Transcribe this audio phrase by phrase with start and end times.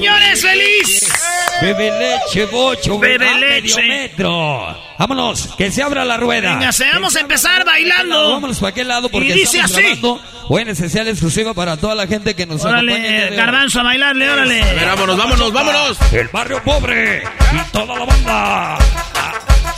[0.00, 1.12] Señores, feliz.
[1.60, 3.76] Bebe leche, bocho, Bebe leche.
[3.76, 4.76] medio metro.
[4.98, 6.54] Vámonos, que se abra la rueda.
[6.54, 8.32] Venga, se vamos a empezar bailando.
[8.32, 9.82] Vámonos para aquel lado porque Y dice estamos así.
[9.82, 12.92] grabando hoy en especial exclusiva para toda la gente que nos acompaña.
[12.94, 14.62] Órale, de garbanzo, a bailarle, órale.
[14.62, 15.98] A ver, vámonos, vámonos, vámonos.
[16.12, 17.22] El barrio pobre
[17.52, 18.78] y toda la banda.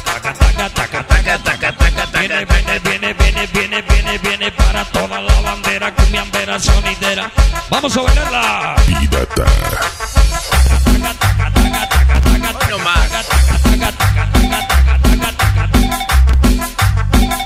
[0.05, 5.21] Taca, taca, taca, taca, taca, taca, Viene, viene, viene, viene, viene, viene, viene para toda
[5.21, 7.31] la bandera, cumbiambera, sonidera.
[7.69, 8.77] Vamos a bailarla.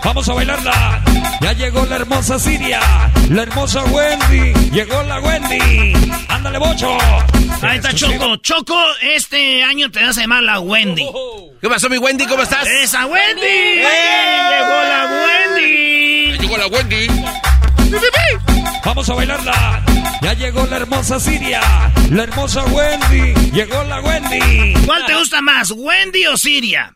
[0.05, 1.03] Vamos a bailarla.
[1.41, 2.81] Ya llegó la hermosa Siria,
[3.29, 4.53] la hermosa Wendy.
[4.71, 5.93] Llegó la Wendy.
[6.29, 6.97] Ándale, bocho.
[7.61, 8.37] Ahí está Choco.
[8.37, 11.07] Choco, este año te vas a llamar la Wendy.
[11.61, 12.27] ¿Qué pasó, mi Wendy?
[12.27, 12.67] ¿Cómo estás?
[12.67, 13.43] ¡Esa Wendy!
[13.43, 16.39] ¡Llegó la Wendy!
[16.39, 17.09] Llegó la Wendy.
[18.87, 19.85] Vamos a bailarla.
[20.23, 21.61] Ya llegó la hermosa Siria,
[22.09, 23.35] la hermosa Wendy.
[23.51, 24.75] Llegó la Wendy.
[24.87, 26.95] ¿Cuál te gusta más, Wendy o Siria?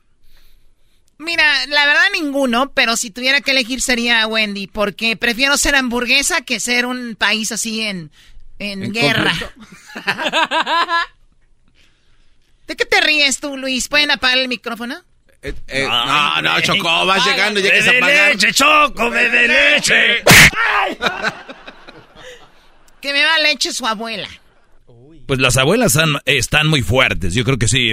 [1.19, 6.43] Mira, la verdad ninguno, pero si tuviera que elegir sería Wendy, porque prefiero ser hamburguesa
[6.43, 8.12] que ser un país así en,
[8.61, 9.33] en, guerra.
[12.69, 13.89] ¿De qué te ríes tú, Luis?
[13.89, 14.95] ¿Pueden apagar el micrófono?
[15.43, 20.22] Eh, eh, no, no, Choco, vas llegando, ya que se leche, Choco, bebe leche.
[23.00, 24.28] Que me va leche su abuela.
[25.27, 27.34] Pues las abuelas están muy fuertes.
[27.34, 27.91] Yo creo que sí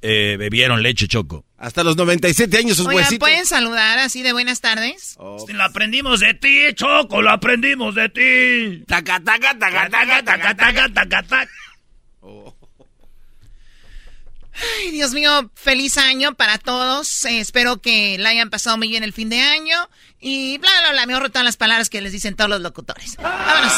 [0.00, 1.44] eh, bebieron leche choco.
[1.58, 3.18] Hasta los 97 años sus Oigan, huesitos.
[3.18, 5.16] ¿pueden saludar así de buenas tardes?
[5.18, 8.84] Lo aprendimos de ti, Choco, lo aprendimos de ti.
[8.86, 11.50] Taca, taca, taca, taca, taca, taca, taca, taca.
[14.80, 17.24] Ay, Dios mío, feliz año para todos.
[17.26, 19.76] Eh, espero que la hayan pasado muy bien el fin de año.
[20.20, 21.06] Y bla, bla, bla.
[21.06, 23.16] Me ahorro todas las palabras que les dicen todos los locutores.
[23.16, 23.72] Vámonos.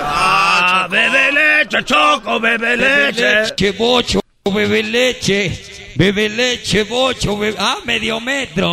[0.00, 3.42] Ah, bebe leche, Choco, bebe Bebe leche.
[3.42, 4.20] leche, bocho,
[4.52, 5.64] bebe leche.
[5.96, 7.56] Bebe leche, bocho, bebe...
[7.58, 8.68] Ah, medio metro.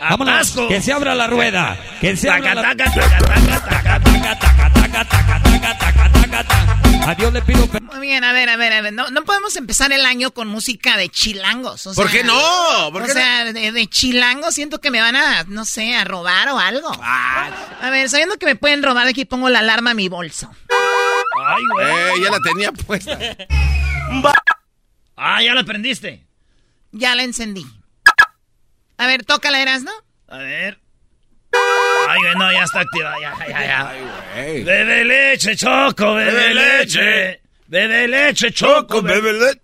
[0.00, 0.68] Vámonos, Atasco.
[0.68, 1.76] que se abra la rueda.
[2.00, 2.76] Que se abra Taca, la...
[2.76, 4.00] taca,
[7.06, 7.88] A Dios le pido perdón.
[7.96, 8.92] Muy bien, a ver, a ver, a ver.
[8.92, 11.86] No, no podemos empezar el año con música de chilangos.
[11.88, 12.34] o ¿Por qué no?
[12.92, 13.20] ¿Por o qué no?
[13.20, 16.90] sea, de, de chilangos siento que me van a, no sé, a robar o algo.
[17.02, 17.50] Ah,
[17.82, 20.54] A ver, sabiendo que me pueden robar, aquí pongo la alarma a mi bolso.
[21.44, 21.86] Ay, güey.
[21.86, 23.18] eh, ya la tenía puesta.
[25.22, 26.24] Ah, ya lo aprendiste.
[26.92, 27.66] Ya la encendí.
[28.96, 29.90] A ver, tócala, ¿no?
[30.28, 30.80] A ver.
[32.12, 33.90] Ay, no, ya está activa, ya, ya, ya.
[34.34, 37.40] Ay, Bebe leche, choco, bebe, leche.
[37.66, 39.60] Bebe leche, choco, bebe leche.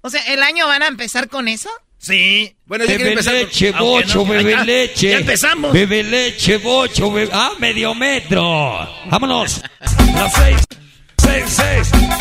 [0.00, 1.70] O sea, ¿el año van a empezar con eso?
[1.98, 2.54] Sí.
[2.66, 5.10] Bueno, bebe empezar leche, bocho, bebe leche.
[5.10, 5.72] Ya empezamos.
[5.72, 7.30] Bebe leche, bocho, bebe...
[7.32, 8.42] Ah, medio metro.
[9.06, 9.62] Vámonos.
[10.14, 10.83] Las seis.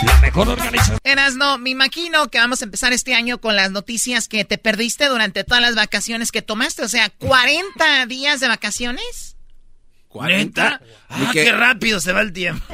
[0.05, 0.99] La mejor organización.
[1.03, 4.57] Eras, no, me imagino que vamos a empezar este año con las noticias que te
[4.57, 6.83] perdiste durante todas las vacaciones que tomaste.
[6.83, 9.37] O sea, 40 días de vacaciones.
[10.09, 10.79] ¿40?
[11.09, 12.65] Ah, qué rápido se va el tiempo.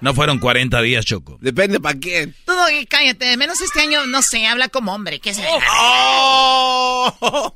[0.00, 1.36] No fueron 40 días, Choco.
[1.42, 2.34] Depende para quién.
[2.46, 3.36] Todo, cállate.
[3.36, 5.20] Menos este año, no sé, habla como hombre.
[5.20, 5.44] ¿Qué se
[5.78, 7.54] oh.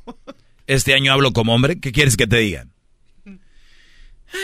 [0.67, 1.79] Este año hablo como hombre.
[1.79, 2.74] ¿Qué quieres que te digan?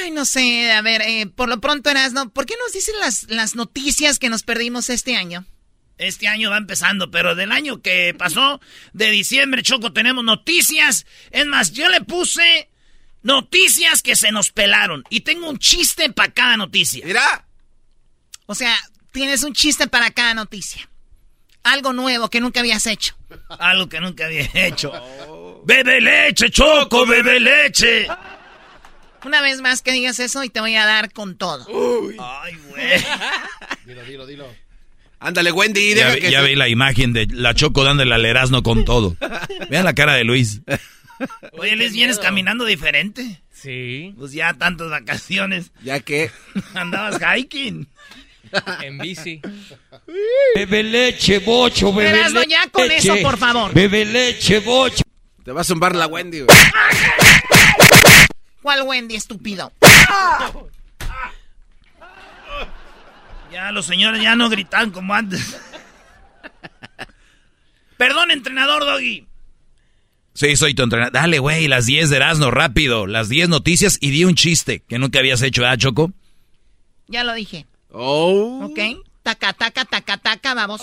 [0.02, 0.72] Ay, no sé.
[0.72, 4.30] A ver, eh, por lo pronto, Erasno, ¿por qué nos dicen las, las noticias que
[4.30, 5.46] nos perdimos este año?
[5.98, 8.60] Este año va empezando, pero del año que pasó,
[8.94, 11.06] de diciembre, Choco, tenemos noticias.
[11.30, 12.70] Es más, yo le puse
[13.22, 15.04] noticias que se nos pelaron.
[15.10, 17.06] Y tengo un chiste para cada noticia.
[17.06, 17.46] Mira.
[18.48, 18.76] O sea,
[19.12, 20.90] tienes un chiste para cada noticia.
[21.64, 23.16] Algo nuevo que nunca habías hecho.
[23.60, 24.92] Algo que nunca había hecho.
[25.64, 28.08] Bebe leche, Choco, bebe leche.
[29.26, 31.66] Una vez más que digas eso y te voy a dar con todo.
[32.20, 32.84] Ay, güey.
[33.86, 34.48] dilo, dilo, dilo.
[35.20, 35.94] Ándale, Wendy.
[35.94, 39.16] Ya, ya vi la imagen de la Choco dándole al Erasmo con todo.
[39.70, 40.62] Vean la cara de Luis.
[41.54, 43.42] Oye, Luis, vienes caminando diferente.
[43.54, 44.16] Sí.
[44.18, 45.72] Pues ya tantas vacaciones.
[45.84, 46.32] ¿Ya qué?
[46.74, 47.88] Andabas hiking.
[48.82, 49.40] En bici.
[50.56, 52.50] Bebe leche, bocho, bebe leche.
[52.50, 53.74] ya con eso, por favor.
[53.74, 55.04] Bebe leche, bocho.
[55.46, 56.58] Te va a zumbar la Wendy, güey.
[58.62, 59.72] ¿Cuál Wendy, estúpido?
[63.52, 65.60] Ya los señores ya no gritan como antes.
[67.98, 69.28] Perdón, entrenador Doggy.
[70.34, 71.14] Sí, soy tu entrenador.
[71.14, 73.06] Dale, güey, las 10 de Erasmo, rápido.
[73.08, 76.12] Las 10 noticias y di un chiste que nunca habías hecho, ¿ah, Choco?
[77.08, 77.66] Ya lo dije.
[77.92, 78.62] Oh.
[78.64, 78.80] Ok.
[79.24, 80.82] Taca, taca, taca, taca, vamos.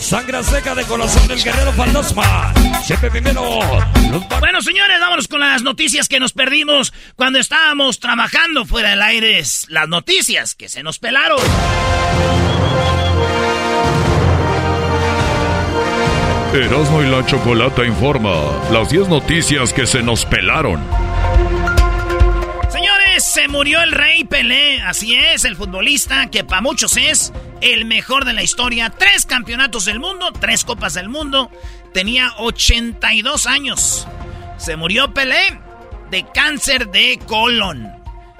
[0.00, 2.52] Sangre seca de corazón del guerrero fantasma.
[2.82, 3.42] Siempre primero.
[4.40, 9.42] Bueno, señores, vámonos con las noticias que nos perdimos cuando estábamos trabajando fuera del aire.
[9.68, 11.38] Las noticias que se nos pelaron.
[16.52, 18.30] Erasmo y la Chocolata informa
[18.72, 21.07] las 10 noticias que se nos pelaron
[23.38, 28.24] se murió el rey Pelé, así es, el futbolista que para muchos es el mejor
[28.24, 28.90] de la historia.
[28.90, 31.48] Tres campeonatos del mundo, tres copas del mundo.
[31.94, 34.08] Tenía 82 años.
[34.56, 35.56] Se murió Pelé
[36.10, 37.88] de cáncer de colon.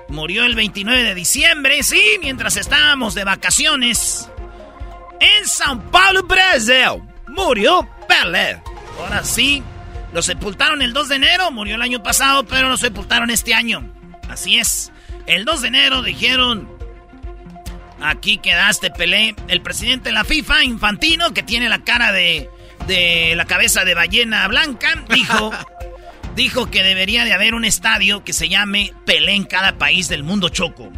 [0.08, 4.28] Murió el 29 de diciembre, sí, mientras estábamos de vacaciones.
[5.20, 7.04] En Sao Paulo, Brasil.
[7.28, 8.60] Murió Pelé.
[8.98, 9.62] Ahora sí,
[10.12, 13.94] lo sepultaron el 2 de enero, murió el año pasado, pero lo sepultaron este año.
[14.28, 14.92] Así es.
[15.26, 16.68] El 2 de enero dijeron,
[18.00, 19.34] aquí quedaste, Pelé.
[19.48, 22.48] El presidente de la FIFA, Infantino, que tiene la cara de,
[22.86, 25.52] de la cabeza de ballena blanca, dijo,
[26.34, 30.22] dijo que debería de haber un estadio que se llame Pelé en cada país del
[30.22, 30.90] mundo choco.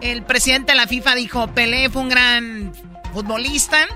[0.00, 2.72] El presidente de la FIFA dijo, Pelé fue un gran
[3.12, 3.86] futbolista.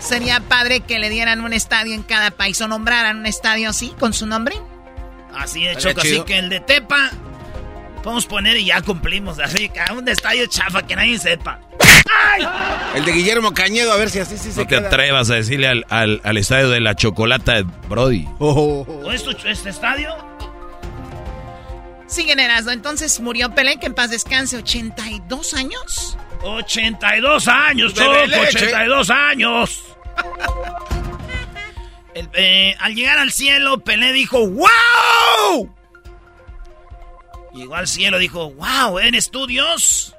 [0.00, 3.92] Sería padre que le dieran un estadio en cada país o nombraran un estadio así,
[3.98, 4.56] con su nombre.
[5.34, 7.10] Así de Choco, así que el de Tepa
[8.02, 9.38] Podemos poner y ya cumplimos.
[9.38, 11.60] Así que un estadio chafa que nadie sepa.
[12.94, 15.68] El de Guillermo Cañedo, a ver si así sí se No te atrevas a decirle
[15.68, 18.26] al, al, estadio de la chocolata de Brody.
[18.38, 18.86] Oh.
[19.12, 20.14] ¿Es este estadio?
[22.06, 22.70] Siguen Erasmo.
[22.70, 26.18] Entonces murió Pelé, que en paz descanse, 82 años.
[26.42, 29.84] 82 años, Choco, 82 años.
[32.14, 35.74] Eh, al llegar al cielo, Pelé dijo, ¡Wow!
[37.54, 40.16] Llegó al cielo, dijo, wow, ¿en estudios?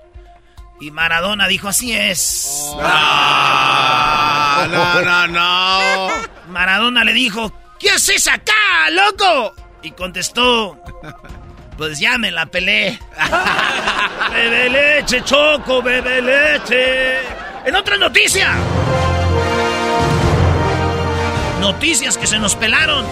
[0.80, 2.72] Y Maradona dijo, así es.
[4.68, 6.10] no, no, no.
[6.50, 9.54] Maradona le dijo, ¿qué haces acá, loco?
[9.82, 10.80] Y contestó,
[11.78, 13.00] pues ya me la pelé.
[14.32, 17.18] bebe leche, Choco, bebe leche.
[17.66, 18.54] En otra noticia.
[21.60, 23.06] Noticias que se nos pelaron.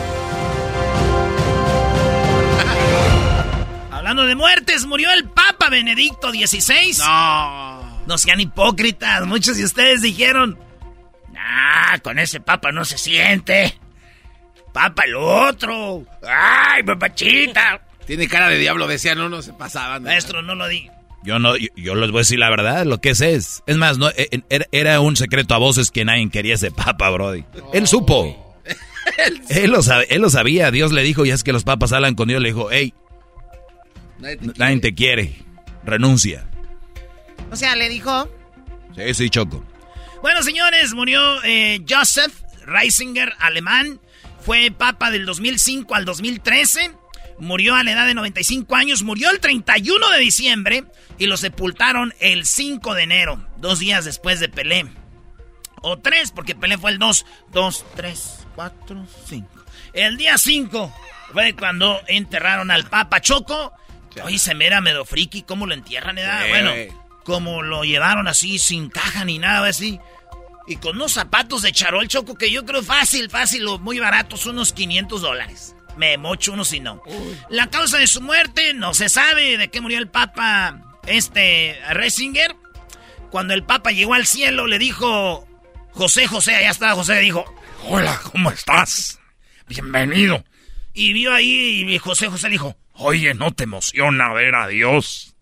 [4.12, 6.98] Hablando de muertes, murió el Papa Benedicto XVI.
[7.00, 8.01] No.
[8.08, 9.25] No sean hipócritas.
[9.25, 10.60] Muchos de ustedes dijeron,
[11.38, 13.80] ah, con ese Papa no se siente.
[14.74, 16.03] Papa el otro.
[16.27, 17.88] Ay, papachita.
[18.06, 20.03] Tiene cara de diablo, decían, no, no se pasaban.
[20.03, 20.89] Maestro, no lo di.
[21.24, 23.63] Yo no, yo, les voy a decir la verdad, lo que es es.
[23.65, 24.41] Es más, no, e,
[24.74, 27.46] era un secreto a voces que nadie quería ese papa, Brody.
[27.72, 28.58] Él supo.
[29.48, 32.15] él, lo sabe, él lo sabía, Dios le dijo, y es que los papas hablan
[32.15, 32.94] con Dios, le dijo, hey,
[34.22, 35.36] nadie te, quiere.
[35.84, 36.48] renuncia.
[37.51, 38.30] O sea, le dijo...
[38.96, 39.66] Sí, sí, Choco.
[40.22, 42.34] Bueno, señores, murió eh, Joseph
[42.66, 44.00] Reisinger, alemán.
[44.40, 46.92] Fue papa del 2005 al 2013.
[47.40, 49.04] Murió a la edad de 95 años.
[49.04, 50.84] Murió el 31 de diciembre
[51.18, 54.88] y lo sepultaron el 5 de enero, dos días después de Pelé.
[55.82, 59.50] O tres, porque Pelé fue el 2, 2, 3, 4, 5.
[59.94, 60.94] El día 5
[61.34, 63.74] fue cuando enterraron al Papa Choco.
[64.24, 66.18] Oye, se me era medio friki, ¿cómo lo entierran?
[66.18, 66.48] edad?
[66.50, 66.72] Bueno,
[67.24, 70.00] como lo llevaron así, sin caja ni nada así.
[70.68, 74.46] Y con unos zapatos de charol choco que yo creo fácil, fácil o muy baratos,
[74.46, 75.75] unos 500 dólares.
[75.98, 77.01] Me mocho uno si no.
[77.50, 82.56] La causa de su muerte no se sabe de qué murió el Papa este Resinger.
[83.30, 85.48] Cuando el Papa llegó al cielo le dijo
[85.91, 87.46] José José, allá estaba José, le dijo,
[87.84, 89.20] hola, ¿cómo estás?
[89.68, 90.44] Bienvenido.
[90.94, 95.36] Y vio ahí y José José le dijo, oye, ¿no te emociona ver a Dios?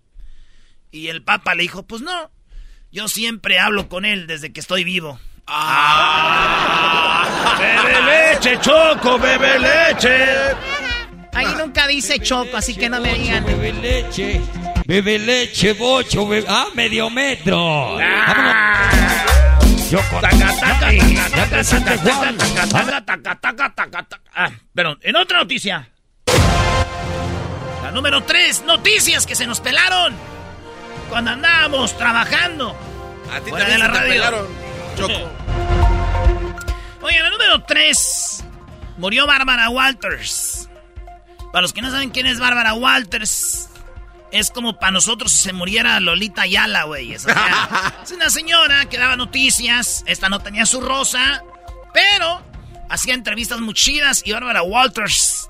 [0.92, 2.32] Y el Papa le dijo, pues no,
[2.92, 5.20] yo siempre hablo con él desde que estoy vivo.
[5.48, 7.26] Ah.
[7.60, 10.26] ¡Bebe leche, Choco, bebe leche!
[11.34, 13.46] Ahí nunca dice Choco, así que no me digan.
[13.46, 14.42] Bebe leche,
[14.86, 16.48] bebe leche, bocho, bebe...
[16.50, 17.98] ¡Ah, medio metro!
[19.90, 20.24] Yo con...
[24.34, 25.90] Ah, perdón, en otra noticia.
[27.90, 30.14] La número 3, noticias que se nos pelaron
[31.10, 32.78] cuando andábamos trabajando.
[33.34, 34.48] A ti también la Pelaron,
[34.96, 35.12] Choco.
[37.02, 38.44] Oye, la número 3.
[38.98, 40.70] Murió Bárbara Walters.
[41.52, 43.70] Para los que no saben quién es Bárbara Walters,
[44.32, 47.14] es como para nosotros si se muriera Lolita Ayala, güey.
[47.14, 47.26] es
[48.14, 50.04] una señora que daba noticias.
[50.06, 51.42] Esta no tenía su rosa,
[51.92, 52.44] pero
[52.88, 54.22] hacía entrevistas muy chidas.
[54.28, 55.50] Y Bárbara Walters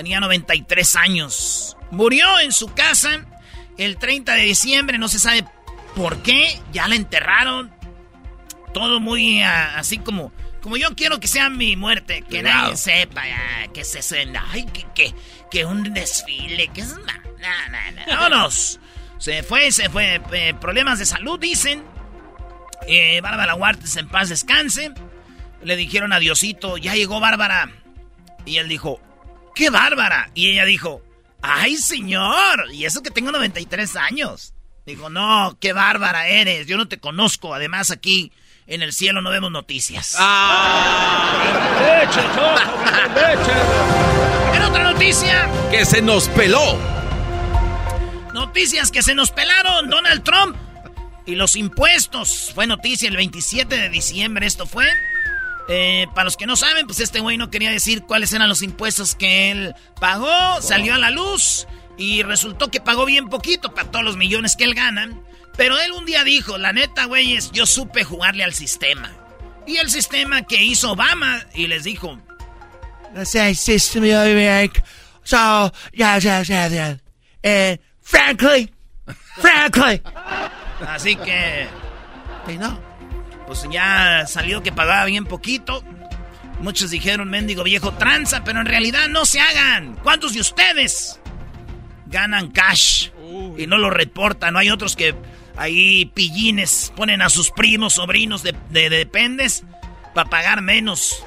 [0.00, 1.76] tenía 93 años.
[1.90, 3.26] Murió en su casa
[3.76, 5.44] el 30 de diciembre, no se sabe
[5.94, 7.70] por qué, ya la enterraron.
[8.72, 13.24] Todo muy ah, así como, como yo quiero que sea mi muerte, que nadie sepa,
[13.74, 15.14] que se senda, ay, que, que,
[15.50, 16.96] que, un desfile, que es...
[16.96, 18.80] nada, nada, Vámonos.
[19.18, 20.18] Se fue, se fue.
[20.32, 21.84] Eh, problemas de salud, dicen.
[22.86, 24.94] Eh, Bárbara Huartes en paz descanse.
[25.62, 27.70] Le dijeron a Diosito, ya llegó Bárbara.
[28.46, 29.02] Y él dijo,
[29.60, 30.30] ¿qué Bárbara?
[30.34, 31.02] Y ella dijo,
[31.42, 32.72] ¡Ay, señor!
[32.72, 34.54] Y eso que tengo 93 años.
[34.86, 36.66] Dijo, no, qué bárbara eres.
[36.66, 37.52] Yo no te conozco.
[37.52, 38.32] Además, aquí
[38.66, 40.16] en el cielo no vemos noticias.
[40.18, 41.44] ¡Ah!
[41.78, 42.22] ¡Leche,
[43.14, 44.56] leche!
[44.56, 45.50] En otra noticia.
[45.70, 46.78] Que se nos peló.
[48.32, 49.90] Noticias que se nos pelaron.
[49.90, 50.56] Donald Trump
[51.26, 52.50] y los impuestos.
[52.54, 54.46] Fue noticia el 27 de diciembre.
[54.46, 54.86] Esto fue.
[55.72, 58.60] Eh, para los que no saben, pues este güey no quería decir cuáles eran los
[58.60, 63.88] impuestos que él pagó, salió a la luz y resultó que pagó bien poquito para
[63.88, 65.08] todos los millones que él gana.
[65.56, 69.12] Pero él un día dijo, la neta, güeyes, yo supe jugarle al sistema.
[69.64, 72.20] Y el sistema que hizo Obama, y les dijo...
[75.22, 76.98] So, yeah, yeah, yeah,
[77.44, 77.76] yeah.
[78.00, 78.72] Frankly,
[79.36, 80.02] frankly.
[80.84, 81.68] Así que...
[82.58, 82.89] No
[83.50, 85.82] pues ya salió que pagaba bien poquito.
[86.60, 89.96] Muchos dijeron, mendigo viejo tranza, pero en realidad no se hagan.
[90.04, 91.18] ¿Cuántos de ustedes
[92.06, 93.08] ganan cash
[93.58, 94.52] y no lo reportan?
[94.52, 95.16] No hay otros que
[95.56, 99.64] ahí pillines ponen a sus primos, sobrinos de, de, dependes
[100.14, 101.24] para pagar menos.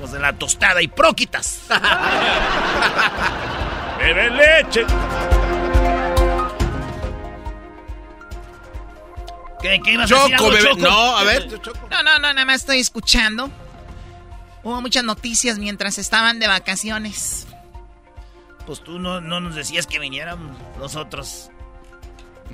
[0.00, 1.60] Los de la tostada y próquitas.
[4.00, 4.84] Bebe leche.
[9.60, 10.76] ¿Qué, ibas a decir Choco?
[10.78, 11.48] No, a ver,
[11.90, 13.50] No, no, no, nada más estoy escuchando.
[14.62, 17.46] Hubo muchas noticias mientras estaban de vacaciones.
[18.66, 21.50] Pues tú no, nos decías que vinieran nosotros.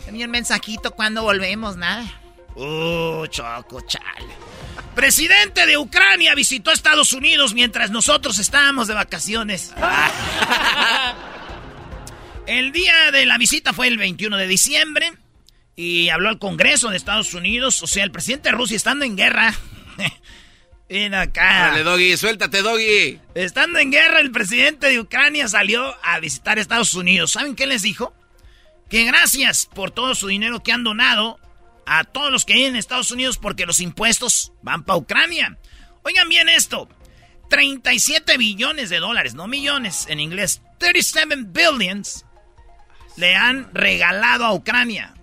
[0.04, 2.04] Tenía un mensajito cuando volvemos, nada.
[2.54, 4.34] Uh, Choco, chale.
[4.94, 9.74] Presidente de Ucrania visitó Estados Unidos mientras nosotros estábamos de vacaciones.
[12.46, 15.12] el día de la visita fue el 21 de diciembre
[15.76, 17.82] y habló al Congreso de Estados Unidos.
[17.82, 19.54] O sea, el presidente de Rusia estando en guerra.
[20.88, 21.68] Ven acá.
[21.70, 23.20] Dale, Doggy, suéltate, Doggy.
[23.34, 27.32] Estando en guerra, el presidente de Ucrania salió a visitar Estados Unidos.
[27.32, 28.14] ¿Saben qué les dijo?
[28.88, 31.38] Que gracias por todo su dinero que han donado
[31.86, 35.58] a todos los que hay en Estados Unidos porque los impuestos van para Ucrania.
[36.02, 36.88] Oigan bien esto.
[37.50, 40.62] 37 billones de dólares, no millones en inglés.
[40.78, 42.24] 37 billions
[43.16, 45.15] le han regalado a Ucrania.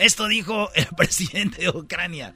[0.00, 2.32] Esto dijo el presidente de Ucrania.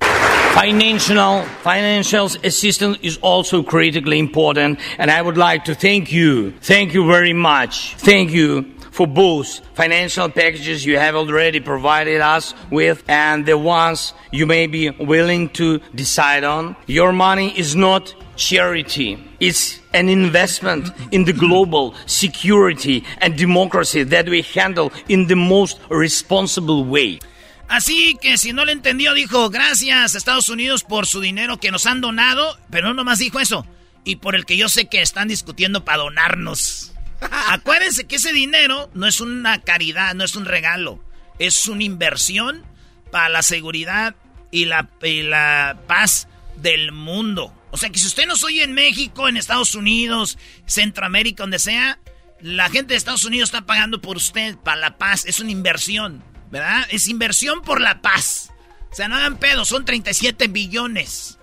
[0.52, 6.52] Financial, financial assistance is also critically important, and I would like to thank you.
[6.60, 7.94] Thank you very much.
[7.96, 14.12] Thank you for both financial packages you have already provided us with and the ones
[14.30, 16.76] you may be willing to decide on.
[16.86, 19.18] Your money is not charity.
[19.40, 25.80] It's an investment in the global security and democracy that we handle in the most
[25.88, 27.20] responsible way.
[27.68, 31.86] Así que si no le entendió, dijo, gracias Estados Unidos por su dinero que nos
[31.86, 33.66] han donado, pero no nomás dijo eso,
[34.04, 36.92] y por el que yo sé que están discutiendo para donarnos.
[37.48, 41.02] Acuérdense que ese dinero no es una caridad, no es un regalo.
[41.38, 42.64] Es una inversión
[43.10, 44.14] para la seguridad
[44.50, 47.52] y la, la paz del mundo.
[47.70, 51.98] O sea que si usted nos oye en México, en Estados Unidos, Centroamérica, donde sea,
[52.40, 55.24] la gente de Estados Unidos está pagando por usted para la paz.
[55.26, 56.86] Es una inversión, ¿verdad?
[56.90, 58.52] Es inversión por la paz.
[58.90, 61.38] O sea, no hagan pedo, son 37 billones.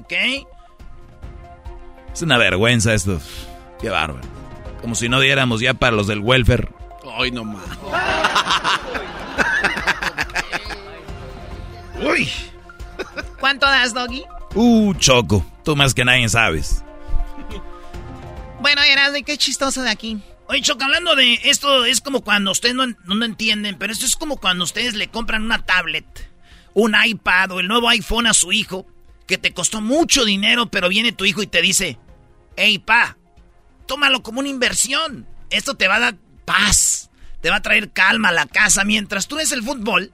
[0.00, 0.12] ¿Ok?
[2.12, 3.20] Es una vergüenza esto.
[3.80, 4.26] Qué bárbaro.
[4.80, 6.70] Como si no diéramos ya para los del welfare.
[7.18, 7.62] Ay, no más.
[12.02, 12.28] Uy.
[13.38, 14.24] ¿Cuánto das, Doggy?
[14.54, 15.44] Uh, choco.
[15.64, 16.82] Tú más que nadie sabes.
[18.60, 18.80] Bueno,
[19.12, 20.20] de qué chistoso de aquí.
[20.48, 24.14] Oye, Choco, hablando de esto, es como cuando ustedes no, no, entienden, pero esto es
[24.14, 26.30] como cuando ustedes le compran una tablet,
[26.72, 28.86] un iPad o el nuevo iPhone a su hijo,
[29.26, 31.98] que te costó mucho dinero, pero viene tu hijo y te dice,
[32.56, 33.16] hey, pa,
[33.86, 35.26] tómalo como una inversión.
[35.50, 37.10] Esto te va a dar paz,
[37.40, 38.84] te va a traer calma a la casa.
[38.84, 40.12] Mientras tú ves el fútbol,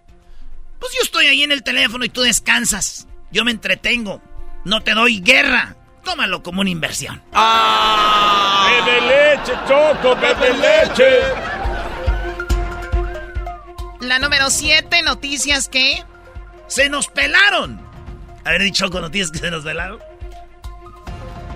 [0.81, 3.07] pues yo estoy ahí en el teléfono y tú descansas.
[3.31, 4.23] Yo me entretengo,
[4.65, 5.77] no te doy guerra.
[6.05, 7.23] Tómalo como una inversión.
[7.33, 8.83] ¡Ah!
[8.85, 10.17] ¡Bebe leche, Choco!
[10.17, 11.21] ¡Bebe leche!
[14.01, 16.05] La número 7, noticias que...
[16.67, 17.81] ¡Se nos pelaron!
[18.45, 20.01] A ver, dicho con noticias que se nos pelaron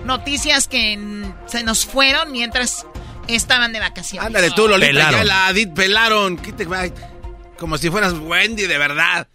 [0.07, 0.97] noticias que
[1.45, 2.87] se nos fueron mientras
[3.27, 4.25] estaban de vacaciones.
[4.25, 5.19] Ándale tú, Lolita, pelaron.
[5.19, 6.39] ya la Adit pelaron.
[7.59, 9.27] Como si fueras Wendy, de verdad.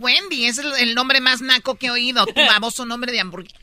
[0.00, 2.24] Wendy, es el, nombre más naco que he oído.
[2.26, 3.58] Tu baboso nombre de hamburguesa.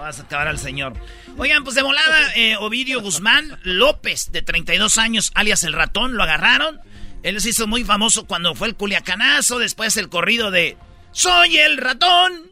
[0.00, 0.94] Vas a acabar al señor.
[1.36, 6.22] Oigan, pues de volada, eh, Ovidio Guzmán López, de 32 años, alias El Ratón, lo
[6.22, 6.80] agarraron.
[7.22, 10.78] Él se hizo muy famoso cuando fue el culiacanazo, después el corrido de
[11.12, 12.50] soy el ratón.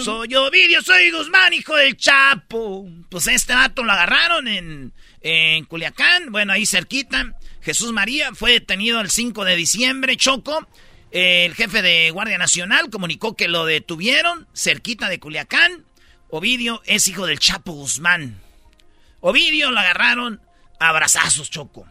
[0.00, 2.86] soy Ovidio, soy Guzmán, hijo del Chapo.
[3.08, 7.34] Pues este vato lo agarraron en, en Culiacán, bueno, ahí cerquita.
[7.62, 10.68] Jesús María fue detenido el 5 de diciembre, Choco.
[11.12, 15.84] El jefe de Guardia Nacional comunicó que lo detuvieron cerquita de Culiacán.
[16.36, 18.40] Ovidio es hijo del Chapo Guzmán.
[19.20, 20.40] Ovidio lo agarraron
[20.80, 21.86] a abrazazos, Choco.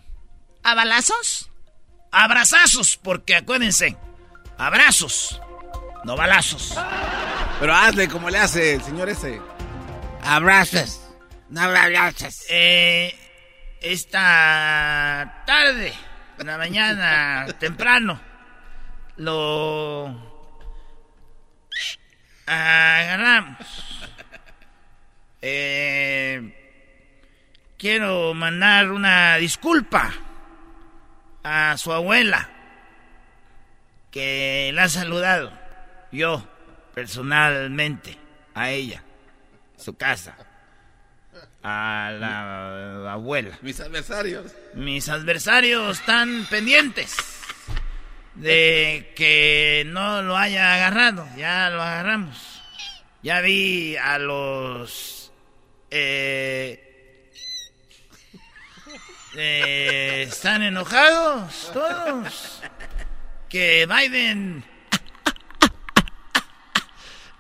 [0.64, 1.50] ¿A balazos?
[2.12, 3.96] Abrazazos, porque acuérdense,
[4.58, 5.40] abrazos
[6.04, 6.78] no balazos.
[7.62, 9.42] Pero hazle como le hace el señor ese.
[10.22, 11.00] Abrazos.
[11.48, 12.44] No abrazos.
[12.50, 13.16] Eh,
[13.80, 15.94] esta tarde,
[16.38, 18.20] en la mañana, temprano,
[19.16, 20.14] lo
[22.46, 23.93] agarramos.
[25.46, 26.54] Eh,
[27.78, 30.14] quiero mandar una disculpa
[31.44, 32.50] a su abuela
[34.10, 35.52] que la ha saludado
[36.14, 36.48] yo,
[36.94, 38.18] personalmente,
[38.54, 39.04] a ella,
[39.76, 40.38] su casa,
[41.62, 43.58] a la abuela.
[43.62, 44.56] Mis adversarios.
[44.76, 47.18] Mis adversarios están pendientes
[48.36, 51.28] de que no lo haya agarrado.
[51.36, 52.62] Ya lo agarramos.
[53.24, 55.23] Ya vi a los...
[55.96, 56.84] Eh,
[59.36, 62.62] eh, están enojados todos.
[63.48, 64.64] Que Biden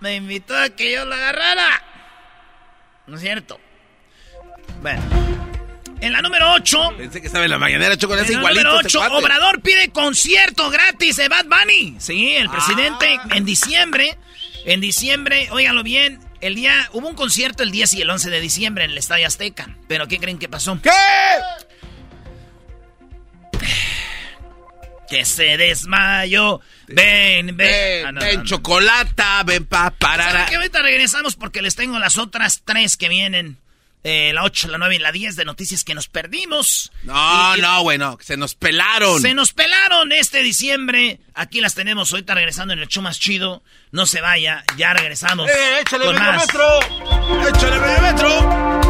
[0.02, 1.84] me invitó a que yo lo agarrara.
[3.08, 3.60] ¿No es cierto?
[4.84, 5.02] Bueno.
[6.00, 6.94] En la número 8.
[6.98, 8.66] Pensé que estaba en la mañanera chocolate en igualito.
[8.66, 11.96] número 8, Obrador pide concierto gratis de Bad Bunny.
[11.98, 13.30] Sí, el presidente ah.
[13.34, 14.16] en diciembre.
[14.66, 16.89] En diciembre, óigalo bien, el día.
[16.93, 19.75] Hubo un concierto el 10 y el 11 de diciembre en el Estadio Azteca.
[19.88, 20.79] Pero ¿qué creen que pasó?
[20.82, 20.89] ¿Qué?
[25.10, 26.60] que se desmayó.
[26.88, 28.15] Ven, ven.
[28.15, 30.49] ven, ah, chocolata, ven pa parar.
[30.49, 33.58] que ahorita regresamos porque les tengo las otras tres que vienen.
[34.04, 36.92] Eh, la 8, la 9 y la 10 de noticias que nos perdimos.
[37.04, 39.22] No, no, bueno, se nos pelaron.
[39.22, 41.20] Se nos pelaron este diciembre.
[41.34, 43.63] Aquí las tenemos ahorita regresando en el show más chido.
[43.92, 45.50] No se vaya, ya regresamos.
[45.50, 46.80] ¡Eh, échale medio metro!
[47.50, 48.84] ¡Échale medio metro!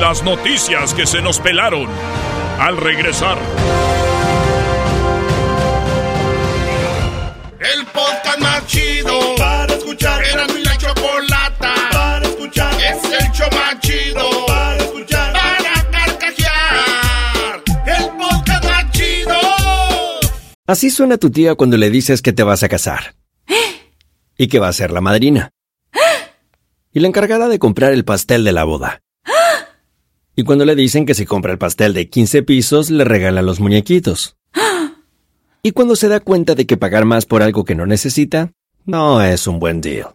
[0.00, 1.88] las noticias que se nos pelaron.
[2.58, 3.38] Al regresar.
[7.58, 10.22] El podcast más chido para escuchar.
[10.24, 11.33] Era mi la escuchar.
[12.94, 15.32] Es el show más chido para escuchar.
[15.32, 17.62] Para carcajear.
[17.86, 19.34] El podcast más chido.
[20.66, 23.14] Así suena tu tía cuando le dices que te vas a casar.
[24.36, 25.50] Y que va a ser la madrina.
[26.92, 29.02] Y la encargada de comprar el pastel de la boda.
[30.36, 33.60] Y cuando le dicen que si compra el pastel de 15 pisos, le regalan los
[33.60, 34.36] muñequitos.
[35.62, 38.52] Y cuando se da cuenta de que pagar más por algo que no necesita,
[38.84, 40.14] no es un buen deal.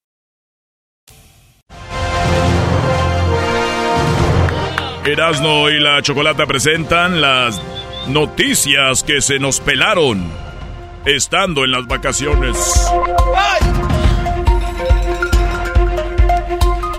[5.05, 7.59] Erasno y la Chocolata presentan las
[8.07, 10.31] noticias que se nos pelaron
[11.05, 12.55] estando en las vacaciones.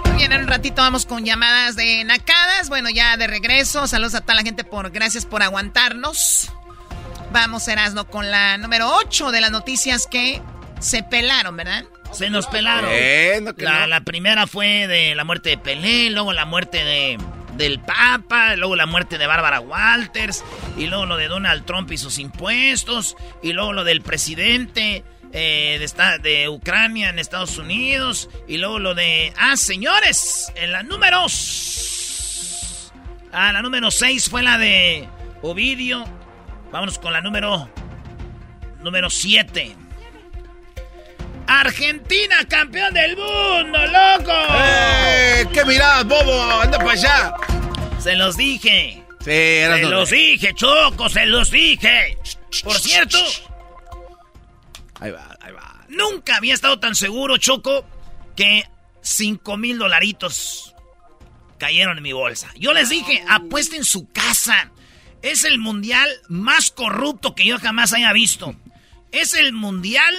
[0.05, 2.69] Muy bien, en un ratito vamos con llamadas de nacadas.
[2.69, 3.87] Bueno, ya de regreso.
[3.87, 6.51] Saludos a toda la gente por gracias por aguantarnos.
[7.31, 10.43] Vamos, Erasno, con la número 8 de las noticias que
[10.81, 11.85] se pelaron, ¿verdad?
[12.11, 12.91] Se nos pelaron.
[12.93, 13.87] Eh, no, que la, no.
[13.87, 17.19] la primera fue de la muerte de Pelé, luego la muerte de
[17.57, 20.45] del Papa, luego la muerte de Bárbara Walters,
[20.77, 25.87] y luego lo de Donald Trump y sus impuestos, y luego lo del presidente eh,
[26.23, 29.33] de, Ucrania en Estados Unidos, y luego lo de...
[29.39, 31.27] Ah, señores, en la número...
[33.33, 35.09] Ah, la número 6 fue la de
[35.43, 36.05] Ovidio.
[36.71, 37.69] Vámonos con la número...
[38.83, 39.77] Número 7.
[41.47, 44.33] Argentina, campeón del mundo, loco.
[44.65, 45.47] ¡Eh!
[45.53, 46.43] ¿Qué mirás, bobo?
[46.61, 47.35] Anda para allá.
[47.99, 49.03] Se los dije.
[49.21, 52.19] Sí, Se los dije, Choco, se los dije.
[52.65, 53.19] Por cierto,
[54.99, 55.85] Ahí va, ahí va.
[55.89, 57.85] nunca había estado tan seguro, Choco,
[58.37, 58.65] que
[59.03, 60.75] 5 mil dolaritos
[61.59, 62.51] cayeron en mi bolsa.
[62.57, 64.73] Yo les dije, apuesten su casa.
[65.23, 68.57] Es el mundial más corrupto que yo jamás haya visto.
[69.13, 70.13] Es el mundial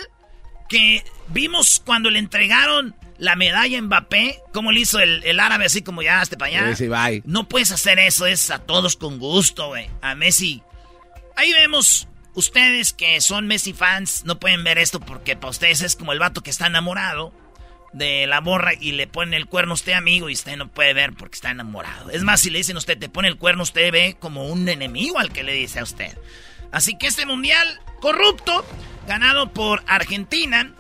[0.70, 5.66] que vimos cuando le entregaron la medalla a Mbappé, como le hizo el, el árabe,
[5.66, 6.76] así como ya, hasta para allá.
[6.76, 7.22] Sí, bye.
[7.26, 9.90] No puedes hacer eso, es a todos con gusto, güey.
[10.02, 10.62] A Messi.
[11.36, 15.96] Ahí vemos, ustedes que son Messi fans, no pueden ver esto porque para ustedes es
[15.96, 17.34] como el vato que está enamorado
[17.94, 20.94] de la morra y le pone el cuerno a usted, amigo, y usted no puede
[20.94, 22.10] ver porque está enamorado.
[22.10, 24.68] Es más, si le dicen a usted, te pone el cuerno, usted ve como un
[24.68, 26.18] enemigo al que le dice a usted.
[26.72, 27.68] Así que este mundial
[28.02, 28.66] corrupto,
[29.08, 30.74] ganado por Argentina,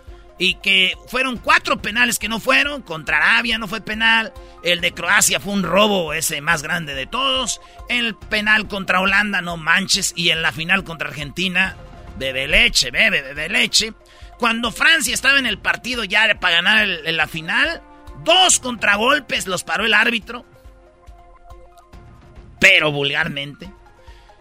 [0.43, 2.82] y que fueron cuatro penales que no fueron.
[2.82, 4.34] Contra Arabia no fue penal.
[4.62, 7.62] El de Croacia fue un robo, ese más grande de todos.
[7.88, 10.12] El penal contra Holanda, no manches.
[10.17, 11.77] Y en la final contra Argentina,
[12.17, 13.93] bebe leche, bebe, bebe leche.
[14.38, 17.82] Cuando Francia estaba en el partido ya para ganar en la final,
[18.25, 20.45] dos contragolpes los paró el árbitro.
[22.60, 23.71] Pero vulgarmente.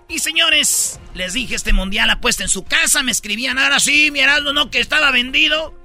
[0.08, 4.18] Y señores, les dije este mundial apuesta en su casa, me escribían ahora sí, mi
[4.18, 5.80] Heraldo no que estaba vendido.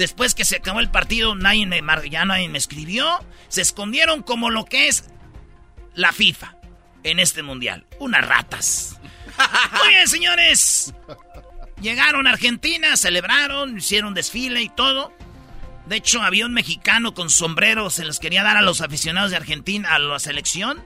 [0.00, 3.06] Después que se acabó el partido, nadie me, ya nadie me escribió.
[3.48, 5.04] Se escondieron como lo que es
[5.94, 6.56] la FIFA
[7.02, 7.84] en este mundial.
[7.98, 8.98] Unas ratas.
[9.78, 10.94] Muy bien, señores.
[11.82, 15.12] Llegaron a Argentina, celebraron, hicieron desfile y todo.
[15.84, 19.36] De hecho, había un mexicano con sombrero, se los quería dar a los aficionados de
[19.36, 20.82] Argentina, a la selección.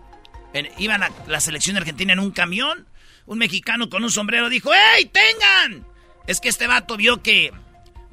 [0.77, 2.89] iban a la selección de Argentina en un camión.
[3.27, 5.87] Un mexicano con un sombrero dijo, ¡Ey, tengan!
[6.27, 7.53] Es que este vato vio que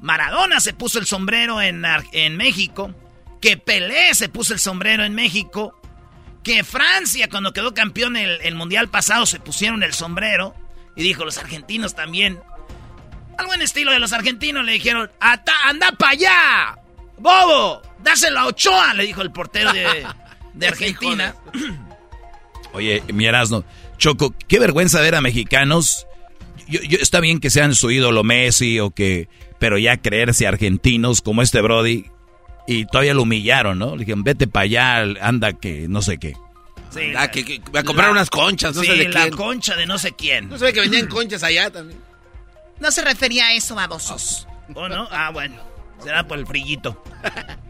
[0.02, 2.92] Maradona se puso el sombrero en, en México,
[3.40, 5.80] que Pelé se puso el sombrero en México,
[6.42, 10.54] que Francia cuando quedó campeón el, el Mundial pasado se pusieron el sombrero.
[10.96, 12.38] Y dijo, los argentinos también.
[13.38, 16.78] Algo en estilo de los argentinos le dijeron, anda para allá,
[17.18, 20.06] bobo, dáselo a Ochoa, le dijo el portero de,
[20.54, 21.34] de Argentina.
[22.74, 23.64] Oye, mi Erasno,
[23.98, 26.06] Choco, qué vergüenza ver a mexicanos.
[26.68, 29.28] Yo, está bien que sean su ídolo Messi o que,
[29.62, 32.06] pero ya creerse argentinos como este Brody
[32.66, 33.92] y todavía lo humillaron, ¿no?
[33.92, 36.36] Le dijeron, vete para allá, anda que no sé qué.
[36.90, 39.98] Sí, ah, que, voy a comprar unas conchas, no sé de la concha de no
[39.98, 40.48] sé quién.
[40.48, 42.00] No sé que vendían conchas allá también.
[42.80, 44.48] No se refería a eso, babosos.
[44.74, 45.06] ¿O no?
[45.12, 45.54] Ah, bueno.
[46.02, 47.00] Será por el frillito.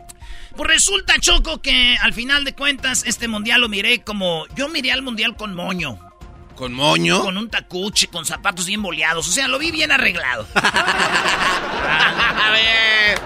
[0.55, 4.47] Pues resulta, Choco, que al final de cuentas, este mundial lo miré como.
[4.55, 5.99] Yo miré al mundial con moño.
[6.55, 7.23] ¿Con moño?
[7.23, 9.29] Con un tacuche, con zapatos bien boleados.
[9.29, 10.47] O sea, lo vi bien arreglado.
[10.55, 13.19] A ver.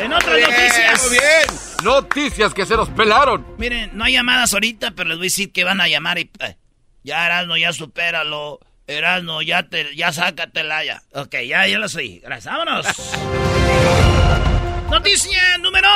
[0.00, 1.02] En otras noticias.
[1.02, 1.60] Muy bien.
[1.84, 3.46] Noticias que se nos pelaron.
[3.58, 6.30] Miren, no hay llamadas ahorita, pero les voy a decir que van a llamar y.
[6.40, 6.56] Eh,
[7.02, 8.60] ya, Erasno, ya supéralo.
[8.86, 11.02] Erasno, ya, te, ya sácatela ya.
[11.12, 12.20] Ok, ya, ya lo soy.
[12.20, 12.86] Gracias, vámonos.
[14.90, 15.88] Noticia número...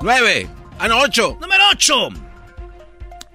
[0.00, 0.48] Nueve.
[0.78, 1.36] Ah, no, ocho.
[1.40, 2.08] Número ocho.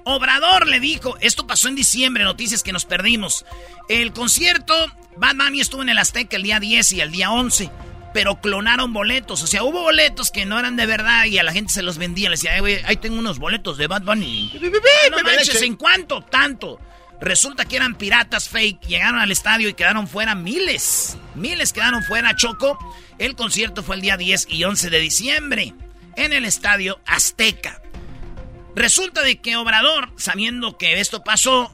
[0.09, 3.45] Obrador le dijo, esto pasó en diciembre, noticias que nos perdimos.
[3.87, 4.73] El concierto,
[5.17, 7.69] Bad Bunny estuvo en el Azteca el día 10 y el día 11,
[8.13, 9.43] pero clonaron boletos.
[9.43, 11.97] O sea, hubo boletos que no eran de verdad y a la gente se los
[11.97, 12.29] vendía.
[12.29, 12.51] Le decía,
[12.85, 14.51] ahí tengo unos boletos de Bad Bunny.
[15.11, 16.21] no manches, ¿en cuánto?
[16.21, 16.79] Tanto.
[17.21, 21.17] Resulta que eran piratas fake, llegaron al estadio y quedaron fuera miles.
[21.35, 22.77] Miles quedaron fuera, Choco.
[23.17, 25.73] El concierto fue el día 10 y 11 de diciembre
[26.15, 27.81] en el estadio Azteca.
[28.75, 31.71] Resulta de que Obrador, sabiendo que esto pasó,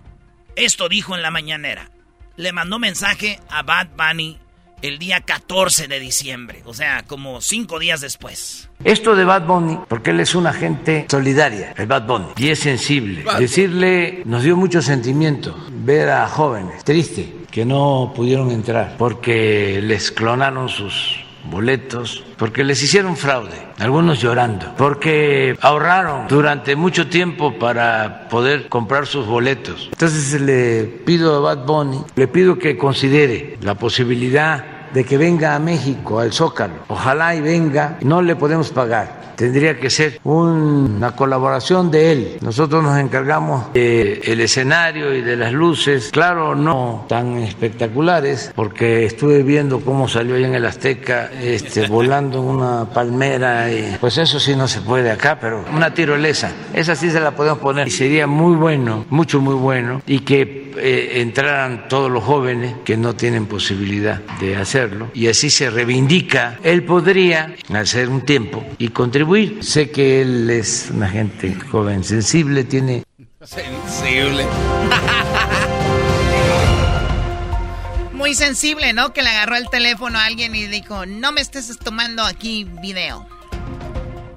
[0.56, 1.92] esto dijo en la mañanera.
[2.38, 4.40] Le mandó mensaje a Bad Bunny
[4.82, 8.70] el día 14 de diciembre, o sea, como cinco días después.
[8.84, 12.60] Esto de Bad Bunny, porque él es una gente solidaria, el Bad Bunny, y es
[12.60, 13.26] sensible.
[13.40, 20.12] Decirle, nos dio mucho sentimiento ver a jóvenes, triste, que no pudieron entrar porque les
[20.12, 28.28] clonaron sus boletos, porque les hicieron fraude, algunos llorando, porque ahorraron durante mucho tiempo para
[28.30, 29.90] poder comprar sus boletos.
[29.92, 35.54] Entonces le pido a Bad Bunny, le pido que considere la posibilidad de que venga
[35.56, 36.86] a México, al Zócalo.
[36.88, 42.38] Ojalá y venga, no le podemos pagar tendría que ser una colaboración de él.
[42.42, 49.44] Nosotros nos encargamos del escenario y de las luces, claro, no tan espectaculares, porque estuve
[49.44, 54.40] viendo cómo salió allá en el Azteca, este, volando en una palmera, y pues eso
[54.40, 57.92] sí no se puede acá, pero una tirolesa, esa sí se la podemos poner y
[57.92, 63.16] sería muy bueno, mucho, muy bueno, y que eh, entraran todos los jóvenes que no
[63.16, 66.60] tienen posibilidad de hacerlo, y así se reivindica.
[66.64, 72.64] Él podría hacer un tiempo y contribuir Sé que él es una gente joven, sensible,
[72.64, 73.04] tiene...
[73.44, 74.46] Sensible.
[78.14, 79.14] Muy sensible, ¿no?
[79.14, 83.28] Que le agarró el teléfono a alguien y dijo, no me estés tomando aquí video.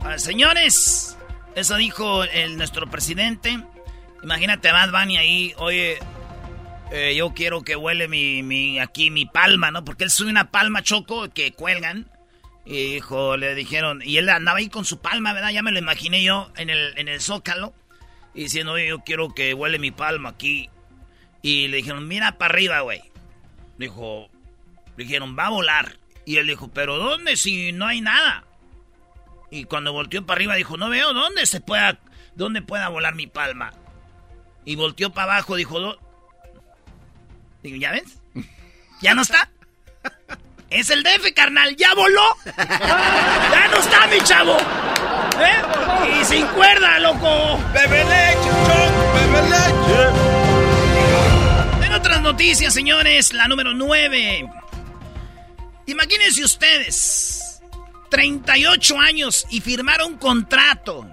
[0.03, 1.17] Ah, señores,
[1.55, 3.59] eso dijo el, nuestro presidente.
[4.23, 5.99] Imagínate a Bad Bunny ahí, oye,
[6.91, 9.85] eh, yo quiero que huele mi, mi, aquí mi palma, ¿no?
[9.85, 12.11] Porque él sube una palma choco que cuelgan.
[12.65, 15.51] Hijo, le dijeron, y él andaba ahí con su palma, ¿verdad?
[15.51, 17.73] Ya me lo imaginé yo en el, en el zócalo,
[18.35, 20.69] y diciendo, oye, yo quiero que huele mi palma aquí.
[21.41, 23.03] Y le dijeron, mira para arriba, güey.
[23.79, 24.29] Dijo,
[24.97, 25.97] le dijeron, va a volar.
[26.27, 28.45] Y él dijo, pero ¿dónde si no hay nada?
[29.51, 31.99] Y cuando volteó para arriba dijo, no veo dónde se pueda,
[32.35, 33.73] dónde pueda volar mi palma.
[34.67, 35.99] Y volteó para abajo, dijo,
[37.63, 38.19] digo, ¿ya ves?
[39.01, 39.51] ¿Ya no está?
[40.71, 41.77] Es el DF, carnal.
[41.77, 42.37] ¿Ya voló?
[42.45, 44.57] ¡Ya no está, mi chavo!
[45.41, 46.21] ¿Eh?
[46.21, 47.59] Y sin cuerda, loco.
[47.73, 48.51] ¡Bebe leche!
[49.15, 50.09] ¡Bebe leche!
[51.87, 54.47] En otras noticias, señores, la número 9.
[55.87, 57.63] Imagínense ustedes,
[58.11, 61.07] 38 años y firmaron un contrato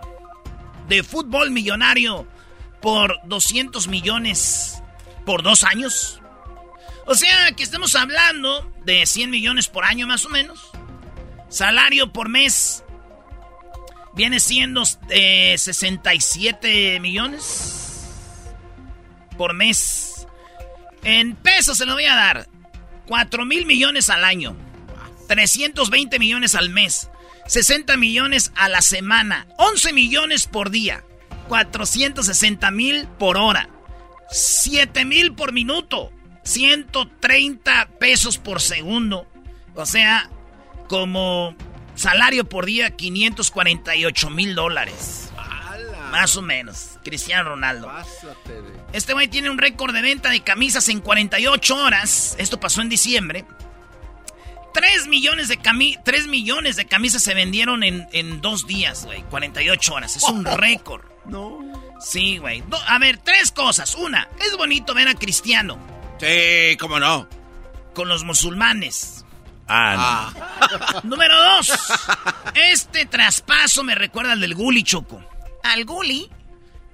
[0.90, 2.28] de fútbol millonario
[2.82, 4.84] por 200 millones
[5.26, 6.22] por dos años.
[7.06, 10.72] O sea, que estamos hablando de 100 millones por año más o menos.
[11.50, 12.84] Salario por mes
[14.14, 18.08] viene siendo eh, 67 millones
[19.38, 20.28] por mes.
[21.04, 22.48] En pesos se lo voy a dar.
[23.08, 24.56] 4 mil millones al año.
[25.28, 27.10] 320 millones al mes.
[27.48, 31.04] 60 millones a la semana, 11 millones por día,
[31.48, 33.70] 460 mil por hora,
[34.32, 36.12] 7 mil por minuto,
[36.46, 39.28] 130 pesos por segundo.
[39.76, 40.30] O sea,
[40.88, 41.56] como
[41.96, 45.32] salario por día, 548 mil dólares.
[46.12, 46.92] Más o menos.
[47.04, 47.92] Cristiano Ronaldo.
[48.94, 52.36] Este güey tiene un récord de venta de camisas en 48 horas.
[52.40, 53.44] Esto pasó en diciembre.
[54.74, 59.24] 3 millones de, cami 3 millones de camisas se vendieron en, en dos días, güey.
[59.24, 60.16] 48 horas.
[60.16, 61.04] Es un récord.
[61.26, 61.60] No.
[62.00, 62.64] Sí, güey.
[62.88, 63.96] A ver, tres cosas.
[63.96, 65.78] Una, es bonito ver a Cristiano.
[66.20, 67.28] Sí, cómo no.
[67.94, 69.26] Con los musulmanes.
[69.68, 70.42] Ah, no.
[70.42, 71.02] Ah.
[71.04, 71.72] Número dos.
[72.54, 75.24] Este traspaso me recuerda al del Guli Choco.
[75.64, 76.30] ¿Al Guli?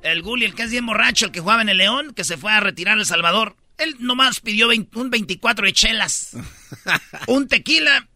[0.01, 2.37] El Guli, el que es bien borracho, el que jugaba en el León, que se
[2.37, 3.55] fue a retirar a El Salvador.
[3.77, 6.37] Él nomás pidió un 24 de chelas,
[7.27, 8.07] un tequila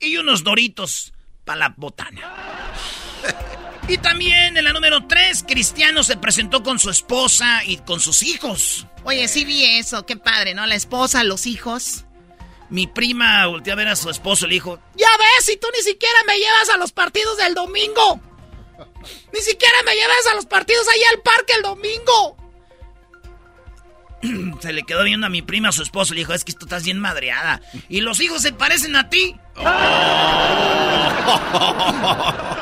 [0.00, 1.12] y unos doritos
[1.44, 2.20] para la botana.
[3.88, 8.22] Y también en la número 3, Cristiano se presentó con su esposa y con sus
[8.22, 8.86] hijos.
[9.04, 10.66] Oye, sí vi eso, qué padre, ¿no?
[10.66, 12.04] La esposa, los hijos.
[12.68, 15.68] Mi prima volteó a ver a su esposo y le dijo, ya ves, si tú
[15.74, 18.20] ni siquiera me llevas a los partidos del domingo.
[19.32, 22.36] Ni siquiera me llevas a los partidos ahí al parque el domingo.
[24.60, 26.52] Se le quedó viendo a mi prima a su esposo y le dijo, es que
[26.52, 27.62] tú estás bien madreada.
[27.88, 29.34] Y los hijos se parecen a ti.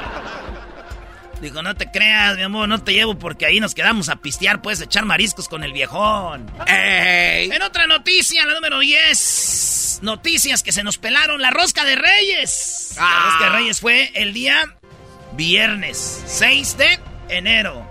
[1.41, 4.63] Dijo, no te creas, mi amor, no te llevo porque ahí nos quedamos a pistear,
[4.63, 6.51] puedes echar mariscos con el viejón.
[6.67, 10.01] En otra noticia, la número 10.
[10.03, 12.95] Noticias que se nos pelaron, la rosca de reyes.
[12.97, 14.79] La rosca de reyes fue el día
[15.33, 17.87] viernes 6 de enero.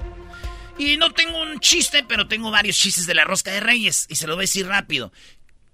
[0.77, 4.07] Y no tengo un chiste, pero tengo varios chistes de la rosca de reyes.
[4.09, 5.13] Y se lo voy a decir rápido.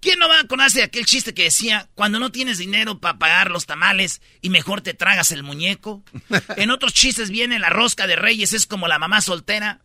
[0.02, 3.52] ¿Quién no va a conocer aquel chiste que decía, cuando no tienes dinero para pagar
[3.52, 6.04] los tamales y mejor te tragas el muñeco?
[6.58, 9.80] en otros chistes viene la rosca de reyes, es como la mamá soltera.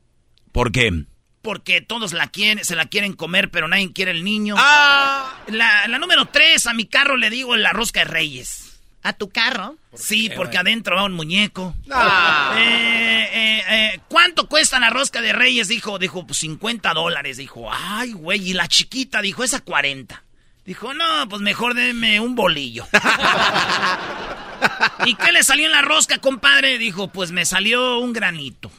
[0.53, 1.05] ¿Por qué?
[1.43, 4.55] Porque todos la quieren, se la quieren comer, pero nadie quiere el niño.
[4.59, 5.45] Ah.
[5.49, 8.81] La, la número tres, a mi carro le digo la rosca de reyes.
[9.03, 9.77] ¿A tu carro?
[9.95, 11.77] Sí, porque adentro va un muñeco.
[11.93, 12.57] Ah.
[12.59, 13.06] Eh,
[13.47, 15.69] eh, eh, ¿Cuánto cuesta la rosca de Reyes?
[15.69, 17.37] Dijo, dijo, pues 50 dólares.
[17.37, 20.23] Dijo, ay, güey, y la chiquita, dijo, esa 40.
[20.65, 22.89] Dijo, no, pues mejor déme un bolillo.
[25.07, 26.79] ¿Y qué le salió en la rosca, compadre?
[26.79, 28.73] Dijo, pues me salió un granito.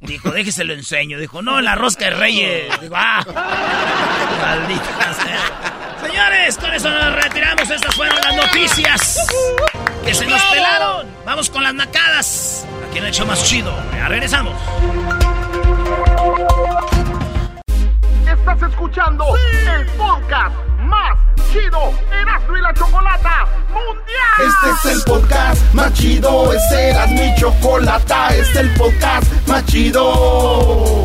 [0.00, 1.18] Dijo, déjese lo enseño.
[1.18, 2.80] Dijo, no, la rosca de Reyes.
[2.80, 3.24] Dijo, ah,
[4.42, 5.96] maldita sea.
[6.06, 7.70] Señores, con eso nos retiramos.
[7.70, 9.26] Estas fueron las noticias
[10.04, 11.06] que se nos pelaron.
[11.24, 12.66] Vamos con las nacadas.
[12.90, 13.72] Aquí en el hecho más chido.
[13.94, 14.52] Ya regresamos.
[18.26, 19.24] Estás escuchando
[19.76, 21.16] el podcast más
[21.52, 24.00] chido Erasmo y la Chocolata Mundial.
[24.40, 26.52] Este es el podcast más chido.
[26.52, 28.30] Este era mi chocolata.
[28.30, 31.04] Este es el podcast más chido.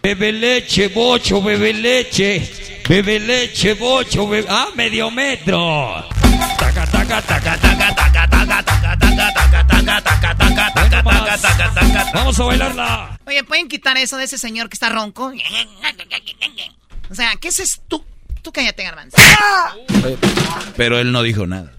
[0.00, 2.48] Bebe leche, bocho, bebe leche.
[2.88, 4.46] Bebe leche, bocho, bebe...
[4.48, 6.08] Ah, medio metro.
[6.56, 12.10] Taca, taca, taca, taca, taca, taca, taca, taca, taca, taca, taca, taca, taca, taca, taca.
[12.14, 13.18] Vamos a bailarla.
[13.26, 15.32] Oye, ¿pueden quitar eso de ese señor que está ronco?
[17.10, 18.04] O sea, ¿qué es esto?
[18.42, 19.16] Tú cállate, garbanzo.
[20.76, 21.72] Pero él no dijo nada.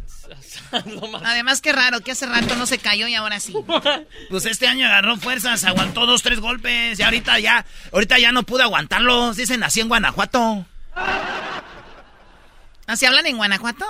[1.23, 3.53] Además, qué raro, que hace rato no se cayó y ahora sí.
[4.29, 8.43] Pues este año agarró fuerzas, aguantó dos, tres golpes y ahorita ya, ahorita ya no
[8.43, 9.37] pude aguantarlos.
[9.37, 10.65] Dicen así en Guanajuato.
[12.85, 13.85] ¿Así hablan en Guanajuato?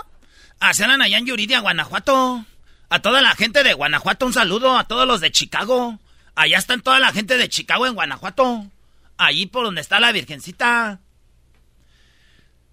[0.59, 2.45] Así hablan allá en Yuridia, Guanajuato.
[2.89, 5.99] A toda la gente de Guanajuato un saludo, a todos los de Chicago.
[6.35, 8.65] Allá están toda la gente de Chicago en Guanajuato.
[9.17, 10.99] Allí por donde está la Virgencita.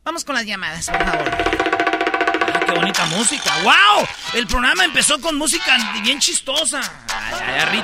[0.04, 1.75] Vamos con las llamadas, por favor
[2.66, 3.50] qué bonita música.
[3.62, 4.06] ¡Wow!
[4.34, 6.80] El programa empezó con música bien chistosa.
[7.08, 7.80] Ay, ay,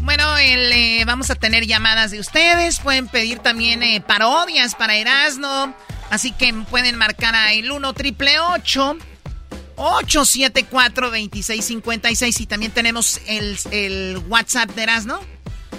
[0.00, 2.80] Bueno, eh, vamos a tener llamadas de ustedes.
[2.80, 5.74] Pueden pedir también eh, parodias para Erasmo.
[6.10, 14.18] Así que pueden marcar a el 1 triple 874 2656 y también tenemos el, el
[14.28, 15.35] WhatsApp de Erasmo.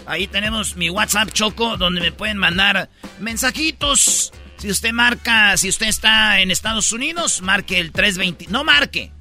[0.08, 2.90] Ahí tenemos mi WhatsApp Choco, donde me pueden mandar
[3.20, 4.32] mensajitos.
[4.58, 8.48] Si usted marca, si usted está en Estados Unidos, marque el 320.
[8.48, 9.12] No marque.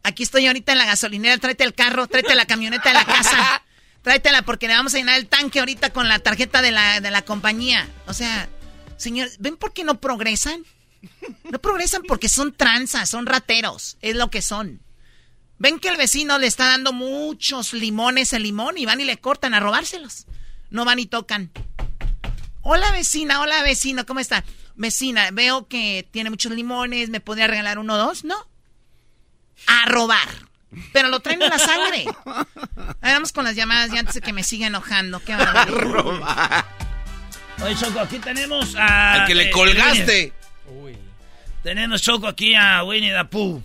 [0.04, 3.64] aquí estoy ahorita en la gasolinera, tráete el carro, tráete la camioneta de la casa,
[4.04, 7.10] tráetela porque le vamos a llenar el tanque ahorita con la tarjeta de la, de
[7.10, 7.89] la compañía.
[8.06, 8.47] O sea,
[8.97, 10.64] señor, ¿ven por qué no progresan?
[11.49, 14.80] No progresan porque son tranzas, son rateros, es lo que son.
[15.58, 19.18] Ven que el vecino le está dando muchos limones el limón y van y le
[19.18, 20.28] cortan a robárselos.
[20.70, 21.51] No van y tocan.
[22.66, 24.45] Hola vecina, hola vecino, ¿cómo está?
[24.76, 28.24] Vecina, veo que tiene muchos limones, ¿me podría regalar uno o dos?
[28.24, 28.36] No.
[29.68, 30.30] A robar.
[30.93, 32.05] Pero lo traen en la sangre.
[33.01, 35.20] vamos con las llamadas ya antes de que me siga enojando.
[35.20, 36.66] Qué A robar.
[37.66, 39.14] Oye, Choco, aquí tenemos a...
[39.14, 40.34] Al que le eh, colgaste.
[40.82, 40.97] Uy.
[41.64, 43.61] Tenemos, Choco, aquí a Winnie the Pooh.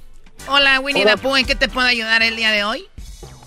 [0.49, 2.85] Hola, Winnie the Pooh, ¿en qué te puedo ayudar el día de hoy?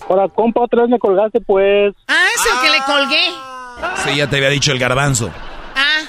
[0.07, 1.93] Hola, compa, otra vez me colgaste, pues...
[2.07, 3.60] Ah, es el que le colgué.
[4.03, 5.31] Sí, ya te había dicho el garbanzo.
[5.75, 6.01] Ah,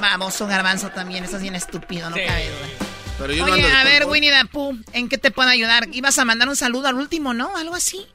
[0.00, 2.86] vamos, un garbanzo también, eso es bien estúpido, no cabe duda.
[3.18, 5.84] Oye, a ver, Winnie the Pooh, ¿en qué te puedo ayudar?
[5.92, 7.56] Ibas a mandar un saludo al último, ¿no?
[7.56, 8.06] Algo así.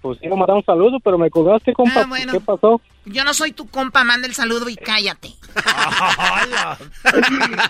[0.00, 2.00] Pues iba a mandar un saludo, pero me colgaste, compa.
[2.00, 2.80] Ah, ¿Qué pasó?
[3.04, 5.30] Yo no soy tu compa, manda el saludo y cállate.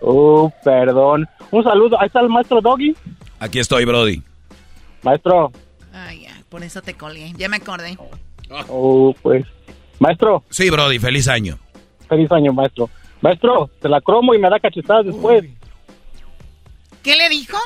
[0.00, 1.28] oh, perdón.
[1.50, 2.96] Un saludo, ahí está el maestro Doggy.
[3.40, 4.22] Aquí estoy, Brody.
[5.02, 5.52] Maestro.
[5.92, 7.98] Ay, ya, por eso te colgué, ya me acordé.
[8.68, 9.44] Oh, pues.
[9.98, 10.42] Maestro.
[10.50, 11.58] Sí, Brody, feliz año.
[12.08, 12.90] Feliz año, maestro.
[13.20, 15.44] Maestro, te la cromo y me da cachetadas después.
[17.02, 17.58] ¿Qué le dijo?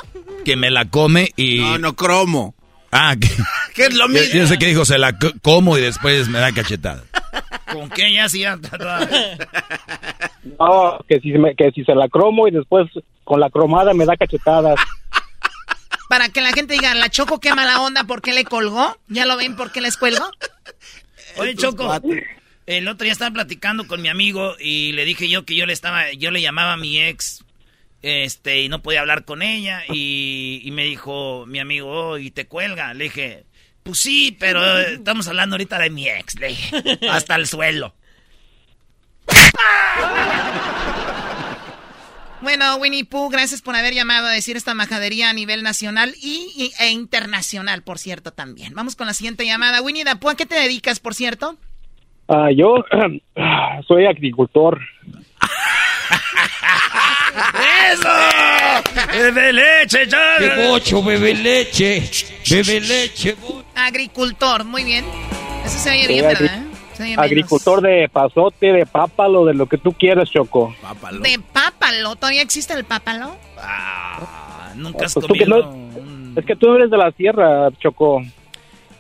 [0.44, 1.60] Que me la come y...
[1.60, 2.54] No, no cromo.
[2.90, 3.28] Ah, que...
[3.74, 4.34] ¿Qué es lo mismo?
[4.34, 7.02] Yo, sé que dijo, se la como y después me da cachetada.
[7.72, 8.44] ¿Con qué ya sí?
[10.58, 12.88] no, que si, que si se la cromo y después
[13.24, 14.80] con la cromada me da cachetadas.
[16.08, 18.98] Para que la gente diga, la Choco qué mala onda, ¿por qué le colgó?
[19.08, 20.30] ¿Ya lo ven por qué les cuelgo?
[21.36, 22.00] Oye, Choco,
[22.66, 25.72] el otro día estaba platicando con mi amigo y le dije yo que yo le
[25.72, 27.44] estaba, yo le llamaba a mi ex,
[28.02, 32.46] este, y no podía hablar con ella, y, me dijo mi amigo, oh, y te
[32.46, 32.94] cuelga.
[32.94, 33.44] Le dije,
[33.82, 37.94] pues sí, pero estamos hablando ahorita de mi ex, le dije, hasta el suelo.
[42.40, 46.72] Bueno, Winnie Pooh, gracias por haber llamado a decir esta majadería a nivel nacional y,
[46.78, 48.74] e internacional, por cierto, también.
[48.74, 49.82] Vamos con la siguiente llamada.
[49.82, 51.56] Winnie Pooh, ¿a qué te dedicas, por cierto?
[52.28, 52.84] Ah, yo
[53.88, 54.80] soy agricultor.
[57.92, 58.08] ¡Eso!
[59.12, 60.36] ¡Bebe leche, ya!
[60.38, 62.10] ¡Qué bebe leche!
[62.50, 63.36] ¡Bebe leche!
[63.74, 65.04] Agricultor, muy bien.
[65.64, 66.67] Eso se oye bien, ¿verdad?
[67.16, 70.74] Agricultor de pasote, de pápalo, de lo que tú quieras, Choco.
[70.80, 71.20] Pápalo.
[71.20, 72.16] ¿De pápalo?
[72.16, 73.36] ¿Todavía existe el pápalo?
[73.58, 75.76] Ah, nunca has pues comido...
[76.36, 78.22] es que tú eres de la sierra, Choco.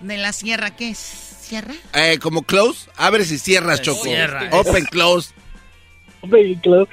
[0.00, 0.98] ¿De la sierra qué es?
[0.98, 1.74] ¿Sierra?
[1.94, 4.08] Eh, como close, abres y cierras, Choco.
[4.52, 5.32] Open, close.
[6.20, 6.90] Open, close.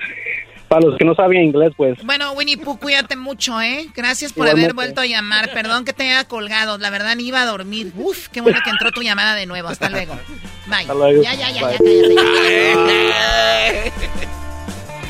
[0.68, 2.04] Para los que no saben inglés, pues.
[2.04, 3.88] Bueno, Winnie Pooh, cuídate mucho, ¿eh?
[3.94, 5.52] Gracias por haber vuelto a llamar.
[5.54, 6.78] Perdón que te haya colgado.
[6.80, 7.92] La verdad, ni iba a dormir.
[7.96, 9.68] Uf, qué bueno que entró tu llamada de nuevo.
[9.68, 10.18] Hasta luego.
[10.68, 10.86] Bye.
[11.22, 11.92] Ya, ya, ya, ya, cállate.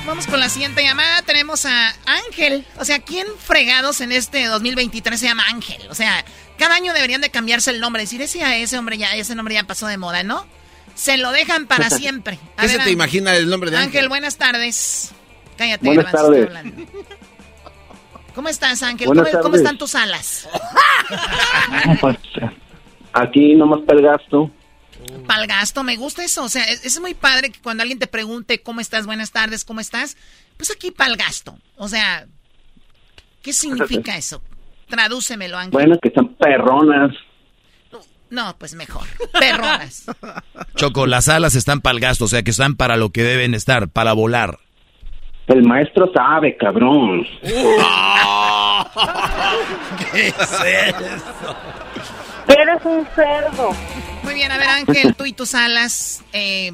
[0.05, 1.21] Vamos con la siguiente llamada.
[1.23, 2.65] Tenemos a Ángel.
[2.77, 5.81] O sea, ¿quién fregados en este 2023 se llama Ángel?
[5.89, 6.23] O sea,
[6.57, 8.03] cada año deberían de cambiarse el nombre.
[8.03, 10.45] Decir, ese, ese hombre ya, ese nombre ya pasó de moda, ¿no?
[10.93, 12.37] Se lo dejan para siempre.
[12.59, 13.89] ¿Qué se te imagina el nombre de Ángel?
[13.89, 15.11] Ángel, buenas tardes.
[15.57, 16.49] Cállate, Buenas tardes.
[18.35, 19.07] ¿Cómo estás, Ángel?
[19.07, 20.49] ¿Cómo, están tus alas?
[22.01, 22.17] pues,
[23.13, 24.51] aquí nomás para el gasto.
[25.27, 26.43] Para el gasto, me gusta eso.
[26.43, 29.79] O sea, es, muy padre que cuando alguien te pregunte cómo estás, buenas tardes, ¿cómo
[29.79, 30.17] estás?
[30.57, 31.57] Pues aquí para el gasto.
[31.77, 32.25] O sea,
[33.41, 34.41] ¿qué significa eso?
[34.87, 35.71] Tradúcemelo, Ángel.
[35.71, 37.15] Bueno, que son perronas.
[38.29, 39.03] No, pues mejor.
[39.39, 40.05] Perronas.
[40.75, 43.53] Choco, las alas están para el gasto, o sea que están para lo que deben
[43.53, 44.59] estar, para volar.
[45.47, 47.25] El maestro sabe, cabrón.
[50.11, 51.55] ¿Qué es eso?
[52.47, 53.75] Eres un cerdo.
[54.23, 56.23] Muy bien, a ver, Ángel, tú y tus alas.
[56.33, 56.71] Eh,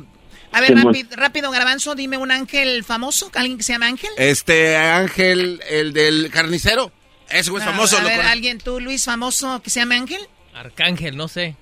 [0.52, 0.74] a ver,
[1.12, 4.10] rápido, Garbanzo, dime un ángel famoso, alguien que se llama Ángel.
[4.18, 6.92] Este Ángel, el del carnicero.
[7.30, 7.98] Ese güey es famoso.
[7.98, 10.22] A ver, alguien, tú, Luis, famoso que se llama Ángel.
[10.54, 11.56] Arcángel, no sé.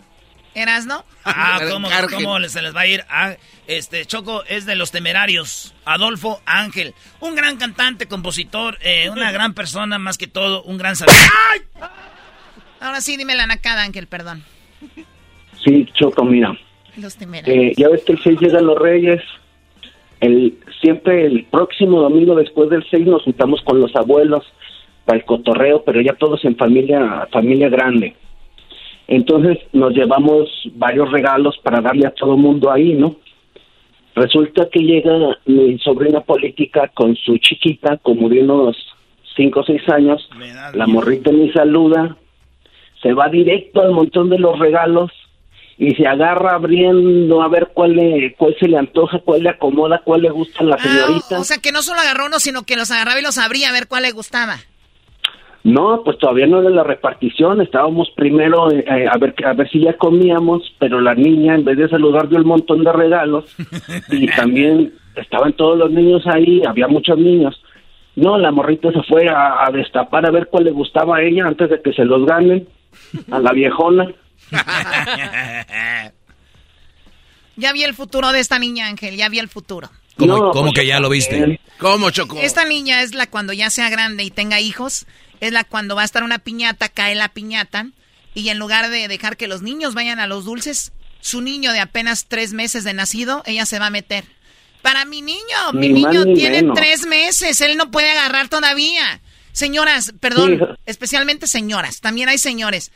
[0.55, 1.05] ¿Eras, no?
[1.23, 3.05] Ah, ¿cómo, ¿cómo, se les va a ir?
[3.07, 3.35] Ah,
[3.67, 5.75] este, Choco es de los temerarios.
[5.85, 6.95] Adolfo Ángel.
[7.19, 11.15] Un gran cantante, compositor, eh, una gran persona, más que todo, un gran saber.
[12.79, 14.43] Ahora sí, dime la nacada, Ángel, perdón.
[15.63, 16.57] Sí, Choco, mira.
[16.97, 17.57] Los temerarios.
[17.57, 19.21] Eh, ya ves que el 6 llegan los reyes.
[20.21, 24.45] El, siempre el próximo domingo después del 6 nos juntamos con los abuelos
[25.05, 28.15] para el cotorreo, pero ya todos en familia, familia grande.
[29.07, 33.15] Entonces nos llevamos varios regalos para darle a todo mundo ahí, ¿no?
[34.15, 38.77] Resulta que llega mi sobrina política con su chiquita, como de unos
[39.35, 40.29] cinco o seis años,
[40.73, 42.17] la morrita ni saluda,
[43.01, 45.11] se va directo al montón de los regalos
[45.77, 50.01] y se agarra abriendo a ver cuál le, cuál se le antoja, cuál le acomoda,
[50.03, 51.39] cuál le gusta a la ah, señorita.
[51.39, 53.71] o sea que no solo agarró uno, sino que los agarraba y los abría a
[53.71, 54.57] ver cuál le gustaba.
[55.63, 59.81] No, pues todavía no era la repartición, estábamos primero eh, a ver a ver si
[59.81, 63.45] ya comíamos, pero la niña en vez de saludar dio un montón de regalos
[64.09, 67.61] y también estaban todos los niños ahí, había muchos niños.
[68.15, 71.69] No, la morrita se fue a, destapar a ver cuál le gustaba a ella antes
[71.69, 72.67] de que se los ganen
[73.31, 74.13] a la viejona.
[77.55, 79.89] ya vi el futuro de esta niña, Ángel, ya vi el futuro.
[80.17, 81.59] ¿Cómo, ¿cómo que ya lo viste?
[81.77, 82.37] ¿Cómo, Choco?
[82.39, 85.05] Esta niña es la cuando ya sea grande y tenga hijos,
[85.39, 87.87] es la cuando va a estar una piñata, cae la piñata,
[88.33, 90.91] y en lugar de dejar que los niños vayan a los dulces,
[91.21, 94.25] su niño de apenas tres meses de nacido, ella se va a meter.
[94.81, 99.21] Para mi niño, mi niño tiene tres meses, él no puede agarrar todavía.
[99.51, 102.91] Señoras, perdón, especialmente señoras, también hay señores.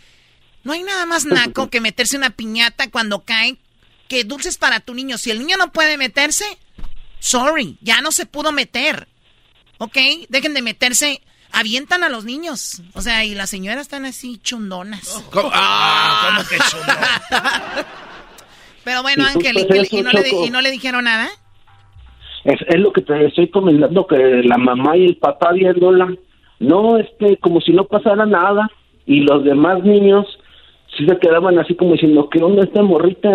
[0.63, 3.57] No hay nada más naco que meterse una piñata cuando cae
[4.07, 5.17] que dulces para tu niño.
[5.17, 6.45] Si el niño no puede meterse,
[7.19, 9.07] sorry, ya no se pudo meter.
[9.79, 9.97] ¿Ok?
[10.29, 11.21] Dejen de meterse
[11.53, 12.81] avientan a los niños.
[12.93, 15.23] O sea, y las señoras están así chundonas.
[15.31, 15.49] ¿Cómo?
[15.53, 17.21] Ah, ¿cómo que chundonas?
[18.83, 21.29] Pero bueno, Ángel, ¿y, no le, ¿y, no le, dijeron nada?
[22.43, 26.13] Es, es, lo que te estoy comentando, que la mamá y el papá viéndola,
[26.63, 28.69] no, este, como si no pasara nada,
[29.05, 30.25] y los demás niños
[30.97, 33.29] sí se quedaban así como diciendo, ¿qué onda esta morrita?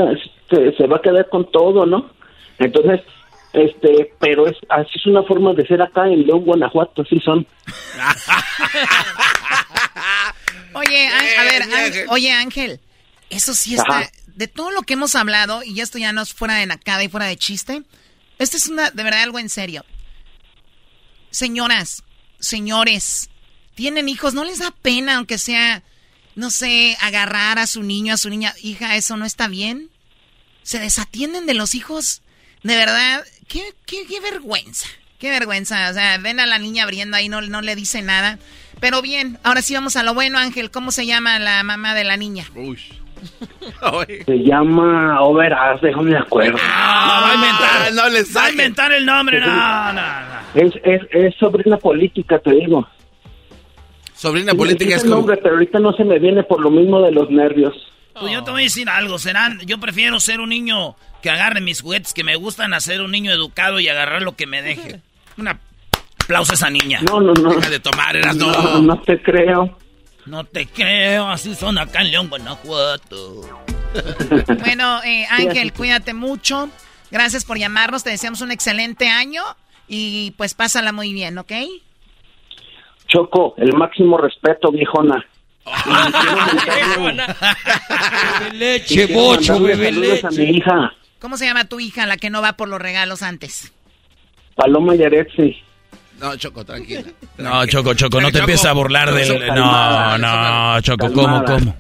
[0.51, 2.11] Se, se va a quedar con todo, ¿no?
[2.59, 3.03] Entonces,
[3.53, 7.47] este, pero es así es una forma de ser acá en León, Guanajuato, así son.
[10.75, 11.63] oye, a ver,
[12.11, 12.81] oye Ángel,
[13.31, 16.55] eso sí está, de todo lo que hemos hablado, y esto ya no es fuera
[16.55, 17.83] de nacada y fuera de chiste,
[18.39, 19.85] esto es una, de verdad algo en serio.
[21.31, 22.03] Señoras,
[22.39, 23.31] señores,
[23.75, 25.83] tienen hijos, ¿no les da pena, aunque sea,
[26.35, 29.91] no sé, agarrar a su niño, a su niña, hija, eso no está bien?
[30.63, 32.23] ¿Se desatienden de los hijos?
[32.63, 34.89] De verdad, qué, qué, vergüenza.
[35.19, 38.39] Qué vergüenza, o sea, ven a la niña abriendo ahí, no, no le dice nada.
[38.81, 40.71] Pero bien, ahora sí vamos a lo bueno, Ángel.
[40.71, 42.49] ¿Cómo se llama la mamá de la niña?
[42.55, 42.79] Uy.
[44.27, 46.59] Se llama Overas, déjame de acuerdo.
[46.63, 50.01] Ah, va a inventar, no les Va a inventar el nombre, no, no, no.
[50.55, 52.87] Es, es, es sobrina política, te digo.
[54.15, 55.21] Sobrina Sí, política es el como...
[55.21, 57.75] nombre, pero ahorita no se me viene por lo mismo de los nervios.
[58.19, 61.61] Pues yo te voy a decir algo, serán, yo prefiero ser un niño que agarre
[61.61, 64.61] mis juguetes que me gustan a ser un niño educado y agarrar lo que me
[64.61, 65.01] deje.
[65.37, 67.01] Un aplauso a esa niña.
[67.03, 67.51] No, no, no.
[67.55, 68.83] Deja de tomar, eras No, no.
[68.83, 69.77] no te creo.
[70.29, 73.43] No te creo, así son acá en León, Guanajuato.
[74.61, 76.69] Bueno, eh, Ángel, cuídate mucho.
[77.11, 78.05] Gracias por llamarnos.
[78.05, 79.43] Te deseamos un excelente año
[79.89, 81.53] y pues pásala muy bien, ¿ok?
[83.07, 85.25] Choco, el máximo respeto, viejona.
[88.53, 90.53] leche, bocho, bebe Saludos a mi leche.
[90.59, 93.73] hija, ¿Cómo se llama tu hija, la que no va por los regalos antes?
[94.55, 95.57] Paloma Yaretsi.
[96.21, 97.03] No, Choco, tranquila.
[97.39, 99.39] No, Choco, Choco, no te empieces a burlar del...
[99.41, 101.77] No, calmada, no, Choco, ¿cómo, cómo?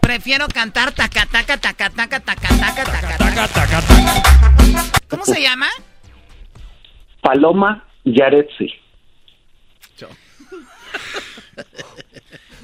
[0.00, 3.82] Prefiero cantar taca, taca, taca, taca, taca, taca, taca, taca.
[5.08, 5.68] ¿Cómo se llama?
[7.20, 8.66] Paloma Yaretsi.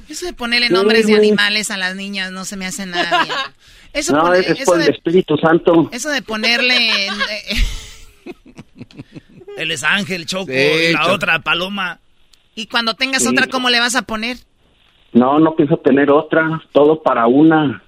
[0.08, 3.36] Eso de ponerle nombres de animales a las niñas no se me hace nada bien.
[3.92, 5.90] Eso, No, pone- es, es eso por el de, Espíritu Santo.
[5.92, 7.08] eso de ponerle...
[9.56, 11.12] Él es Ángel, Choco, Sí, y la Choco.
[11.14, 11.98] otra, Paloma.
[12.54, 13.28] y cuando tengas Sí.
[13.28, 14.36] otra, ¿cómo le vas a poner?
[15.12, 16.62] No, no pienso tener otra.
[16.72, 17.82] Todo para una.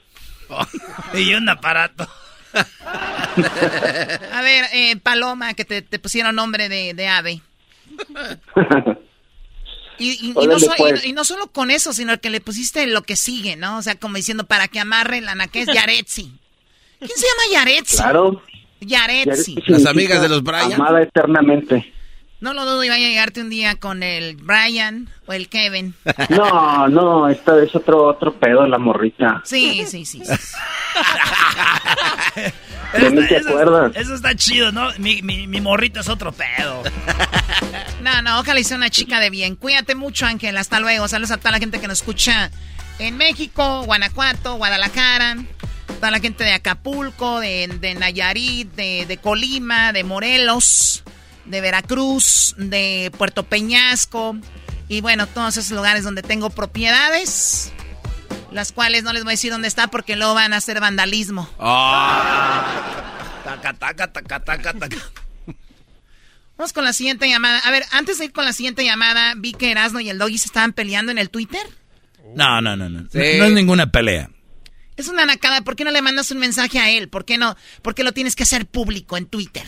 [1.14, 2.08] Y un aparato.
[4.32, 7.40] A ver, eh, Paloma, que te, te pusieron nombre de, de ave.
[9.98, 11.04] Y, y- y no so- y- pues.
[11.04, 13.76] y no solo con eso, sino que le pusiste lo que sigue, ¿no?
[13.76, 16.32] O sea, como diciendo, para que amarre la es Yaretsi.
[16.98, 17.96] ¿Quién se llama Yaretsi?
[17.98, 18.42] Claro.
[18.80, 19.54] Yaretsi.
[19.54, 20.72] Yaretsi Las amigas de los Bryan.
[20.74, 21.92] Amada eternamente.
[22.40, 25.94] No lo dudo, iba a llegarte un día con el Brian o el Kevin.
[26.30, 29.42] No, no, esta es otro otro pedo la morrita.
[29.44, 30.22] Sí, sí, sí.
[30.24, 30.32] sí.
[32.98, 33.92] ¿De mí te Eso- acuerdas?
[33.94, 34.88] Eso está chido, ¿no?
[34.98, 36.82] Mi, mi, mi morrita es otro pedo.
[38.00, 39.56] No, no, ojalá sea una chica de bien.
[39.56, 40.56] Cuídate mucho, Ángel.
[40.56, 41.06] Hasta luego.
[41.06, 42.50] Saludos a toda la gente que nos escucha
[42.98, 45.36] en México, Guanajuato, Guadalajara.
[45.96, 51.02] Toda la gente de Acapulco, de, de Nayarit, de, de Colima, de Morelos,
[51.44, 54.36] de Veracruz, de Puerto Peñasco.
[54.88, 57.72] Y bueno, todos esos lugares donde tengo propiedades.
[58.50, 61.48] Las cuales no les voy a decir dónde está porque luego van a hacer vandalismo.
[63.44, 64.96] Taca, taca, taca, taca, taca.
[66.56, 67.58] Vamos con la siguiente llamada.
[67.60, 70.38] A ver, antes de ir con la siguiente llamada, vi que Erasmo y el Doggy
[70.38, 71.62] se estaban peleando en el Twitter.
[72.34, 73.08] No, no, no, no.
[73.10, 73.18] Sí.
[73.18, 74.28] No, no es ninguna pelea.
[75.00, 75.62] Es una nacada.
[75.62, 77.08] ¿Por qué no le mandas un mensaje a él?
[77.08, 77.56] ¿Por qué no?
[77.80, 79.64] ¿Por qué lo tienes que hacer público en Twitter?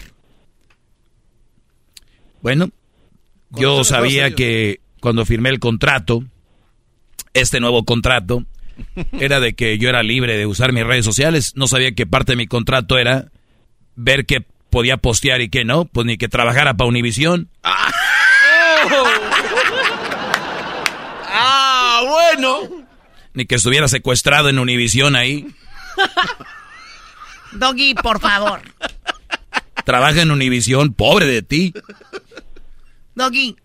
[2.42, 2.68] Bueno,
[3.48, 6.22] yo sabía que cuando firmé el contrato,
[7.32, 8.44] este nuevo contrato,
[9.12, 11.52] era de que yo era libre de usar mis redes sociales.
[11.56, 13.32] No sabía que parte de mi contrato era
[13.96, 15.86] ver qué podía postear y qué no.
[15.86, 17.48] Pues ni que trabajara para Univisión.
[21.34, 22.81] Ah, bueno.
[23.34, 25.46] Ni que estuviera secuestrado en Univisión ahí.
[27.52, 28.60] Doggy, por favor.
[29.84, 31.74] Trabaja en Univisión, pobre de ti.
[33.14, 33.56] Doggy,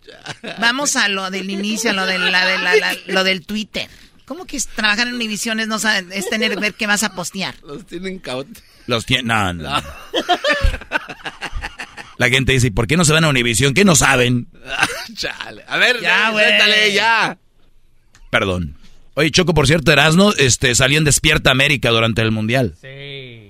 [0.58, 3.88] vamos a lo del inicio, a lo, de la, de la- la- lo del Twitter.
[4.26, 7.14] ¿Cómo que es trabajar en Univision es, no saber- es tener ver qué vas a
[7.14, 7.54] postear?
[7.62, 8.60] Los tienen caute.
[8.86, 9.22] Los tiene.
[9.24, 9.82] No, no.
[12.18, 13.74] La gente dice, ¿y por qué no se van a Univisión?
[13.74, 14.48] ¿Qué no saben?
[15.14, 15.64] Chale.
[15.68, 16.44] A ver, Ya, güey.
[16.44, 17.38] suéltale, ya.
[18.30, 18.76] Perdón.
[19.18, 22.76] Oye, Choco, por cierto, Erasno, este, salió en Despierta América durante el Mundial.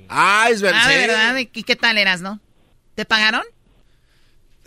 [0.09, 0.81] Ah, es verdad.
[0.83, 1.07] Ah, de sí.
[1.07, 1.37] verdad.
[1.37, 2.41] ¿Y qué tal eras, no?
[2.95, 3.43] ¿Te pagaron?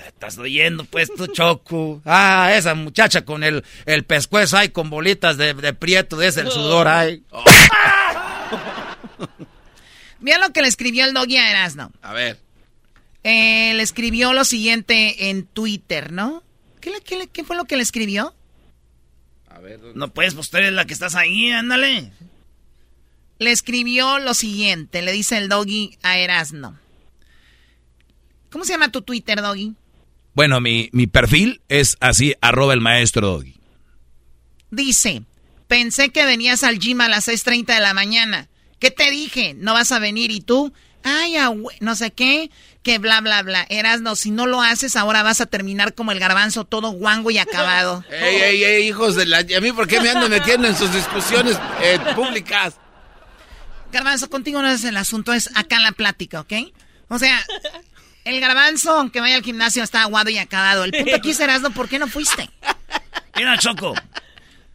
[0.05, 2.03] Estás oyendo, pues, tú, Choco.
[2.05, 6.41] Ah, esa muchacha con el, el pescuezo ahí con bolitas de, de prieto, de ese
[6.41, 7.23] el sudor ahí.
[10.19, 11.91] Mira lo que le escribió el Doggy a Erasno.
[12.03, 12.37] A ver.
[13.23, 16.43] Eh, le escribió lo siguiente en Twitter, ¿no?
[16.79, 18.35] ¿Qué, le- qué le- qué fue lo que le escribió?
[19.61, 19.79] A ver.
[19.79, 19.99] ¿dónde?
[19.99, 22.11] No puedes, pues tú eres la que estás ahí, ándale.
[23.37, 26.79] Le escribió lo siguiente, le dice el Doggy a Erasno.
[28.51, 29.75] ¿Cómo se llama tu Twitter, Doggy?
[30.33, 33.55] Bueno, mi, mi perfil es así, arroba el maestro Doggy.
[34.71, 35.23] Dice,
[35.67, 38.49] pensé que venías al gym a las 6.30 de la mañana.
[38.79, 39.53] ¿Qué te dije?
[39.53, 40.31] ¿No vas a venir?
[40.31, 40.73] ¿Y tú?
[41.03, 41.35] Ay,
[41.79, 42.49] no sé qué,
[42.83, 43.65] que bla, bla, bla.
[43.69, 47.37] Erasno, si no lo haces, ahora vas a terminar como el garbanzo, todo guango y
[47.37, 48.03] acabado.
[48.09, 49.39] Ey, ey, ey, hijos de la...
[49.39, 52.75] ¿A mí por qué me ando metiendo en sus discusiones eh, públicas?
[53.91, 56.53] Garbanzo, contigo no es el asunto, es acá la plática, ¿ok?
[57.09, 57.45] O sea,
[58.23, 60.83] El garbanzo, aunque vaya al gimnasio, está aguado y acabado.
[60.83, 62.49] El punto aquí serás, ¿por qué no fuiste?
[63.35, 63.95] Mira, Choco,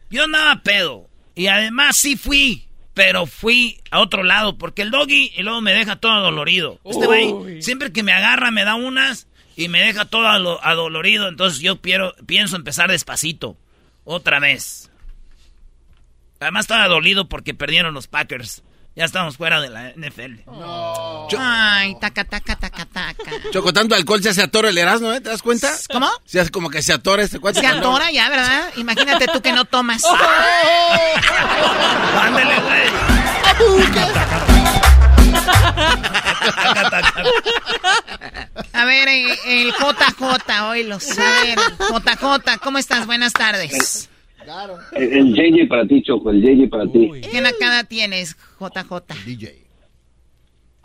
[0.09, 1.09] yo andaba pedo.
[1.33, 2.66] Y además sí fui,
[2.97, 6.79] pero fui a otro lado, porque el doggy y luego me deja todo dolorido.
[6.83, 11.27] Este güey, siempre que me agarra, me da unas y me deja todo adolorido.
[11.27, 13.55] Entonces yo pienso empezar despacito,
[14.03, 14.89] otra vez.
[16.39, 18.63] Además estaba dolido porque perdieron los Packers.
[18.97, 20.41] Ya estamos fuera de la NFL.
[20.47, 21.27] No.
[21.37, 23.31] Ay, taca, taca, taca, taca.
[23.53, 25.21] Choco, tanto alcohol se hace atora el Erasmo, ¿eh?
[25.21, 25.71] ¿Te das cuenta?
[25.93, 26.09] ¿Cómo?
[26.25, 27.59] Se hace como que se atora este cuate.
[27.59, 28.71] Se atora ya, ¿verdad?
[28.75, 30.01] Imagínate tú que no tomas.
[32.23, 32.87] Ándale, güey.
[38.73, 41.55] A ver, eh, el JJ, hoy lo sé.
[41.77, 43.05] JJ, ¿cómo estás?
[43.05, 44.09] Buenas tardes.
[44.93, 47.11] El, JJ para ti, Choco, el JJ para ti.
[47.29, 49.13] ¿Qué nacada tienes, JJ?
[49.25, 49.67] DJ.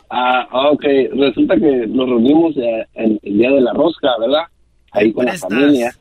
[0.09, 0.83] Ah, ok.
[1.15, 4.43] Resulta que nos reunimos eh, el, día de la rosca, ¿verdad?
[4.91, 5.95] Ahí con la familia.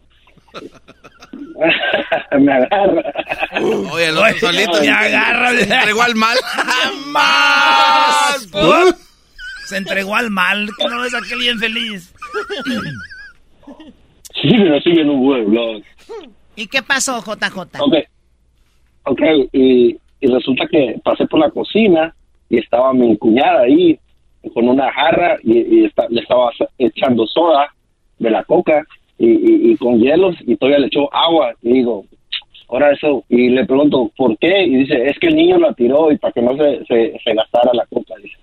[2.38, 3.12] me agarra.
[3.92, 5.50] oye, el otro solito me agarra.
[5.52, 6.36] Se entregó al mal.
[7.12, 8.48] ¡Más!
[9.66, 10.68] Se entregó al mal.
[10.76, 12.12] Que no ves aquel bien feliz.
[14.34, 15.82] sí, pero sigue en un buen blog.
[16.56, 17.80] ¿Y qué pasó, JJ?
[17.80, 17.94] Ok,
[19.04, 19.22] ok,
[19.52, 22.14] y, resulta que pasé por la cocina
[22.48, 23.98] y estaba mi cuñada ahí
[24.54, 27.74] con una jarra y, le estaba echando soda
[28.18, 28.84] de la coca
[29.18, 32.04] y, con hielos y todavía le echó agua y digo,
[32.68, 34.64] ahora eso, y le pregunto, ¿por qué?
[34.64, 37.70] Y dice, es que el niño la tiró y para que no se, se, gastara
[37.72, 38.36] la coca, dice.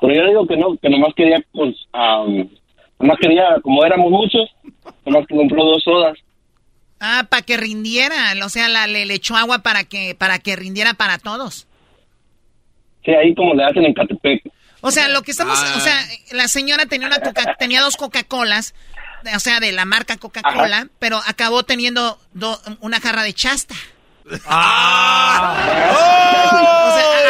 [0.00, 1.74] Pero yo digo que no, que nomás quería, pues,
[2.98, 4.50] nomás quería, como éramos muchos,
[5.04, 6.18] nomás que compró dos sodas
[7.08, 10.94] Ah, para que rindiera, o sea, la, le, echó agua para que para que rindiera
[10.94, 11.68] para todos.
[13.04, 14.42] Sí, ahí como le hacen en Catepec.
[14.80, 16.06] O sea, lo que estamos, o sea, ah.
[16.32, 17.18] la señora tenía una
[17.58, 18.74] tenía dos Coca-Colas,
[19.32, 22.18] o sea, de la marca Coca-Cola, pero acabó teniendo
[22.80, 23.76] una jarra de chasta.
[24.44, 25.54] Ah.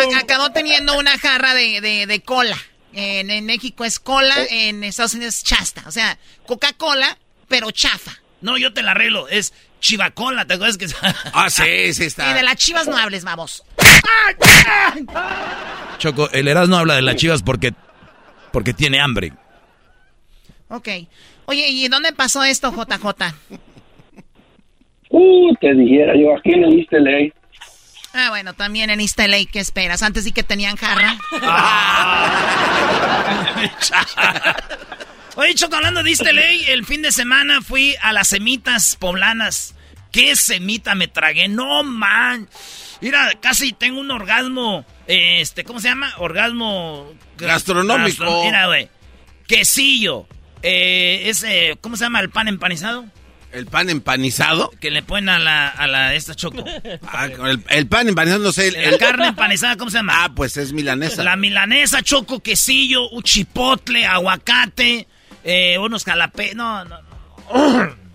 [0.07, 2.57] O sea, acabó teniendo una jarra de, de, cola.
[2.95, 5.83] En, en, México es cola, en Estados Unidos es chasta.
[5.87, 6.17] O sea,
[6.47, 8.23] Coca-Cola, pero chafa.
[8.41, 9.29] No, yo te la arreglo.
[9.29, 9.53] Es
[9.87, 10.87] chivacola, ¿te acuerdas que
[11.33, 12.31] Ah, sí, sí está.
[12.31, 13.63] Y de las chivas no hables, vamos.
[15.99, 17.73] Choco, el Erasmo habla de las chivas porque,
[18.53, 19.33] porque tiene hambre.
[20.69, 20.89] Ok.
[21.47, 23.07] Oye, ¿y dónde pasó esto, JJ?
[25.11, 27.33] Uh, te dijera yo, aquí en el East LA.
[28.13, 30.03] Ah, bueno, también en East LA, ¿qué esperas?
[30.03, 31.17] Antes sí que tenían jarra.
[35.37, 39.76] Oye, Choco, hablando de East el fin de semana fui a las semitas poblanas.
[40.17, 41.47] ¿Qué semita me tragué?
[41.47, 42.49] No, man.
[43.03, 46.11] Mira, casi tengo un orgasmo, este, ¿cómo se llama?
[46.17, 47.13] Orgasmo...
[47.37, 48.45] Gastronómico.
[48.45, 48.89] mira, güey.
[49.47, 50.27] Quesillo.
[50.63, 53.05] Eh, ese, ¿cómo se llama el pan empanizado?
[53.53, 54.71] ¿El pan empanizado?
[54.81, 56.65] Que le ponen a la, a la esta choco.
[57.03, 57.29] Ah,
[57.69, 58.69] el, pan empanizado, no sé.
[58.69, 60.25] El, carne empanizada, ¿cómo se llama?
[60.25, 61.25] Ah, pues es milanesa.
[61.25, 65.07] La milanesa, choco, quesillo, un chipotle, aguacate,
[65.45, 66.55] eh, unos jalapé...
[66.55, 68.06] No, no, no.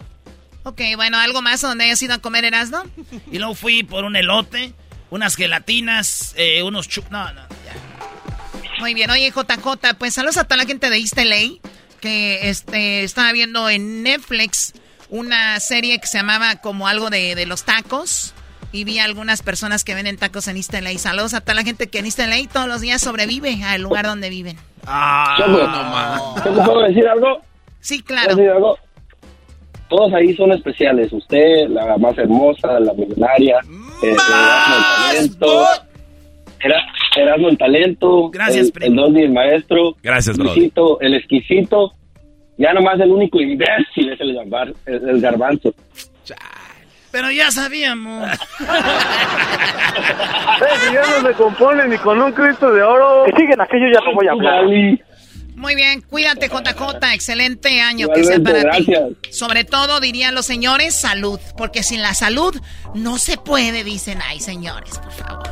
[0.64, 2.84] Ok, bueno, ¿algo más donde hayas ido a comer Erasmo?
[3.32, 4.74] Y luego fui por un elote,
[5.10, 7.10] unas gelatinas, eh, unos chup...
[7.10, 8.80] No, no, ya.
[8.80, 11.60] Muy bien, oye, JJ, pues saludos a toda la gente de East LA,
[12.00, 14.74] que este, estaba viendo en Netflix
[15.10, 18.34] una serie que se llamaba como algo de, de los tacos
[18.72, 20.98] y vi a algunas personas que venden tacos en East LA.
[20.98, 24.06] Saludos a toda la gente que en East LA todos los días sobrevive al lugar
[24.06, 24.58] donde viven.
[24.88, 27.42] Ah, no ¿Te puedo decir algo?
[27.82, 28.36] Sí, claro.
[28.36, 28.78] decir algo?
[29.92, 31.12] Todos ahí son especiales.
[31.12, 33.60] Usted, la más hermosa, la millonaria,
[34.02, 35.66] eh, el talento.
[36.64, 36.82] Era,
[37.18, 38.30] Erasmo el talento.
[38.30, 39.08] Gracias, el, primo.
[39.08, 39.98] El el maestro.
[40.02, 41.92] Gracias, el exquisito, el exquisito.
[42.58, 44.38] Ya nomás el único imbécil es el,
[44.86, 45.74] el garbanzo.
[47.12, 48.24] Pero ya sabíamos.
[50.94, 53.26] ya no se compone ni con un Cristo de oro.
[53.26, 54.64] Que siguen aquello ya no voy a hablar.
[55.62, 58.88] Muy bien, cuídate JJ, excelente año que sea para ti.
[59.30, 62.60] Sobre todo dirían los señores, salud, porque sin la salud
[62.96, 65.52] no se puede, dicen, ay señores, por favor.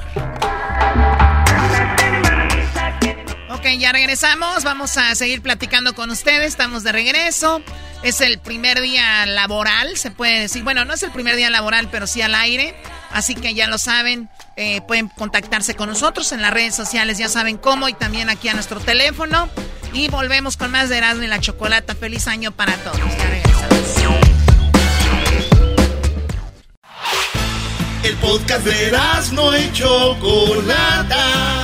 [3.52, 7.62] Ok, ya regresamos, vamos a seguir platicando con ustedes, estamos de regreso.
[8.02, 10.64] Es el primer día laboral, se puede decir.
[10.64, 12.74] Bueno, no es el primer día laboral, pero sí al aire.
[13.12, 17.30] Así que ya lo saben, eh, pueden contactarse con nosotros en las redes sociales, ya
[17.30, 19.50] saben cómo, y también aquí a nuestro teléfono.
[19.94, 21.96] Y volvemos con más de Erasmo y la Chocolata.
[21.96, 23.00] Feliz año para todos.
[28.04, 31.60] El podcast de Erasmo y Chocolata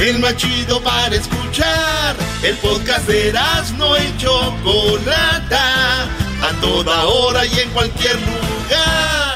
[0.00, 2.16] el más chido para escuchar.
[2.42, 3.32] El podcast de
[3.76, 6.04] no y Chocolata,
[6.42, 9.34] a toda hora y en cualquier lugar.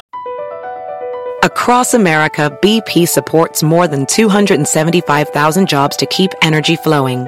[1.43, 7.27] Across America, BP supports more than 275,000 jobs to keep energy flowing.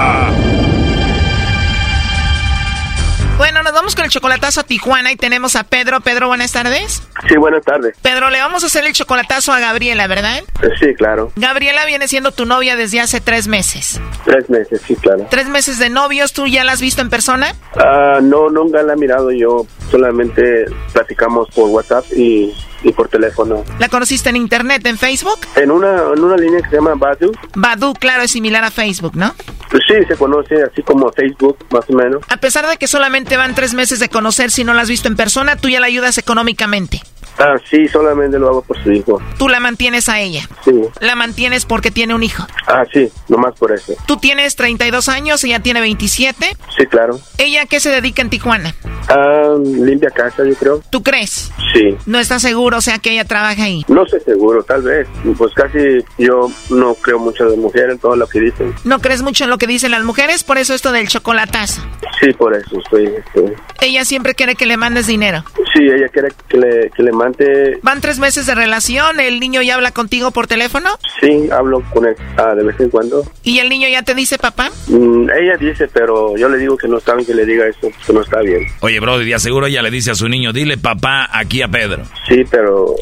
[3.61, 6.01] Bueno, nos vamos con el chocolatazo a Tijuana y tenemos a Pedro.
[6.01, 7.03] Pedro, buenas tardes.
[7.27, 7.95] Sí, buenas tardes.
[8.01, 10.41] Pedro, le vamos a hacer el chocolatazo a Gabriela, ¿verdad?
[10.79, 11.31] Sí, claro.
[11.35, 14.01] Gabriela viene siendo tu novia desde hace tres meses.
[14.25, 15.27] Tres meses, sí, claro.
[15.29, 16.33] ¿Tres meses de novios?
[16.33, 17.53] ¿Tú ya la has visto en persona?
[17.75, 19.67] Ah, no, nunca la he mirado yo.
[19.91, 22.51] Solamente platicamos por WhatsApp y,
[22.83, 23.63] y por teléfono.
[23.79, 25.39] ¿La conociste en internet, en Facebook?
[25.55, 27.31] En una, en una línea que se llama Badu.
[27.55, 29.33] Badu, claro, es similar a Facebook, ¿no?
[29.69, 32.21] Pues sí, se conoce así como Facebook, más o menos.
[32.29, 35.07] A pesar de que solamente van tres meses de conocer, si no la has visto
[35.07, 37.01] en persona, tú ya la ayudas económicamente.
[37.37, 39.21] Ah, sí, solamente lo hago por su hijo.
[39.37, 40.47] Tú la mantienes a ella.
[40.63, 40.71] Sí.
[40.99, 42.45] La mantienes porque tiene un hijo.
[42.67, 43.93] Ah, sí, nomás por eso.
[44.05, 46.57] Tú tienes 32 años, ella tiene 27.
[46.77, 47.19] Sí, claro.
[47.37, 48.75] ¿Ella qué se dedica en Tijuana?
[49.09, 50.81] Ah, limpia casa, yo creo.
[50.89, 51.51] ¿Tú crees?
[51.73, 51.97] Sí.
[52.05, 53.83] No estás seguro, o sea, que ella trabaja ahí.
[53.87, 55.07] No sé seguro, tal vez.
[55.37, 55.77] Pues casi
[56.17, 58.73] yo no creo mucho de mujeres en todo lo que dicen.
[58.83, 60.43] ¿No crees mucho en lo que dicen las mujeres?
[60.43, 61.81] Por eso esto del chocolatazo.
[62.21, 63.07] Sí, por eso estoy...
[63.07, 63.53] estoy.
[63.81, 65.43] Ella siempre quiere que le mandes dinero.
[65.73, 67.79] Sí, ella quiere que le, que le mande...
[67.83, 70.89] Van tres meses de relación, ¿el niño ya habla contigo por teléfono?
[71.19, 73.23] Sí, hablo con él ah, de vez en cuando.
[73.43, 74.69] ¿Y el niño ya te dice papá?
[74.87, 77.89] Mm, ella dice, pero yo le digo que no está bien que le diga eso,
[78.05, 78.65] que no está bien.
[78.81, 82.03] Oye, Brody, de seguro ella le dice a su niño, dile papá aquí a Pedro.
[82.27, 82.95] Sí, pero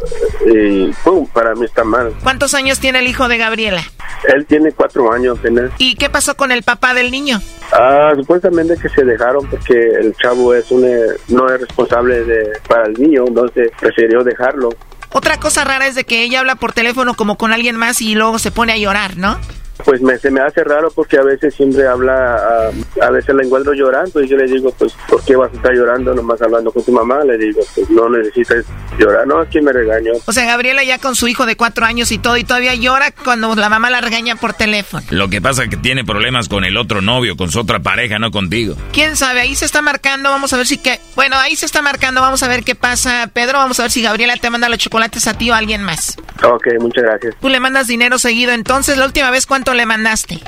[0.53, 2.13] eh, pum, para mí está mal.
[2.23, 3.83] ¿Cuántos años tiene el hijo de Gabriela?
[4.27, 5.71] Él tiene cuatro años apenas.
[5.77, 7.41] ¿Y qué pasó con el papá del niño?
[7.71, 10.99] Ah, supuestamente que se dejaron porque el chavo es un, eh,
[11.29, 14.69] no es responsable de, para el niño, entonces prefirió dejarlo.
[15.11, 18.13] Otra cosa rara es de que ella habla por teléfono como con alguien más y
[18.15, 19.39] luego se pone a llorar, ¿no?
[19.85, 23.43] Pues me, se me hace raro porque a veces siempre habla, a, a veces la
[23.43, 26.71] encuentro llorando y yo le digo, pues, ¿por qué vas a estar llorando nomás hablando
[26.71, 27.23] con tu mamá?
[27.23, 28.65] Le digo, pues no necesitas
[28.97, 30.11] llorar, no, aquí me regaño.
[30.25, 33.11] O sea, Gabriela ya con su hijo de cuatro años y todo y todavía llora
[33.11, 35.05] cuando la mamá la regaña por teléfono.
[35.11, 38.19] Lo que pasa es que tiene problemas con el otro novio, con su otra pareja,
[38.19, 38.75] no contigo.
[38.91, 39.41] ¿Quién sabe?
[39.41, 40.99] Ahí se está marcando, vamos a ver si que...
[41.15, 43.29] Bueno, ahí se está marcando, vamos a ver qué pasa.
[43.33, 45.83] Pedro, vamos a ver si Gabriela te manda los chocolates a ti o a alguien
[45.83, 46.17] más.
[46.43, 47.35] Ok, muchas gracias.
[47.39, 50.39] Tú le mandas dinero seguido, entonces, ¿la última vez cuánto le mandaste?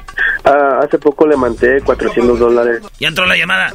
[0.43, 2.81] Ah, hace poco le mandé 400 dólares.
[2.99, 3.73] Ya entró la llamada.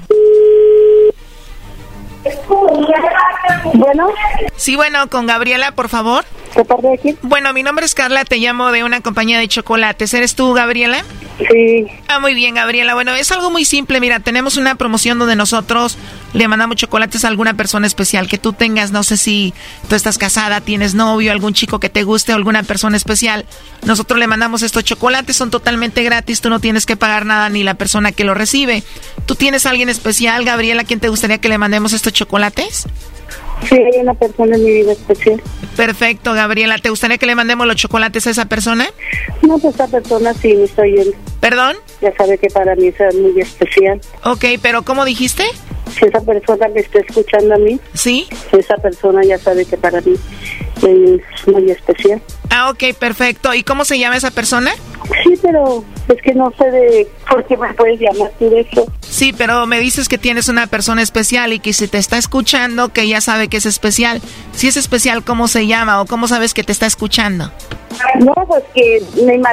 [3.74, 4.08] Bueno.
[4.56, 6.24] Sí, bueno, con Gabriela, por favor.
[6.54, 7.18] ¿Qué parte de quién?
[7.22, 10.12] Bueno, mi nombre es Carla, te llamo de una compañía de chocolates.
[10.14, 11.04] ¿Eres tú, Gabriela?
[11.38, 11.86] Sí.
[12.08, 12.94] Ah, muy bien, Gabriela.
[12.94, 14.00] Bueno, es algo muy simple.
[14.00, 15.98] Mira, tenemos una promoción donde nosotros
[16.36, 18.92] le mandamos chocolates a alguna persona especial que tú tengas.
[18.92, 19.54] No sé si
[19.88, 23.46] tú estás casada, tienes novio, algún chico que te guste o alguna persona especial.
[23.86, 26.42] Nosotros le mandamos estos chocolates, son totalmente gratis.
[26.42, 28.82] Tú no tienes que pagar nada ni la persona que lo recibe.
[29.24, 32.86] ¿Tú tienes a alguien especial, Gabriela, a quien te gustaría que le mandemos estos chocolates?
[33.66, 35.42] Sí, hay una persona en mi vida especial.
[35.74, 36.76] Perfecto, Gabriela.
[36.76, 38.86] ¿Te gustaría que le mandemos los chocolates a esa persona?
[39.40, 41.16] No, pues esa persona sí me está oyendo.
[41.40, 41.76] ¿Perdón?
[42.02, 44.02] Ya sabe que para mí es muy especial.
[44.24, 45.44] Ok, pero ¿cómo dijiste?
[45.98, 48.28] Si esa persona me está escuchando a mí, ¿Sí?
[48.52, 50.14] esa persona ya sabe que para mí
[50.82, 52.20] es muy especial.
[52.50, 53.54] Ah, ok, perfecto.
[53.54, 54.72] ¿Y cómo se llama esa persona?
[55.24, 58.86] Sí, pero es que no sé de por qué me puedes llamar tú de eso.
[59.00, 62.92] Sí, pero me dices que tienes una persona especial y que si te está escuchando,
[62.92, 64.20] que ya sabe que es especial.
[64.52, 67.50] Si es especial, ¿cómo se llama o cómo sabes que te está escuchando?
[68.20, 69.02] No, pues que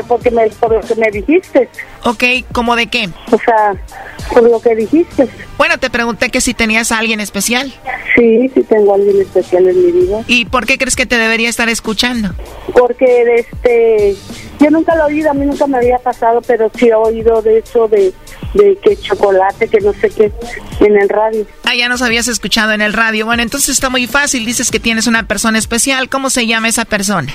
[0.07, 1.69] porque me, por lo que me dijiste.
[2.03, 3.09] Ok, ¿cómo de qué?
[3.31, 3.73] O sea,
[4.31, 5.27] por lo que dijiste.
[5.57, 7.73] Bueno, te pregunté que si tenías a alguien especial.
[8.15, 10.21] Sí, sí tengo a alguien especial en mi vida.
[10.27, 12.33] ¿Y por qué crees que te debería estar escuchando?
[12.73, 14.15] Porque este
[14.59, 17.41] Yo nunca lo he oído, a mí nunca me había pasado, pero sí he oído
[17.41, 18.13] de eso de,
[18.53, 20.31] de que chocolate, que no sé qué,
[20.79, 21.45] en el radio.
[21.63, 23.25] Ah, ya nos habías escuchado en el radio.
[23.25, 24.45] Bueno, entonces está muy fácil.
[24.45, 26.09] Dices que tienes una persona especial.
[26.09, 27.33] ¿Cómo se llama esa persona?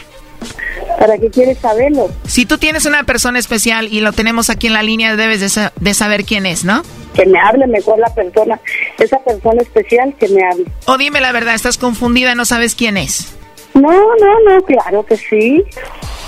[0.99, 2.11] ¿Para qué quieres saberlo?
[2.27, 5.71] Si tú tienes una persona especial y lo tenemos aquí en la línea, debes de,
[5.79, 6.83] de saber quién es, ¿no?
[7.15, 8.61] Que me hable mejor la persona,
[8.99, 10.65] esa persona especial que me hable.
[10.87, 13.38] O dime la verdad, estás confundida, no sabes quién es.
[13.81, 15.65] No, no, no, claro que sí.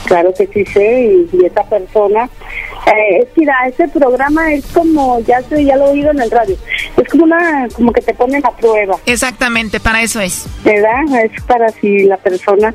[0.05, 2.28] Claro que sí sé, y, esa persona,
[2.86, 6.57] eh, mira, ese programa es como, ya sé, ya lo he oído en el radio,
[6.96, 8.96] es como una, como que te ponen a prueba.
[9.07, 10.46] Exactamente, para eso es.
[10.64, 11.22] ¿Verdad?
[11.22, 12.74] Es para si la persona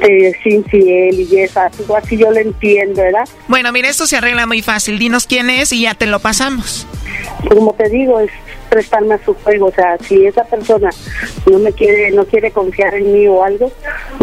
[0.00, 3.28] es infiel y es así, así yo lo entiendo, ¿verdad?
[3.48, 6.86] Bueno, mira, esto se arregla muy fácil, dinos quién es y ya te lo pasamos.
[7.48, 8.30] Como te digo, es
[8.68, 9.66] prestarme a su juego.
[9.66, 10.90] O sea, si esa persona
[11.50, 13.72] no me quiere, no quiere confiar en mí o algo,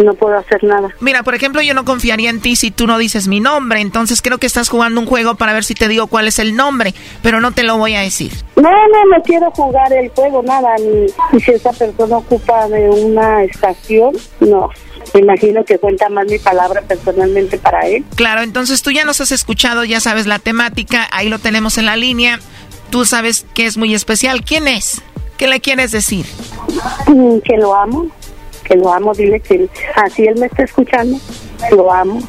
[0.02, 0.88] no puedo hacer nada.
[1.00, 3.80] Mira, por ejemplo, yo no confiaría en ti si tú no dices mi nombre.
[3.80, 6.56] Entonces creo que estás jugando un juego para ver si te digo cuál es el
[6.56, 8.32] nombre, pero no te lo voy a decir.
[8.56, 10.74] No, no, no quiero jugar el juego, nada.
[10.78, 14.70] Ni, si esa persona ocupa de una estación, no.
[15.14, 18.04] Me imagino que cuenta más mi palabra personalmente para él.
[18.16, 21.86] Claro, entonces tú ya nos has escuchado, ya sabes la temática, ahí lo tenemos en
[21.86, 22.40] la línea
[22.90, 24.44] tú sabes que es muy especial.
[24.44, 25.02] ¿Quién es?
[25.36, 26.26] ¿Qué le quieres decir?
[27.06, 28.06] Mm, que lo amo,
[28.64, 31.18] que lo amo, dile que así él me está escuchando,
[31.70, 32.20] lo amo,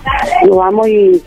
[0.46, 1.22] lo amo y,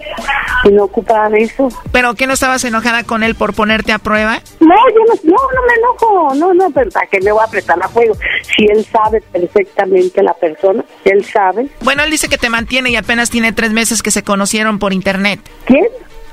[0.71, 1.69] no ocupa de eso.
[1.91, 4.43] ¿Pero qué no estabas enojada con él por ponerte a prueba?
[4.61, 7.51] No, yo no, no, no me enojo, no, no, pero ¿para qué me voy a
[7.51, 8.15] prestar a fuego?
[8.57, 11.69] Si él sabe perfectamente la persona, él sabe.
[11.81, 14.93] Bueno, él dice que te mantiene y apenas tiene tres meses que se conocieron por
[14.93, 15.41] internet.
[15.65, 15.87] ¿Quién?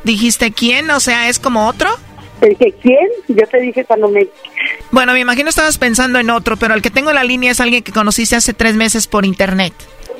[0.03, 0.91] ¿Dijiste quién?
[0.91, 1.89] O sea, ¿es como otro?
[2.41, 3.07] Dije, ¿quién?
[3.27, 4.27] Yo te dije cuando me...
[4.91, 7.59] Bueno, me imagino estabas pensando en otro, pero el que tengo en la línea es
[7.59, 9.73] alguien que conociste hace tres meses por internet.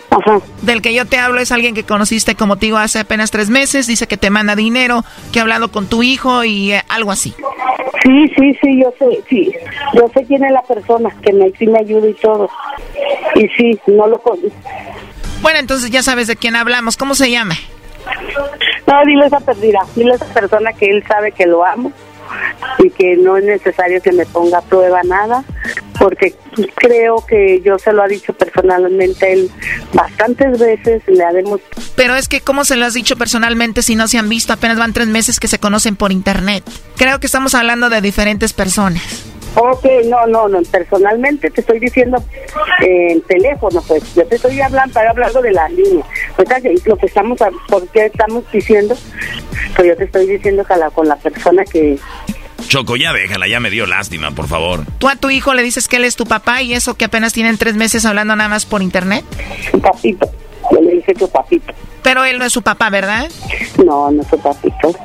[0.09, 0.39] Ajá.
[0.61, 3.49] Del que yo te hablo es alguien que conociste, como te digo, hace apenas tres
[3.49, 3.87] meses.
[3.87, 7.35] Dice que te manda dinero, que ha hablado con tu hijo y eh, algo así.
[8.03, 9.51] Sí, sí, sí, yo sé, sí.
[9.93, 12.49] Yo sé quién es la persona que me, sí me ayuda y todo.
[13.35, 14.51] Y sí, no lo conozco.
[15.41, 16.95] Bueno, entonces ya sabes de quién hablamos.
[16.95, 17.55] ¿Cómo se llama?
[18.87, 21.91] No, dile a esa perdida, dile a esa persona que él sabe que lo amo
[22.79, 25.43] y que no es necesario que me ponga a prueba nada,
[25.99, 26.35] porque
[26.75, 29.51] creo que yo se lo ha dicho personalmente él
[29.93, 31.61] bastantes veces, le haremos...
[31.95, 34.53] Pero es que, ¿cómo se lo has dicho personalmente si no se han visto?
[34.53, 36.63] Apenas van tres meses que se conocen por internet.
[36.95, 39.36] Creo que estamos hablando de diferentes personas.
[39.59, 42.23] Ok, no, no, no, personalmente te estoy diciendo
[42.81, 46.05] eh, en teléfono, pues yo te estoy hablando, estoy hablando de la línea.
[46.35, 46.47] Pues
[46.85, 48.95] lo que estamos, ¿por qué estamos diciendo?
[49.75, 51.97] Pues yo te estoy diciendo que la, con la persona que...
[52.67, 54.81] Choco, ya déjala, ya me dio lástima, por favor.
[54.99, 57.33] ¿Tú a tu hijo le dices que él es tu papá y eso que apenas
[57.33, 59.25] tienen tres meses hablando nada más por internet?
[59.81, 60.29] Papito,
[60.71, 61.73] yo le dije tu papito.
[62.07, 63.27] Pero él no es su papá, ¿verdad?
[63.83, 64.95] No, no es su papito.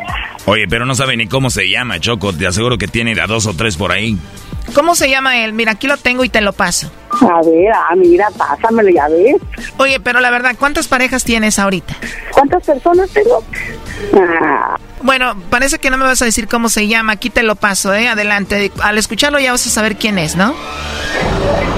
[0.45, 2.33] Oye, pero no sabe ni cómo se llama, Choco.
[2.33, 4.17] Te aseguro que tiene a dos o tres por ahí.
[4.73, 5.53] ¿Cómo se llama él?
[5.53, 6.93] Mira, aquí lo tengo y te lo paso.
[7.11, 9.35] A ver, ah, mira, pásamelo, ya ves.
[9.79, 11.97] Oye, pero la verdad, ¿cuántas parejas tienes ahorita?
[12.31, 13.43] ¿Cuántas personas tengo?
[14.17, 14.77] Ah.
[15.03, 17.15] Bueno, parece que no me vas a decir cómo se llama.
[17.15, 18.07] Aquí te lo paso, ¿eh?
[18.07, 18.71] Adelante.
[18.81, 20.55] Al escucharlo ya vas a saber quién es, ¿no?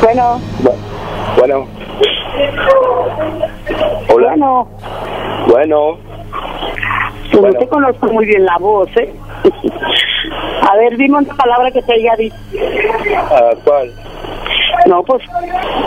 [0.02, 0.38] Bueno.
[1.38, 1.66] Bueno.
[4.12, 4.28] Hola.
[4.28, 4.68] Bueno.
[5.48, 5.98] Bueno.
[7.30, 9.12] Pues no te conozco muy bien la voz, ¿eh?
[10.70, 12.36] A ver, dime una palabra que te haya dicho.
[13.30, 13.92] Ah, ¿Cuál?
[14.86, 15.22] No, pues,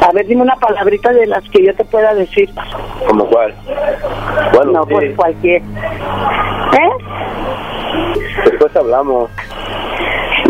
[0.01, 2.49] a ver, dime una palabrita de las que yo te pueda decir.
[3.07, 3.53] ¿Cómo cuál?
[4.53, 5.61] Bueno, no, pues cualquier.
[5.61, 6.91] ¿Eh?
[8.45, 9.29] Después hablamos.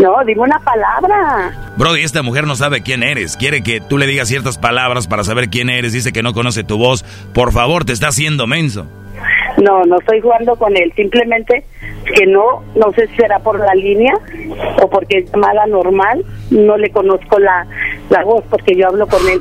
[0.00, 1.52] No, dime una palabra.
[1.76, 3.36] Brody, esta mujer no sabe quién eres.
[3.36, 5.92] Quiere que tú le digas ciertas palabras para saber quién eres.
[5.92, 7.04] Dice que no conoce tu voz.
[7.32, 8.86] Por favor, te está haciendo menso.
[9.62, 11.64] No, no estoy jugando con él, simplemente
[12.14, 14.14] que no, no sé si será por la línea
[14.82, 17.66] o porque es mala normal, no le conozco la,
[18.08, 19.40] la voz porque yo hablo con él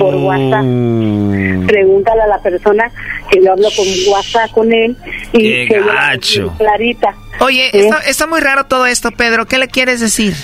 [0.00, 0.26] por uh.
[0.26, 1.66] WhatsApp.
[1.66, 2.90] Pregúntale a la persona
[3.30, 4.96] que yo hablo con WhatsApp con él
[5.32, 6.54] y que gacho.
[6.58, 7.14] clarita.
[7.40, 7.80] Oye, ¿Eh?
[7.80, 9.46] está, está muy raro todo esto, Pedro.
[9.46, 10.34] ¿Qué le quieres decir?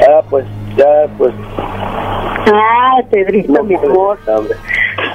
[0.00, 0.44] Ah, pues
[0.76, 1.32] ya, pues.
[1.48, 4.18] Ah, Pedrito, mi pues, amor.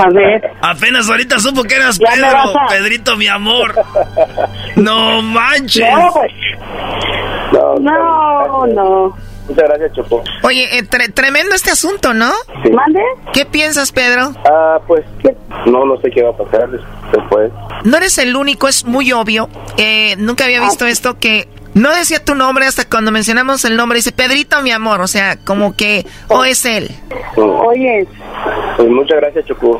[0.01, 0.51] A ver.
[0.61, 3.75] Apenas ahorita supo que eras Pedro, Pedrito, mi amor.
[4.75, 5.87] no manches.
[5.93, 6.31] No, pues.
[7.79, 9.15] No, no.
[9.47, 10.23] Muchas gracias, Choco.
[10.43, 10.83] Oye, eh,
[11.13, 12.31] tremendo este asunto, ¿no?
[12.63, 12.71] Sí.
[12.71, 13.01] ¿Mande?
[13.33, 14.33] ¿Qué piensas, Pedro?
[14.49, 15.03] Ah, pues,
[15.65, 17.51] no, no sé qué va a pasar después.
[17.83, 19.49] No eres el único, es muy obvio.
[19.77, 20.89] Eh, nunca había visto ah.
[20.89, 23.97] esto que no decía tu nombre hasta cuando mencionamos el nombre.
[23.97, 25.01] Dice Pedrito, mi amor.
[25.01, 26.89] O sea, como que, o es él.
[27.35, 28.07] Oye,
[28.81, 29.79] Pues muchas gracias, Choco.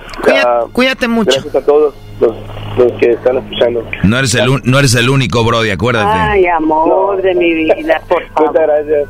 [0.74, 1.32] Cuídate, mucho.
[1.32, 2.36] Gracias a todos los,
[2.78, 3.84] los, que están escuchando.
[4.04, 6.08] No eres, el, no eres el único, Brody, acuérdate.
[6.08, 8.52] Ay, amor de mi vida, por favor.
[8.52, 9.10] Muchas gracias.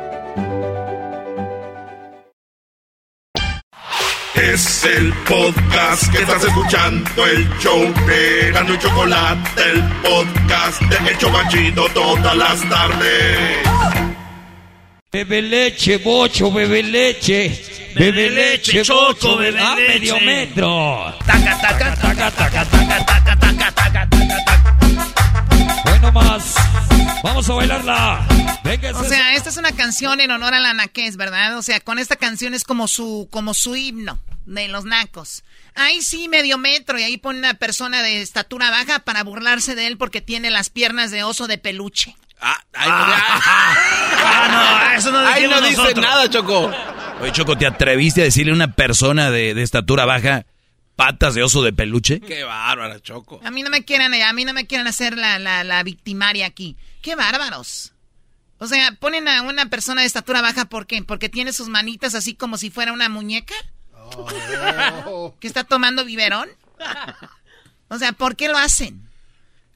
[4.35, 11.11] Es el podcast que estás escuchando, el show de Gano y Chocolate, el podcast de
[11.11, 13.57] Hecho Machito todas las tardes.
[15.11, 17.61] Bebe leche, bocho, bebe leche.
[17.93, 21.13] Bebe leche, bocho, bebe Ah, a medio metro.
[21.25, 24.70] Taca, taca, taca, taca, taca, taca, taca, taca,
[26.01, 26.11] taca, taca.
[26.11, 26.55] Bueno más.
[27.23, 28.27] Vamos a bailarla.
[28.63, 31.57] Venga, O sea, esta es una canción en honor a la naquez, ¿verdad?
[31.57, 35.43] O sea, con esta canción es como su, como su himno de los nacos.
[35.75, 39.87] Ahí sí, medio metro, y ahí pone una persona de estatura baja para burlarse de
[39.87, 42.15] él porque tiene las piernas de oso de peluche.
[42.41, 42.59] Ah,
[44.49, 46.05] no, eso no Ahí no dice nosotros.
[46.05, 46.71] nada, Choco.
[47.21, 50.45] Oye, Choco, ¿te atreviste a decirle a una persona de, de estatura baja
[51.01, 52.19] patas de oso de peluche?
[52.19, 53.41] Qué bárbara, Choco.
[53.43, 56.45] A mí no me quieren, a mí no me quieren hacer la, la, la victimaria
[56.45, 56.77] aquí.
[57.01, 57.93] ¡Qué bárbaros!
[58.59, 61.01] O sea, ponen a una persona de estatura baja, ¿por qué?
[61.01, 63.55] Porque tiene sus manitas así como si fuera una muñeca.
[65.39, 66.47] ¿Que está tomando biberón?
[67.87, 69.09] O sea, ¿por qué lo hacen?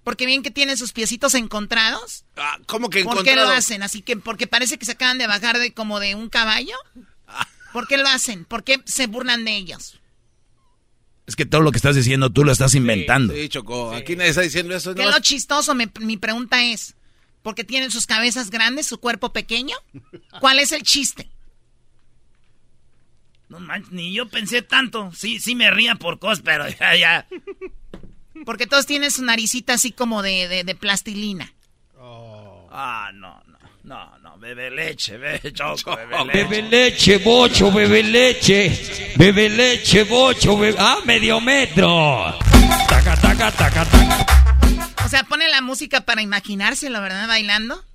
[0.03, 2.26] ¿Porque bien que tienen sus piecitos encontrados?
[2.38, 3.82] Ah, ¿Cómo que ¿Por qué lo hacen?
[3.82, 6.78] Así que, porque parece que se acaban de bajar de como de un caballo.
[7.73, 8.45] ¿Por qué lo hacen?
[8.45, 9.99] ¿Por qué se burlan de ellos?
[11.28, 13.34] Es que todo lo que estás diciendo tú lo estás inventando.
[13.34, 13.93] Sí, Choco.
[13.93, 14.93] Aquí nadie está diciendo eso.
[14.93, 15.73] ¿Qué no es lo chistoso?
[15.73, 16.95] Me- mi pregunta es,
[17.41, 19.76] ¿porque tienen sus cabezas grandes, su cuerpo pequeño?
[20.39, 21.30] ¿Cuál es el chiste?
[23.49, 25.11] No manches, ni yo pensé tanto.
[25.15, 27.28] Sí, sí me ría por cosas, pero ya, ya.
[28.45, 31.51] Porque todos tienen su naricita así como de, de- de plastilina.
[32.78, 33.55] Ah, no, no,
[33.86, 36.33] no, no, bebe leche, bebe choco, bebe leche.
[36.33, 39.13] Bebe leche, bocho, bebe leche.
[39.15, 40.75] Bebe leche, bocho, bebe...
[40.79, 42.36] a medio metro.
[42.89, 44.25] Taca, taca, taca, taca.
[45.05, 47.27] O sea, pone la música para imaginárselo, ¿verdad?
[47.27, 47.86] Bailando.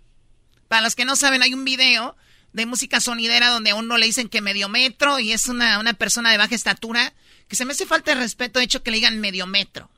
[0.69, 2.17] Para los que no saben, hay un video
[2.53, 5.95] de música sonidera donde a uno le dicen que medio metro y es una, una
[5.95, 7.13] persona de baja estatura.
[7.49, 9.91] Que se me hace falta de respeto, de hecho, que le digan medio metro.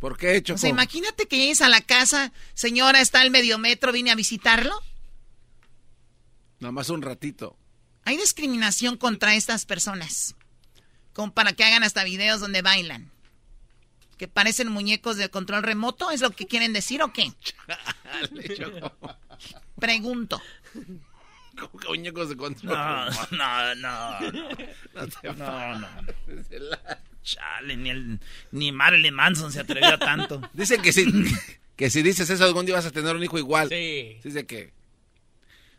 [0.00, 0.56] ¿Por qué, Choco?
[0.56, 4.14] O sea, imagínate que llegues a la casa, señora, está el medio metro, vine a
[4.14, 4.78] visitarlo.
[6.64, 7.58] Nada más un ratito.
[8.06, 10.34] Hay discriminación contra estas personas.
[11.12, 13.12] Como para que hagan hasta videos donde bailan.
[14.16, 17.30] Que parecen muñecos de control remoto, ¿es lo que quieren decir o qué?
[19.78, 20.40] Pregunto.
[21.58, 22.72] Como que muñecos de control.
[22.72, 24.18] No, no, no.
[24.94, 25.86] No, te No, no.
[25.86, 26.46] pases.
[27.22, 28.18] Chale, ni, el,
[28.52, 30.40] ni Marilyn Manson se atrevió a tanto.
[30.54, 31.04] Dicen que si,
[31.76, 33.68] que si dices eso algún día vas a tener un hijo igual.
[33.68, 34.16] Sí.
[34.24, 34.72] Dice que...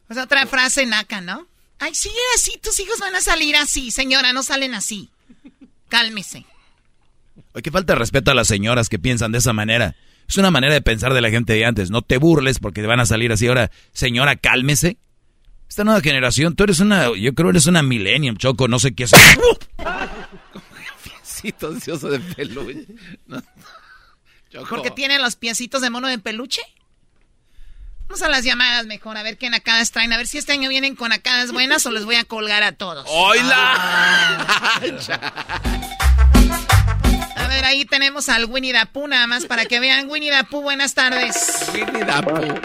[0.10, 1.48] O sea, otra frase naca, ¿no?
[1.80, 3.92] Ay, sigue así, tus hijos van a salir así.
[3.92, 5.10] Señora, no salen así.
[5.90, 6.46] Cálmese.
[7.54, 9.96] Oye, qué falta de respeto a las señoras que piensan de esa manera.
[10.28, 11.92] Es una manera de pensar de la gente de antes.
[11.92, 13.48] No te burles porque te van a salir así.
[13.48, 14.98] Ahora, señora, cálmese.
[15.68, 19.06] Esta nueva generación, tú eres una, yo creo eres una millennium, Choco, no sé qué
[19.06, 19.12] es.
[21.04, 22.86] Piecito ansioso de peluche.
[23.28, 23.42] No.
[24.52, 24.68] Choco.
[24.70, 26.62] Porque tiene los piecitos de mono de peluche.
[28.08, 30.14] Vamos a las llamadas mejor, a ver qué nacadas traen.
[30.14, 32.72] A ver si este año vienen con nacadas buenas o les voy a colgar a
[32.72, 33.06] todos.
[33.10, 34.46] ¡Hola!
[37.38, 40.10] A ver, ahí tenemos al Winnie the Pooh, nada más para que vean.
[40.10, 41.70] Winnie the Pooh, buenas tardes.
[41.74, 42.62] Winnie the Pooh.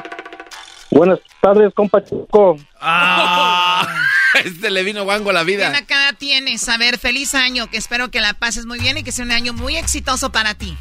[0.90, 2.56] Buenas tardes, compa Choco.
[2.80, 3.86] Ah,
[4.44, 5.70] Este le vino guango a la ¿Qué vida.
[5.70, 6.68] nacada tienes?
[6.68, 9.30] A ver, feliz año, que espero que la pases muy bien y que sea un
[9.32, 10.76] año muy exitoso para ti.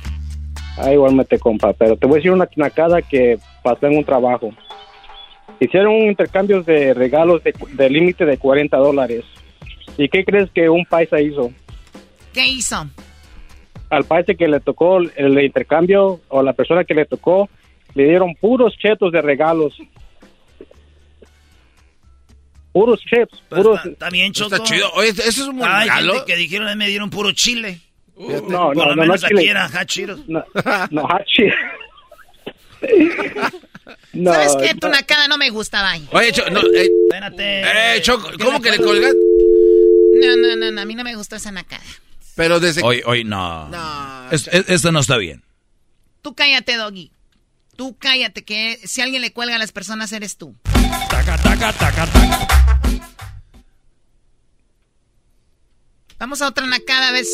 [0.77, 1.73] Ah, igualmente, compa.
[1.73, 4.51] Pero te voy a decir una nacada que pasó en un trabajo.
[5.59, 9.23] Hicieron un intercambio de regalos de, de límite de 40 dólares.
[9.97, 11.51] ¿Y qué crees que un paisa hizo?
[12.33, 12.87] ¿Qué hizo?
[13.89, 17.49] Al paisa que le tocó el intercambio o la persona que le tocó
[17.95, 19.75] Le dieron puros chetos de regalos.
[22.71, 23.83] Puros chips, puros...
[23.83, 24.53] Está bien, Choco.
[24.55, 24.89] Está chido.
[24.93, 26.13] Oye, eso es un buen Hay regalo.
[26.13, 27.79] gente que dijeron, "Ay, me dieron puro chile.
[28.15, 29.49] no, Por no, lo no, menos no, aquí chile.
[29.49, 29.67] era.
[29.67, 30.43] No,
[30.91, 31.59] no, Cheetos.
[34.13, 34.73] No, ¿Sabes qué?
[34.73, 34.79] no.
[34.81, 36.07] Tu nacada no me gusta, bye.
[36.11, 37.95] Oye, Choco, no, eh, Espérate.
[37.97, 39.13] eh, Choco, ¿Por qué ¿cómo que le colgas?
[40.21, 41.83] No, no, no, no, a mí no me gustó esa nacada.
[42.35, 42.81] Pero desde...
[42.83, 43.67] Hoy, hoy no.
[43.69, 44.31] No.
[44.31, 45.43] Es- es- esto no está bien.
[46.21, 47.11] Tú cállate, Doggy.
[47.75, 50.55] Tú cállate, que si alguien le cuelga a las personas eres tú.
[51.09, 52.79] Taca, taca, taca, taca.
[56.19, 57.29] Vamos a otra nacada, ¿ves?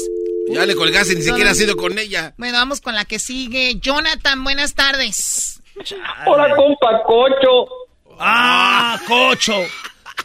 [0.49, 2.33] Ya le colgaste, ni siquiera has ido con ella.
[2.37, 3.75] Bueno, vamos con la que sigue.
[3.79, 5.61] Jonathan, buenas tardes.
[6.25, 7.67] Hola, compa Cocho.
[8.19, 9.53] ¡Ah, cocho!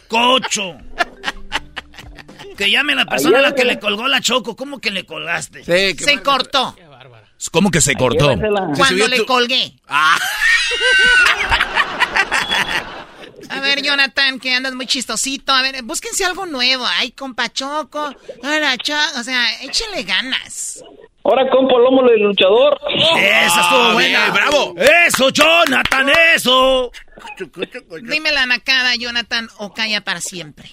[0.07, 0.77] ¡Cocho!
[2.57, 4.55] Que llame la persona a la que le colgó la choco.
[4.55, 5.65] ¿Cómo que le colgaste?
[5.65, 6.77] Se cortó
[7.51, 8.37] ¿Cómo que se cortó?
[8.77, 9.75] cuando le colgué.
[9.89, 10.19] Ah.
[13.49, 15.53] A ver, Jonathan, que andas muy chistosito.
[15.53, 16.85] A ver, búsquense algo nuevo.
[16.87, 18.11] Ay, compa Choco.
[18.43, 19.21] Hola, Choco.
[19.21, 20.85] O sea, échenle ganas.
[21.25, 22.79] Ahora, compa Lomo, el luchador.
[23.19, 24.21] ¡Esa estuvo buena!
[24.31, 24.75] bien, bravo.
[25.07, 26.91] ¡Eso, Jonathan, eso!
[28.03, 30.71] Dime la nacada, Jonathan, o calla para siempre.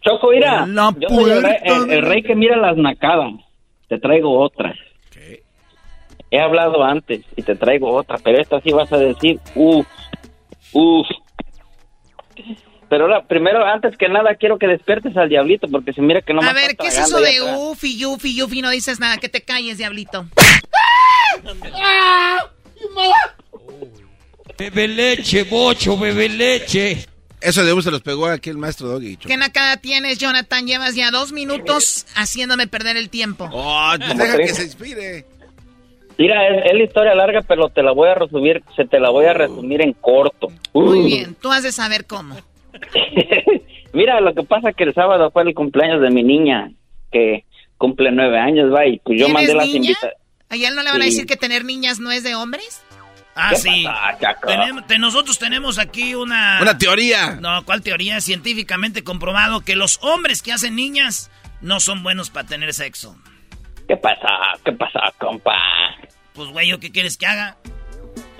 [0.00, 0.66] Choco, mira.
[0.66, 3.32] La yo soy el rey, puerta el- el rey que mira las nacadas.
[3.88, 4.74] Te traigo otra.
[6.30, 9.86] He hablado antes y te traigo otra, pero esta sí vas a decir, uff,
[10.72, 11.06] uff.
[12.94, 16.32] Pero ahora, primero, antes que nada, quiero que despiertes al diablito, porque se mira que
[16.32, 18.62] no me A ver, ¿qué es eso de ufi, yufi, yufi?
[18.62, 19.16] No dices nada.
[19.16, 20.26] Que te calles, diablito.
[24.56, 27.04] Bebe leche, bocho, bebe leche.
[27.40, 29.16] Eso de se los pegó aquí el maestro Doggy.
[29.16, 30.64] ¿Qué nacada tienes, Jonathan?
[30.64, 33.50] Llevas ya dos minutos haciéndome perder el tiempo.
[33.52, 35.26] Oh, deja que se inspire.
[36.16, 39.10] Mira, es, es la historia larga, pero te la voy a resumir, se te la
[39.10, 40.46] voy a resumir en corto.
[40.72, 41.04] Muy Uh.
[41.06, 42.36] bien, tú has de saber cómo.
[43.92, 46.70] Mira, lo que pasa es que el sábado fue el cumpleaños de mi niña,
[47.12, 47.44] que
[47.78, 50.16] cumple nueve años, va, y pues yo ¿Tienes mandé las invitaciones.
[50.50, 51.10] ¿A él no le van a Sí.
[51.10, 52.82] decir que tener niñas no es de hombres?
[53.36, 53.84] Ah, ¿Qué sí.
[53.84, 54.36] pasa?
[54.46, 56.58] Tenemos- te- nosotros tenemos aquí una...
[56.62, 57.32] Una teoría.
[57.40, 58.20] No, ¿cuál teoría?
[58.20, 61.30] Científicamente comprobado que los hombres que hacen niñas
[61.60, 63.16] no son buenos para tener sexo.
[63.88, 64.28] ¿Qué pasa?
[64.64, 65.56] ¿Qué pasa, compa?
[66.34, 67.56] Pues, güey, ¿yo qué quieres que haga?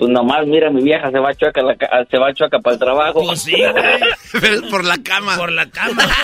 [0.04, 1.74] Pues nomás, mira, mi vieja se va a chueca, la
[2.10, 3.22] se va a chueca para el trabajo.
[3.24, 4.60] Pues sí, güey.
[4.70, 5.36] Por la cama.
[5.36, 6.02] Por la cama.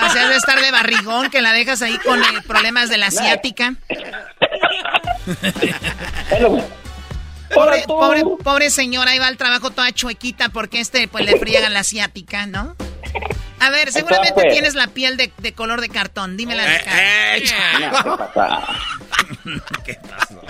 [0.00, 2.98] O sea, has de estar de barrigón, que la dejas ahí con eh, problemas de
[2.98, 3.74] la asiática.
[6.28, 6.62] Pobre,
[7.56, 7.86] Hola, tú.
[7.88, 11.80] pobre, pobre señora, ahí va al trabajo toda chuequita porque este, pues, le friegan la
[11.80, 12.76] asiática, ¿no?
[13.60, 14.52] A ver, seguramente pues.
[14.52, 16.36] tienes la piel de, de color de cartón.
[16.36, 17.36] Dime la Eh, cara.
[17.36, 17.42] eh,
[17.80, 18.62] no, ¿qué pasa?
[19.84, 20.40] ¿Qué pasó?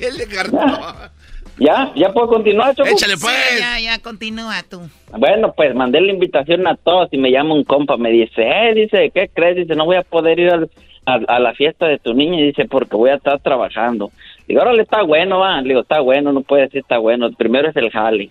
[0.00, 0.60] Piel de cartón.
[1.58, 1.90] ¿Ya?
[1.96, 2.90] ¿Ya puedo continuar, Choco?
[2.90, 3.58] Échale Sí, pues.
[3.60, 4.78] ya, ya, continúa tú.
[5.16, 8.74] Bueno, pues mandé la invitación a todos y me llama un compa, me dice, eh,
[8.74, 9.56] dice, ¿qué crees?
[9.56, 10.70] Dice, no voy a poder ir al-
[11.06, 14.10] a, a la fiesta de tu niña, y dice, porque voy a estar trabajando.
[14.46, 15.62] Digo, órale, está bueno, va.
[15.62, 17.30] Le digo, está bueno, no puede decir está bueno.
[17.32, 18.28] Primero es el jale.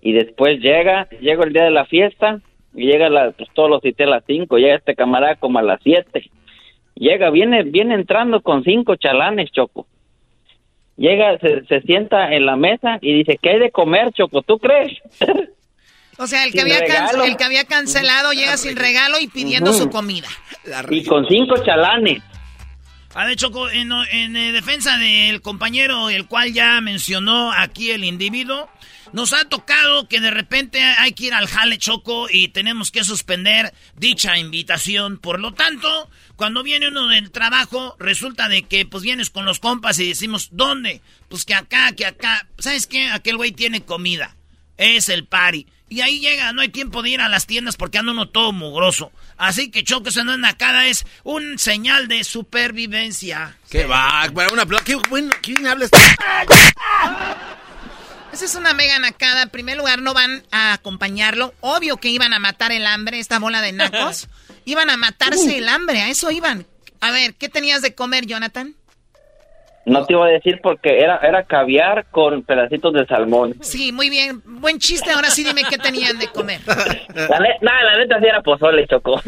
[0.00, 2.40] Y después llega, llega el día de la fiesta,
[2.72, 5.62] y llega, la, pues todos los cité a las 5, llega este camarada como a
[5.62, 6.30] las 7.
[6.94, 9.86] Llega, viene, viene entrando con cinco chalanes, Choco.
[10.98, 14.42] Llega, se, se sienta en la mesa y dice, ¿qué hay de comer, Choco?
[14.42, 14.98] ¿Tú crees?
[16.18, 19.72] O sea, el que, había can- el que había cancelado llega sin regalo y pidiendo
[19.72, 20.26] su comida.
[20.90, 22.20] y con cinco chalanes.
[23.14, 28.04] A ver, Choco, en, en, eh, defensa del compañero, el cual ya mencionó aquí el
[28.04, 28.68] individuo,
[29.12, 33.04] nos ha tocado que de repente hay que ir al jale, Choco, y tenemos que
[33.04, 35.18] suspender dicha invitación.
[35.18, 39.58] Por lo tanto, cuando viene uno del trabajo, resulta de que pues vienes con los
[39.58, 41.02] compas y decimos, ¿dónde?
[41.28, 42.46] Pues que acá, que acá.
[42.58, 43.10] ¿Sabes qué?
[43.10, 44.36] Aquel güey tiene comida.
[44.76, 45.66] Es el party.
[45.90, 48.52] Y ahí llega, no hay tiempo de ir a las tiendas porque anda uno todo
[48.52, 49.10] mugroso.
[49.36, 49.82] Así que
[50.24, 53.56] no en cara es un señal de supervivencia.
[53.68, 54.30] ¿Qué va?
[54.32, 55.34] Para una pla- Qué bueno.
[55.42, 55.86] ¿Quién habla?
[58.32, 59.42] Esa es una mega nacada.
[59.42, 61.54] En primer lugar, no van a acompañarlo.
[61.60, 64.28] Obvio que iban a matar el hambre, esta bola de nacos.
[64.68, 66.66] Iban a matarse el hambre, a eso iban.
[67.00, 68.74] A ver, ¿qué tenías de comer, Jonathan?
[69.86, 73.54] No te iba a decir porque era, era caviar con pedacitos de salmón.
[73.62, 74.42] Sí, muy bien.
[74.44, 75.10] Buen chiste.
[75.10, 76.60] Ahora sí dime qué tenían de comer.
[76.66, 79.18] La, ne- nah, la neta sí era pozole, Choco.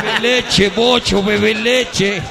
[0.00, 2.22] Bebe leche, bocho, bebe leche.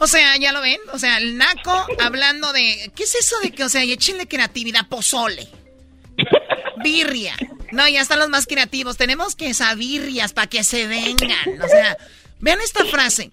[0.00, 0.80] O sea, ya lo ven.
[0.92, 2.90] O sea, el naco hablando de.
[2.96, 4.88] ¿Qué es eso de que, o sea, y échenle creatividad?
[4.88, 5.46] Pozole.
[6.82, 7.36] Birria.
[7.72, 8.96] No, ya están los más creativos.
[8.96, 11.60] Tenemos que esas birrias para que se vengan.
[11.62, 11.96] O sea,
[12.38, 13.30] vean esta frase.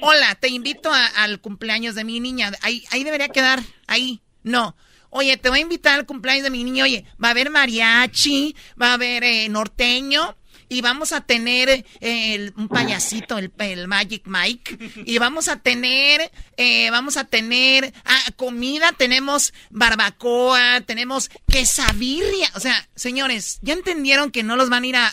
[0.00, 2.52] Hola, te invito al cumpleaños de mi niña.
[2.60, 4.20] Ahí, ahí debería quedar, ahí.
[4.42, 4.76] No.
[5.10, 6.84] Oye, te voy a invitar al cumpleaños de mi niña.
[6.84, 10.36] Oye, va a haber mariachi, va a haber eh, norteño,
[10.68, 16.90] y vamos a tener eh, un payasito, el, Magic Mike, y vamos a tener, eh,
[16.90, 24.42] vamos a tener ah, comida, tenemos barbacoa, tenemos quesabirria, o sea, señores, ¿ya entendieron que
[24.42, 25.12] no los van a ir a,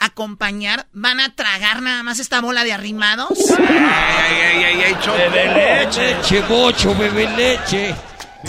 [0.00, 0.86] acompañar?
[0.92, 3.36] ¿Van a tragar nada más esta bola de arrimados?
[3.58, 4.96] Ay, ay, ay, ay,
[5.32, 7.94] Bebe leche, bocho, bebe leche.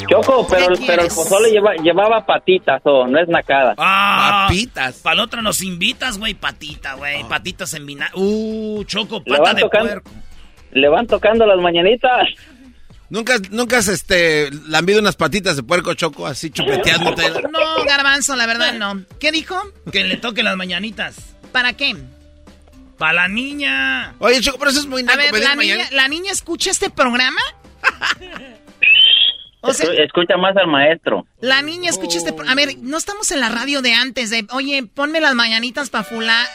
[0.08, 1.50] Choco, pero, pero el pozole
[1.82, 3.74] llevaba patitas, o no es nacada.
[3.78, 4.98] Ah, patitas.
[4.98, 7.24] Para la otra nos invitas, güey, patita, güey.
[7.28, 8.14] Patitas en vinagre.
[8.16, 10.12] Uh, Choco, pata de puerco.
[10.72, 12.28] Le van tocando las mañanitas.
[13.10, 17.24] ¿Nunca, nunca has este, lambido unas patitas de puerco, Choco, así chupeteándote?
[17.52, 19.04] No, garbanzo, la verdad no.
[19.20, 19.56] ¿Qué dijo?
[19.92, 21.36] Que le toque las mañanitas.
[21.52, 21.96] ¿Para qué?
[23.00, 24.14] Para la niña.
[24.20, 25.20] Oye, Choco, pero eso es muy naco.
[25.20, 27.42] A ver, la niña, ¿la niña escucha este programa?
[29.64, 31.26] escucha más al maestro.
[31.42, 32.34] La niña escucha este...
[32.48, 34.46] A ver, no estamos en la radio de antes de...
[34.52, 36.46] Oye, ponme las mañanitas para fular.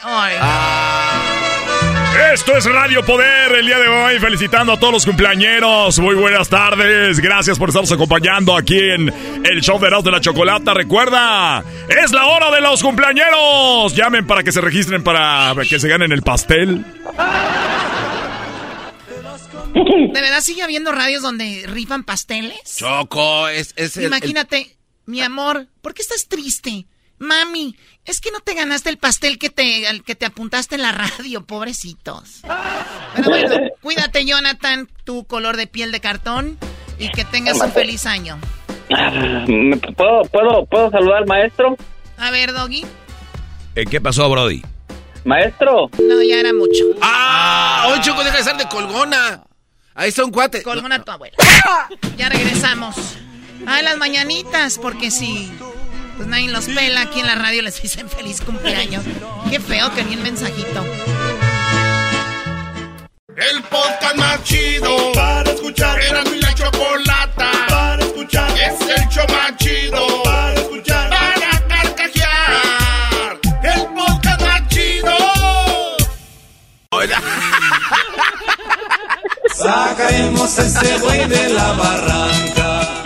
[2.33, 5.99] Esto es Radio Poder el día de hoy, felicitando a todos los cumpleañeros.
[5.99, 9.13] Muy buenas tardes, gracias por estarnos acompañando aquí en
[9.43, 10.73] el show de de la Chocolata.
[10.73, 13.95] Recuerda, es la hora de los cumpleañeros.
[13.95, 16.85] Llamen para que se registren para que se ganen el pastel.
[20.13, 22.77] ¿De verdad sigue habiendo radios donde rifan pasteles?
[22.77, 23.73] Choco, es...
[23.75, 26.85] es Imagínate, mi amor, ¿por qué estás triste?
[27.17, 30.91] Mami, es que no te ganaste el pastel que te, que te apuntaste en la
[30.91, 32.41] radio, pobrecitos.
[33.15, 36.57] Pero bueno, cuídate, Jonathan, tu color de piel de cartón,
[36.99, 38.37] y que tengas un feliz año.
[39.97, 41.75] ¿Puedo, puedo, ¿Puedo saludar al maestro?
[42.17, 42.85] A ver, Doggy.
[43.75, 44.61] Eh, ¿Qué pasó, Brody?
[45.25, 45.89] Maestro.
[46.01, 46.83] No, ya era mucho.
[47.01, 47.89] ¡Ah!
[47.89, 49.43] Hoy Choco deja de ser de colgona.
[49.95, 50.61] Ahí está un cuate.
[50.61, 51.37] Colgona tu abuela.
[52.17, 52.95] Ya regresamos.
[53.65, 55.49] A las mañanitas, porque si
[56.17, 59.03] pues nadie los pela aquí en la radio, les dicen feliz cumpleaños.
[59.49, 60.85] Qué feo que ni el mensajito.
[63.37, 65.99] El podcast más chido para escuchar.
[66.01, 68.51] Era mi la chocolata para escuchar.
[68.51, 70.24] Es el show más chido
[79.65, 83.03] Sacaremos a ese güey de la barranca.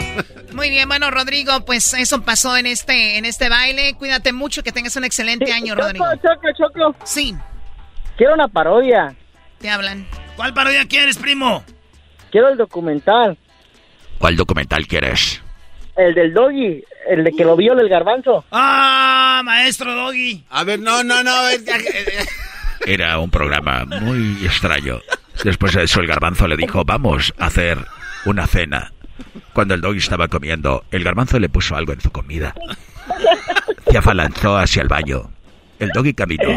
[0.52, 3.94] Muy bien, bueno, Rodrigo, pues eso pasó en este, en este baile.
[3.94, 6.06] Cuídate mucho, que tengas un excelente año, Rodrigo.
[6.15, 6.95] Choco, choco.
[7.06, 7.34] Sí.
[8.18, 9.15] Quiero una parodia.
[9.60, 10.06] Te hablan.
[10.36, 11.64] ¿Cuál parodia quieres, primo?
[12.30, 13.38] Quiero el documental.
[14.18, 15.41] ¿Cuál documental quieres?
[15.95, 18.44] El del doggy, el de que lo vio el garbanzo.
[18.52, 20.44] ¡Ah, maestro doggy!
[20.49, 21.31] A ver, no, no, no.
[22.86, 24.99] Era un programa muy extraño.
[25.44, 27.78] Después de eso el garbanzo le dijo, vamos a hacer
[28.26, 28.91] una cena.
[29.53, 32.53] Cuando el doggy estaba comiendo, el garbanzo le puso algo en su comida.
[33.90, 35.32] Se afalanzó hacia el baño.
[35.80, 36.49] El doggy caminó.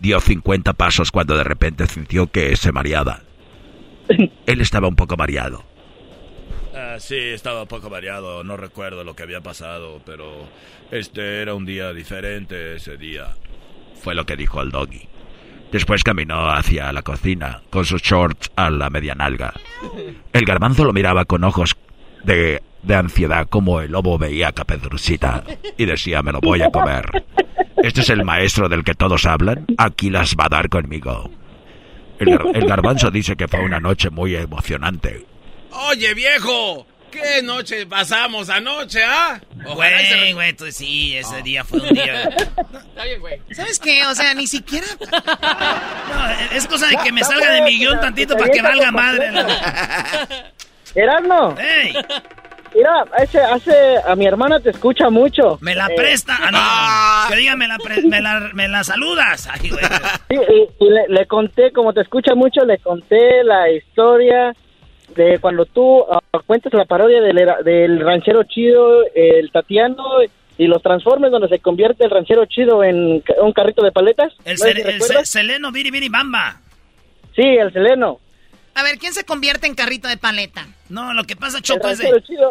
[0.00, 3.20] Dio 50 pasos cuando de repente sintió que se mareaba.
[4.08, 5.64] Él estaba un poco mareado.
[6.74, 8.44] Ah, sí, estaba un poco mareado.
[8.44, 10.48] No recuerdo lo que había pasado, pero
[10.90, 13.34] este era un día diferente ese día.
[14.02, 15.08] Fue lo que dijo el doggy.
[15.72, 19.52] Después caminó hacia la cocina, con sus shorts a la media nalga.
[20.32, 21.76] El garbanzo lo miraba con ojos
[22.24, 25.44] de, de ansiedad como el lobo veía a Caperucita
[25.76, 27.24] y decía, me lo voy a comer.
[27.82, 29.66] ¿Este es el maestro del que todos hablan?
[29.76, 31.30] Aquí las va a dar conmigo.
[32.18, 35.26] El garbanzo dice que fue una noche muy emocionante.
[35.90, 39.40] Oye, viejo, ¿Qué noche pasamos anoche, ah?
[39.74, 42.22] Güey, güey, tú sí, ese día fue un día.
[42.28, 43.40] Está bien, güey.
[43.52, 44.04] ¿Sabes qué?
[44.06, 44.86] O sea, ni siquiera.
[45.00, 49.30] No, es cosa de que me salga de mi guion tantito para que valga madre.
[50.94, 51.54] Erasmo.
[51.58, 51.94] ¡Ey!
[52.74, 55.58] Mira, hace, hace, a mi hermana te escucha mucho.
[55.62, 56.36] Me la presta.
[56.38, 56.58] Ah, no.
[56.60, 57.26] Ah.
[57.30, 59.48] Que diga, me la, me la, me la saludas.
[59.50, 59.84] Ay, güey.
[60.28, 64.54] Sí, y, y le, le, conté, como te escucha mucho, le conté la historia
[65.16, 70.04] de cuando tú uh, cuentas la parodia del, del ranchero chido, el Tatiano
[70.58, 74.32] y los transformes donde se convierte el ranchero chido en un carrito de paletas.
[74.44, 74.58] El,
[75.24, 76.60] Seleno Biri Bamba.
[77.34, 78.20] Sí, el Seleno.
[78.74, 80.66] A ver, ¿quién se convierte en carrito de paleta?
[80.90, 82.10] No, lo que pasa, Choco, es de,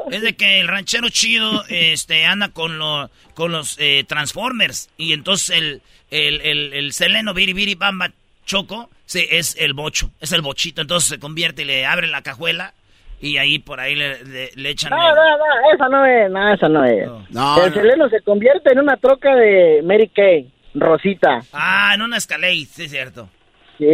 [0.09, 4.89] es de, que el ranchero chido este, anda con, lo, con los eh, Transformers.
[4.97, 8.11] Y entonces el, el, el, el Seleno Biri Bamba
[8.43, 10.81] Choco Sí, es el bocho, es el bochito.
[10.81, 12.73] Entonces se convierte y le abre la cajuela
[13.21, 14.23] y ahí por ahí le,
[14.55, 14.91] le, echan.
[14.91, 17.07] No, no, no, esa no es, no, esa no es.
[17.29, 21.41] No, el seleno se convierte en una troca de Mary Kay, Rosita.
[21.53, 23.29] Ah, en una Escalade, sí es cierto.
[23.77, 23.85] Sí,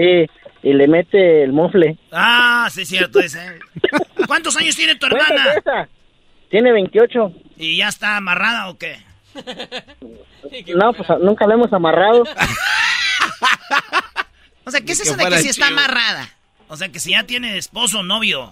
[0.63, 1.97] y le mete el mofle.
[2.11, 3.59] Ah, sí, cierto ese.
[4.27, 5.88] ¿Cuántos años tiene tu hermana?
[6.49, 7.33] Tiene 28.
[7.57, 8.97] ¿Y ya está amarrada o qué?
[10.75, 12.23] No, pues nunca la hemos amarrado.
[14.65, 16.29] o sea, ¿qué es eso de que si está amarrada?
[16.67, 18.51] O sea, que si ya tiene esposo o novio.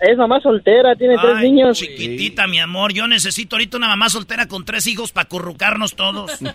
[0.00, 1.78] Es mamá soltera, tiene tres niños.
[1.78, 2.92] Chiquitita, mi amor.
[2.92, 6.40] Yo necesito ahorita una mamá soltera con tres hijos para currucarnos todos.
[6.40, 6.48] yo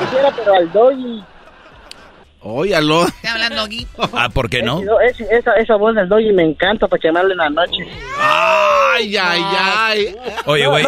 [0.00, 0.72] quisiera, pero al
[2.42, 2.58] doggy.
[2.58, 3.06] Óyalo.
[3.06, 3.86] ¿Está hablando Doggy?
[4.14, 4.80] Ah, ¿por qué no?
[5.30, 7.86] esa, esa voz del doggy me encanta para llamarle en la noche.
[8.20, 10.16] Ay, ay, ay.
[10.46, 10.86] Oye, güey.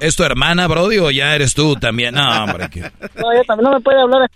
[0.00, 2.14] ¿Es tu hermana, Brody, o ya eres tú también?
[2.14, 2.68] No, hombre.
[3.16, 4.30] No, ella también no me puede hablar.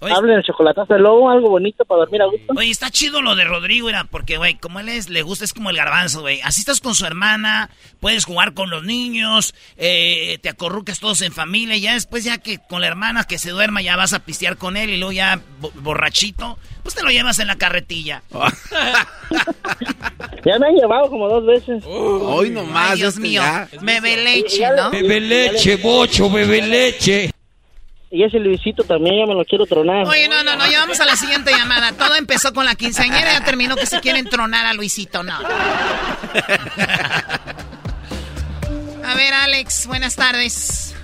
[0.00, 2.52] Hable el chocolatazo de lobo, algo bonito para dormir a gusto.
[2.56, 5.54] Oye, está chido lo de Rodrigo, era porque, güey, como él es, le gusta, es
[5.54, 6.40] como el garbanzo, güey.
[6.42, 11.32] Así estás con su hermana, puedes jugar con los niños, eh, te acorrucas todos en
[11.32, 14.20] familia, y ya después, ya que con la hermana que se duerma, ya vas a
[14.20, 15.40] pistear con él, y luego ya
[15.76, 18.22] borrachito, pues te lo llevas en la carretilla.
[20.44, 21.82] ya me han llevado como dos veces.
[21.86, 22.96] Hoy nomás.
[22.96, 23.42] Dios mío,
[23.80, 24.90] bebe leche, ¿no?
[24.90, 27.30] Bebe leche, bocho, bebe leche.
[28.10, 30.06] Y ese Luisito también ya me lo quiero tronar.
[30.06, 31.92] Oye, no, no, no, ya vamos a la siguiente llamada.
[31.92, 35.34] Todo empezó con la quinceañera y ya terminó que se quieren tronar a Luisito, no.
[39.04, 40.94] A ver, Alex, buenas tardes.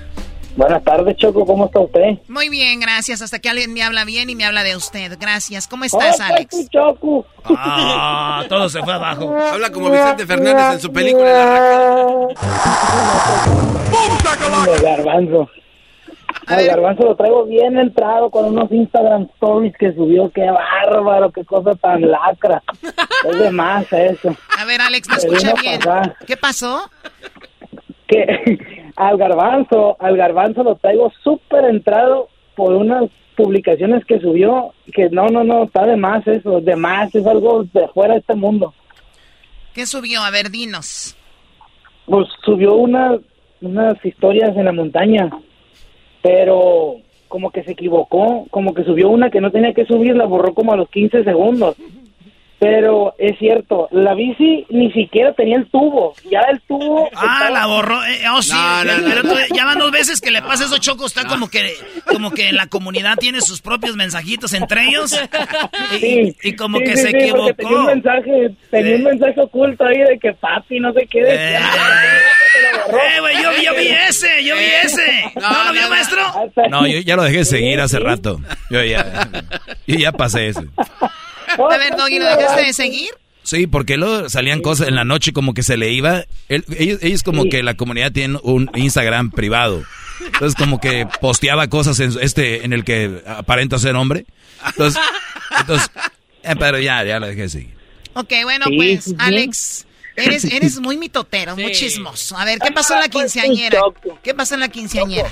[0.55, 2.19] Buenas tardes, Choco, ¿cómo está usted?
[2.29, 3.23] Muy bien, gracias.
[3.23, 5.17] Hasta que alguien me habla bien y me habla de usted.
[5.19, 5.67] Gracias.
[5.67, 6.69] ¿Cómo estás, Alex?
[6.71, 7.27] Choco?
[7.45, 9.35] Ah, todo se fue abajo.
[9.37, 12.29] Habla como Vicente Fernández en su película.
[13.91, 14.37] ¡Punta,
[16.47, 20.31] Al garbanzo lo traigo bien entrado con unos Instagram stories que subió.
[20.31, 22.63] Qué bárbaro, qué cosa tan lacra.
[23.29, 24.35] es de más eso.
[24.59, 25.81] A ver, Alex, me escucha bien.
[26.27, 26.91] ¿Qué pasó?
[28.09, 28.59] Que
[28.97, 34.73] al garbanzo, al garbanzo lo traigo súper entrado por unas publicaciones que subió.
[34.93, 38.21] Que no, no, no, está de más eso, de más, es algo de fuera de
[38.21, 38.75] este mundo.
[39.75, 40.23] ¿Qué subió?
[40.23, 41.17] A ver, dinos.
[42.07, 43.21] Pues subió unas,
[43.61, 45.31] unas historias en la montaña
[46.23, 46.97] pero
[47.29, 50.55] como que se equivocó, como que subió una que no tenía que subir, la borró
[50.55, 51.77] como a los 15 segundos.
[52.63, 56.15] Pero es cierto, la bici ni siquiera tenía el tubo.
[56.31, 57.11] Ya el tubo.
[57.17, 58.05] Ah, la borró.
[58.05, 58.55] Eh, oh, sí.
[58.85, 59.23] pero
[59.53, 61.07] ya van dos veces que le pasa eso, Choco.
[61.07, 61.73] Está como que
[62.07, 65.21] como que en la comunidad tiene sus propios mensajitos entre ellos.
[66.01, 67.53] Y, como que se equivocó.
[67.55, 71.21] Tenía un mensaje, tenía un mensaje oculto ahí de que papi, no sé qué.
[71.21, 71.59] Eh,
[72.65, 75.33] eh güey, yo, yo, vi ese, yo vi ese.
[75.41, 76.23] ¿No, lo vio, maestro?
[76.71, 78.41] No, yo ya lo dejé seguir hace rato.
[78.71, 79.29] Yo ya,
[79.87, 80.65] yo ya pasé eso.
[80.77, 83.11] A ver, Doggy, ¿lo dejaste de seguir?
[83.43, 86.25] Sí, porque luego salían cosas en la noche como que se le iba.
[86.49, 89.83] ellos, como que la comunidad tiene un Instagram privado.
[90.25, 94.27] Entonces como que posteaba cosas en este en el que aparenta ser hombre.
[94.65, 95.03] Entonces,
[95.59, 95.91] entonces
[96.43, 97.75] eh, pero ya, ya lo dejé de seguir.
[98.15, 99.87] Ok, bueno, pues, Alex,
[100.17, 102.37] eres, eres muy mitotero, muy chismoso.
[102.37, 103.81] A ver, ¿qué pasó en la quinceañera?
[104.23, 105.29] ¿Qué pasó en la quinceañera?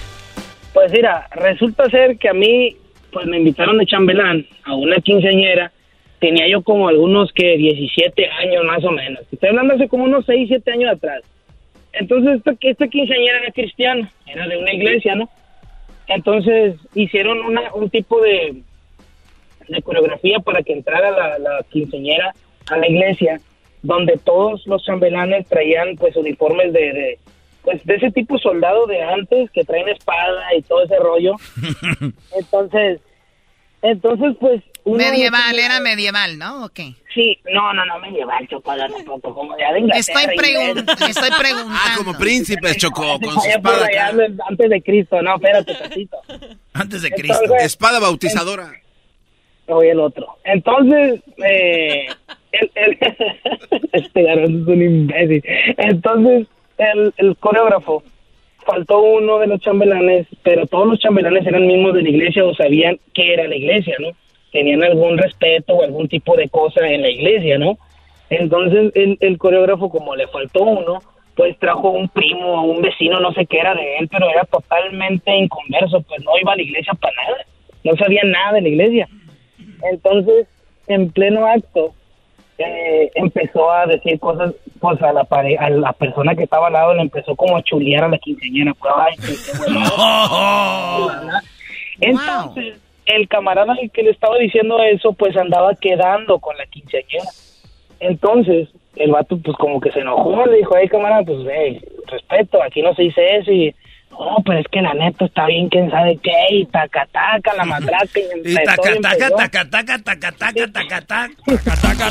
[0.72, 2.76] Pues mira, resulta ser que a mí,
[3.12, 5.72] pues me invitaron de chambelán a una quinceañera
[6.20, 9.24] tenía yo como algunos que 17 años más o menos.
[9.32, 11.22] Estoy hablando hace como unos 6, 7 años atrás.
[11.92, 15.28] Entonces, esta, esta quinceañera era cristiana, era de una iglesia, ¿no?
[16.06, 18.62] Entonces, hicieron una, un tipo de,
[19.68, 22.32] de coreografía para que entrara la, la quinceañera
[22.70, 23.40] a la iglesia,
[23.82, 27.18] donde todos los chambelanes traían, pues, uniformes de, de
[27.62, 31.34] pues de ese tipo soldado de antes que traen espada y todo ese rollo.
[32.38, 33.00] Entonces,
[33.82, 36.64] entonces pues medieval, era medieval, ¿no?
[36.64, 36.70] ¿O
[37.14, 39.98] Sí, no, no, no, medieval, chocolate tampoco, como de Inglaterra.
[39.98, 40.24] Estoy,
[41.08, 41.72] estoy preguntando.
[41.74, 43.88] Ah, como príncipe, Chocó, con su espada.
[44.48, 46.18] Antes de Cristo, no, espérate, tantito.
[46.74, 47.54] Antes de Cristo.
[47.58, 48.70] espada bautizadora.
[49.66, 50.26] Oye, el otro.
[50.44, 52.06] Entonces, eh,
[52.52, 52.98] el,
[53.92, 55.44] este garbanzo es un imbécil.
[55.76, 56.46] Entonces,
[56.78, 58.02] el, el coreógrafo
[58.66, 62.54] faltó uno de los chambelanes, pero todos los chambelanes eran mismos de la iglesia o
[62.54, 64.10] sabían qué era la iglesia, ¿no?
[64.50, 67.78] tenían algún respeto o algún tipo de cosa en la iglesia, ¿no?
[68.28, 71.00] Entonces el, el coreógrafo, como le faltó uno,
[71.36, 74.44] pues trajo un primo o un vecino, no sé qué era de él, pero era
[74.44, 77.44] totalmente inconverso, pues no iba a la iglesia para nada,
[77.84, 79.08] no sabía nada de la iglesia.
[79.90, 80.46] Entonces,
[80.86, 81.94] en pleno acto,
[82.66, 85.26] eh, empezó a decir cosas, pues a la
[85.58, 88.74] a la persona que estaba al lado le empezó como a chulear a la quinceañera,
[88.74, 89.80] pues, ay, qué, bueno.
[92.00, 97.24] Entonces, el camarada que le estaba diciendo eso, pues andaba quedando con la quinceañera.
[97.98, 102.62] Entonces, el vato, pues como que se enojó, le dijo, ay, camarada, pues, hey, respeto,
[102.62, 103.74] aquí no se dice eso, y
[104.20, 107.64] No, pero es que la neta está bien, quién sabe qué, y taca, taca, la
[107.64, 108.20] matraca, y
[108.50, 109.30] Y empezó,
[111.80, 112.10] taca,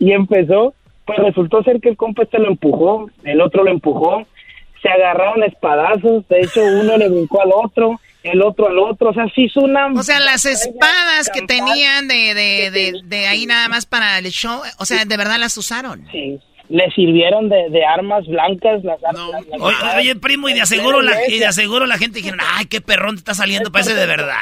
[0.00, 0.72] y empezó.
[0.72, 0.74] Y
[1.04, 4.26] pues resultó ser que el compa este lo empujó, el otro lo empujó,
[4.80, 9.12] se agarraron espadazos, de hecho uno le brincó al otro, el otro al otro, o
[9.12, 9.88] sea, sí hizo una...
[9.88, 14.30] O sea, las espadas que tenían de, de, de, de ahí nada más para el
[14.30, 16.06] show, o sea, de verdad las usaron.
[16.10, 16.40] Sí.
[16.70, 19.44] Le sirvieron de, de armas blancas las armas.
[19.50, 22.66] las- Oye, oye, primo, y de aseguro la, y de aseguro la gente dijeron, ay,
[22.66, 24.36] qué perrón te está saliendo, parece de verdad.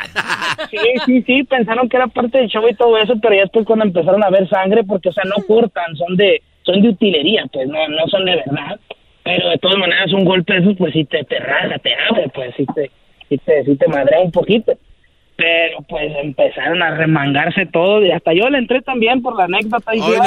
[0.71, 0.77] Sí,
[1.07, 3.87] sí, sí, pensaron que era parte del show y todo eso, pero ya después cuando
[3.87, 7.67] empezaron a ver sangre, porque, o sea, no cortan, son de son de utilería, pues,
[7.67, 8.79] no no son de verdad.
[9.25, 12.29] Pero de todas maneras, un golpe de esos, pues, sí te, te raja, te abre,
[12.35, 12.91] pues, sí te,
[13.31, 14.73] sí te, sí te madrea un poquito.
[15.39, 19.95] Pero, pues, empezaron a remangarse todo y hasta yo le entré también por la anécdota.
[19.95, 20.21] Y Hoy sí,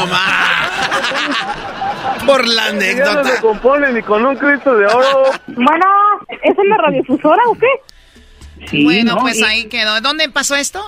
[2.26, 3.16] Por la anécdota.
[3.16, 5.24] no se compone ni con un Cristo de oro.
[5.48, 5.86] Bueno,
[6.44, 8.68] ¿es en la radiofusora o qué?
[8.68, 10.00] Sí, bueno, no, pues y- ahí quedó.
[10.00, 10.80] ¿Dónde pasó esto?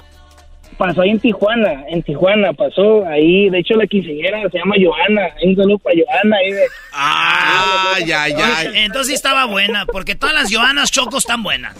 [0.77, 5.29] Pasó ahí en Tijuana, en Tijuana pasó ahí, de hecho la quinceañera se llama Joana,
[5.43, 6.63] un saludo para Joana ahí de...
[6.93, 8.63] Ah, ya, ya.
[8.73, 11.75] Entonces estaba buena, porque todas las Joanas Chocos están buenas.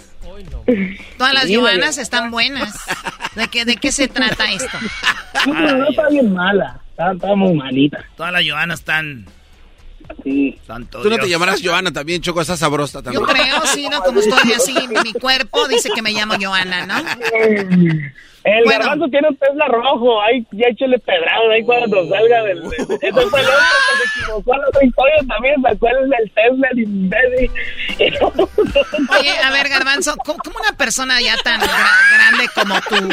[1.17, 2.73] Todas las Sí, Joanas están buenas.
[3.35, 4.77] ¿De qué, ¿De qué se trata esto?
[5.45, 8.05] No, pero no está bien mala, está, está muy malita.
[8.15, 9.25] Todas las Joanas están...
[10.23, 10.59] Sí.
[10.67, 13.21] Santo Tú no te llamarás Joana también, Choco, estás sabrosa también.
[13.21, 14.01] Yo creo, sí, ¿no?
[14.01, 16.95] Como estoy así, mi cuerpo dice que me llamo Joana, ¿no?
[18.43, 18.79] El Bueno.
[18.81, 22.61] garbanzo tiene un Tesla rojo, ahí ya échale pedrado ahí cuando salga del...
[22.65, 26.31] Ese fue el otro que se equivocó en la otra historia también, sacó el del
[26.35, 27.51] Tesla, el imbécil.
[29.19, 31.87] Oye, a ver, Garbanzo, ¿cómo, una persona ya tan gra-
[32.17, 33.09] grande como tú?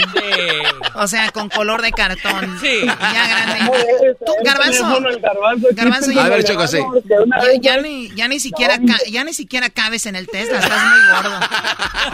[0.96, 2.58] O sea, con color de cartón.
[2.62, 4.16] Ya grande.
[4.26, 5.00] Tú, Garbanzo.
[5.72, 6.78] Garbanzo, ya, A ver, Choco, sí.
[7.04, 8.78] ya, ya ni, ya ni siquiera
[9.10, 11.38] ya ni siquiera cabes en el Tesla, estás muy gordo.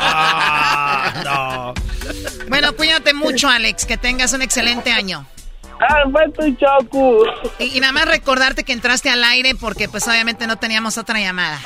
[0.09, 1.72] Ah,
[2.48, 5.27] Bueno, cuídate mucho, Alex, que tengas un excelente año.
[5.78, 7.24] Ah, fue tu Choco.
[7.59, 11.20] Y, y nada más recordarte que entraste al aire porque pues obviamente no teníamos otra
[11.20, 11.61] llamada.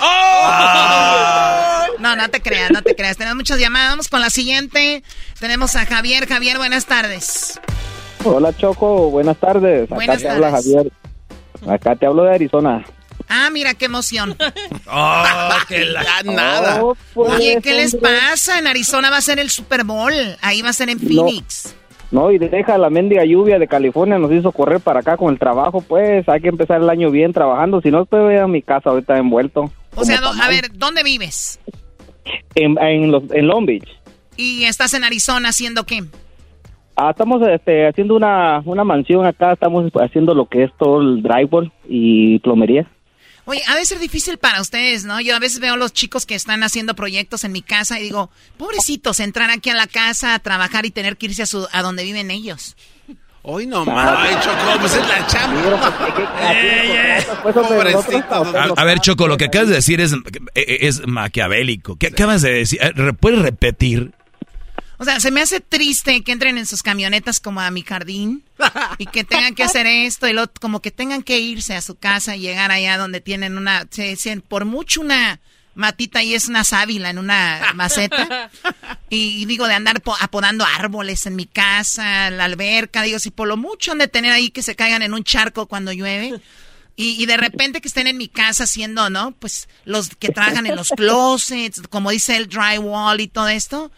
[1.99, 3.17] No, no te creas, no te creas.
[3.17, 3.91] Tenemos muchas llamadas.
[3.91, 5.05] Vamos con la siguiente.
[5.39, 6.27] Tenemos a Javier.
[6.27, 7.61] Javier, buenas tardes.
[8.25, 9.85] Hola Choco, buenas tardes.
[9.85, 10.51] Acá Buenas te habla.
[10.51, 10.93] Javier.
[11.69, 12.85] Acá te hablo de Arizona.
[13.33, 14.37] Ah, mira qué emoción.
[14.93, 15.25] Oh,
[15.69, 16.03] que la...
[16.25, 16.83] nada.
[16.83, 18.59] Oh, pues, Oye, ¿qué les pasa?
[18.59, 20.13] En Arizona va a ser el Super Bowl.
[20.43, 21.77] Ahí va a ser en Phoenix.
[22.11, 25.39] No, y deja la mendiga lluvia de California, nos hizo correr para acá con el
[25.39, 28.91] trabajo, pues hay que empezar el año bien trabajando, si no estoy en mi casa
[28.91, 29.71] ahorita envuelto.
[29.95, 31.61] O sea, a ver, ¿dónde vives?
[32.57, 33.89] En, en, los, en Long Beach.
[34.37, 36.03] ¿Y estás en Arizona haciendo qué?
[36.97, 41.23] Ah, estamos este, haciendo una, una mansión acá, estamos haciendo lo que es todo el
[41.23, 42.91] drywall y plomería.
[43.45, 45.21] Oye, ha de ser difícil para ustedes, ¿no?
[45.21, 48.05] Yo a veces veo a los chicos que están haciendo proyectos en mi casa y
[48.05, 51.67] digo, pobrecitos, entrar aquí a la casa a trabajar y tener que irse a, su,
[51.73, 52.77] a donde viven ellos.
[53.43, 54.19] Hoy no más.
[54.19, 55.99] Ay, Choco, pues es la chamba.
[57.43, 60.13] Pues, A, a ver, Choco, lo que acabas de decir es,
[60.55, 61.97] es maquiavélico.
[61.97, 62.81] ¿Qué acabas de decir?
[62.83, 64.13] Eh, ¿Puedes repetir?
[65.01, 68.45] O sea, se me hace triste que entren en sus camionetas como a mi jardín
[68.99, 71.95] y que tengan que hacer esto y lo, como que tengan que irse a su
[71.95, 75.41] casa y llegar allá donde tienen una, se- se- por mucho una
[75.75, 78.51] matita y es una sábila en una maceta.
[79.13, 83.31] Y, y digo, de andar po- apodando árboles en mi casa, la alberca, digo, si
[83.33, 86.41] por lo mucho han de tener ahí que se caigan en un charco cuando llueve.
[86.95, 89.33] Y, y de repente que estén en mi casa haciendo, ¿no?
[89.33, 93.91] Pues los que trabajan en los closets, como dice el drywall y todo esto,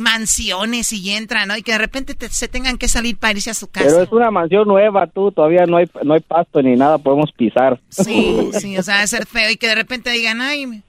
[0.00, 1.56] mansiones y entran, ¿no?
[1.56, 3.86] Y que de repente te- se tengan que salir para irse a su casa.
[3.86, 7.30] Pero es una mansión nueva, tú, todavía no hay, no hay pasto ni nada, podemos
[7.32, 7.78] pisar.
[7.90, 10.82] Sí, sí, o sea, debe ser feo y que de repente digan, ay, mi-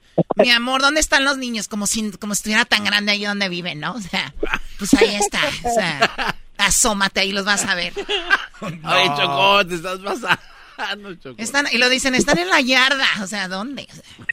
[0.54, 1.68] amor, ¿dónde están los niños?
[1.68, 3.92] Como si, como si estuviera tan grande ahí donde viven, ¿no?
[3.94, 4.34] O sea,
[4.78, 7.92] pues ahí está, o sea, asómate ahí, los vas a ver.
[8.82, 11.36] Ay, Choco, te estás pasando, Choco.
[11.38, 13.86] Están, y lo dicen, están en la yarda, o sea, ¿dónde?
[13.90, 14.26] O sea,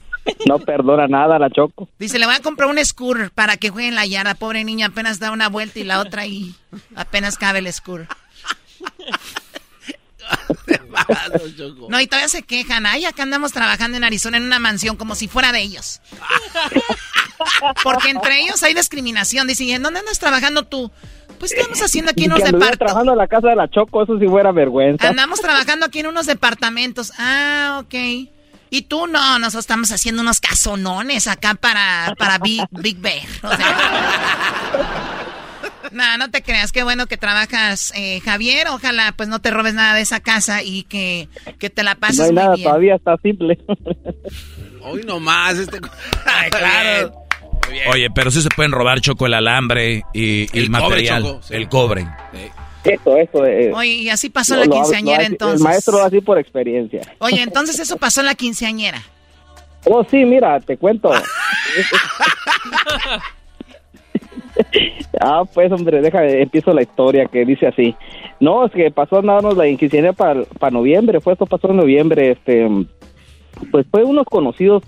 [0.45, 1.89] No perdona nada la Choco.
[1.99, 4.87] dice, le voy a comprar un scooter para que juegue en la yarda, pobre niña,
[4.87, 6.55] apenas da una vuelta y la otra y
[6.95, 8.07] apenas cabe el scooter.
[11.89, 12.85] No, y todavía se quejan.
[12.85, 16.01] Ay, acá andamos trabajando en Arizona en una mansión como si fuera de ellos.
[17.83, 19.47] Porque entre ellos hay discriminación.
[19.47, 20.91] Dicen, ¿y en dónde andas trabajando tú?
[21.39, 22.79] Pues estamos haciendo aquí en unos departamentos.
[22.79, 25.07] trabajando en la casa de la Choco, eso sí fuera vergüenza.
[25.07, 27.13] Andamos trabajando aquí en unos departamentos.
[27.17, 28.29] Ah, ok.
[28.69, 33.23] Y tú no, nosotros estamos haciendo unos casonones acá para, para Big, Big Bear.
[33.43, 33.75] O sea.
[35.91, 38.67] No, No, te creas, qué bueno que trabajas, eh, Javier.
[38.67, 42.17] Ojalá pues no te robes nada de esa casa y que, que te la pases
[42.19, 42.63] No hay muy nada, bien.
[42.67, 43.57] todavía está simple.
[44.83, 45.79] Hoy nomás este.
[46.25, 47.13] Ay, claro.
[47.91, 51.41] Oye, pero sí se pueden robar choco el alambre y, y El cobre, material, Choco,
[51.43, 51.53] sí.
[51.55, 52.07] el cobre.
[52.83, 53.45] Eso, eso.
[53.45, 55.59] eh, Oye, y así pasó la quinceañera entonces.
[55.59, 57.01] El maestro así por experiencia.
[57.19, 59.01] Oye, entonces eso pasó en la quinceañera.
[59.85, 61.11] Oh, sí, mira, te cuento.
[65.21, 67.95] ah, pues, hombre, deja, empiezo la historia que dice así.
[68.39, 72.31] No, es que pasó a darnos la quinceañera para noviembre, fue esto pasó en noviembre,
[72.31, 72.67] este,
[73.71, 74.83] pues fue unos conocidos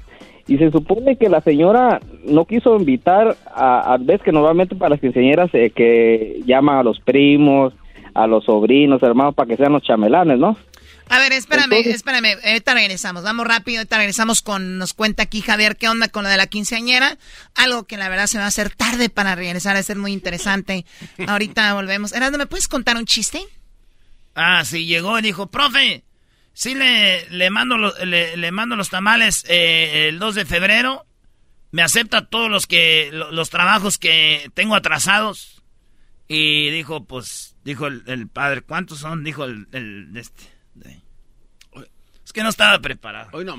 [0.48, 4.90] y se supone que la señora no quiso invitar a, a ves que normalmente para
[4.92, 7.74] las quinceañeras eh, que llaman a los primos,
[8.16, 10.58] a los sobrinos, hermanos, para que sean los chamelanes, ¿no?
[11.10, 15.42] A ver, espérame, Entonces- espérame, ahorita regresamos, vamos rápido, ahorita regresamos con, nos cuenta aquí
[15.42, 17.18] Javier qué onda con lo de la quinceañera,
[17.56, 20.86] algo que la verdad se va a hacer tarde para regresar, a ser muy interesante.
[21.28, 22.14] Ahorita volvemos.
[22.14, 23.42] Erasmo, ¿me puedes contar un chiste?
[24.36, 26.04] Ah, sí, llegó y dijo, profe,
[26.54, 31.06] sí le, le, mando, los, le, le mando los tamales eh, el 2 de febrero.
[31.72, 35.62] Me acepta todos los que lo- los trabajos que tengo atrasados.
[36.30, 39.24] Y dijo, pues, dijo el, el padre, ¿cuántos son?
[39.24, 40.44] Dijo el, el de este.
[40.76, 41.02] de-
[42.26, 43.30] Es que no estaba preparado.
[43.34, 43.56] Hoy no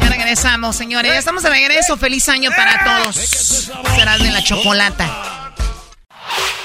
[0.00, 3.16] Ya regresamos, señores, ya estamos de regreso, feliz año para todos.
[3.16, 5.52] Serás de la chocolata.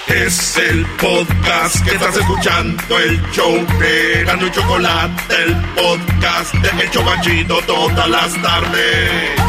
[0.08, 6.84] Es el podcast que estás escuchando, el show de Gano y Chocolate, el podcast de
[6.84, 9.40] El Chobachito todas las tardes.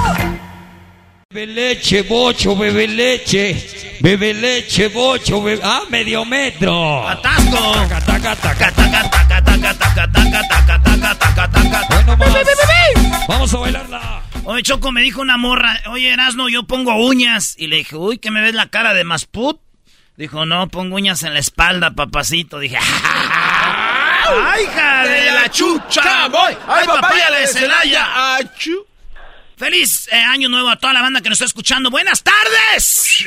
[1.33, 3.99] Bebe leche, bocho, bebe leche.
[4.01, 5.61] Bebe leche, bocho, bebe...
[5.63, 7.07] Ah, medio metro.
[7.07, 7.57] ¡Atasco!
[13.29, 14.23] Vamos a bailarla.
[14.43, 17.55] Oye, Choco, me dijo una morra, oye, Erasno, yo pongo uñas.
[17.57, 19.61] Y le dije, uy, ¿que me ves la cara de Masput?
[20.17, 22.59] Dijo, no, pongo uñas en la espalda, papacito.
[22.59, 26.27] Dije, ¡ay, hija de la chucha!
[26.27, 26.57] voy!
[26.67, 28.09] ¡Ay, papaya de Celaya!
[29.61, 31.91] ¡Feliz eh, año nuevo a toda la banda que nos está escuchando!
[31.91, 33.27] ¡Buenas tardes!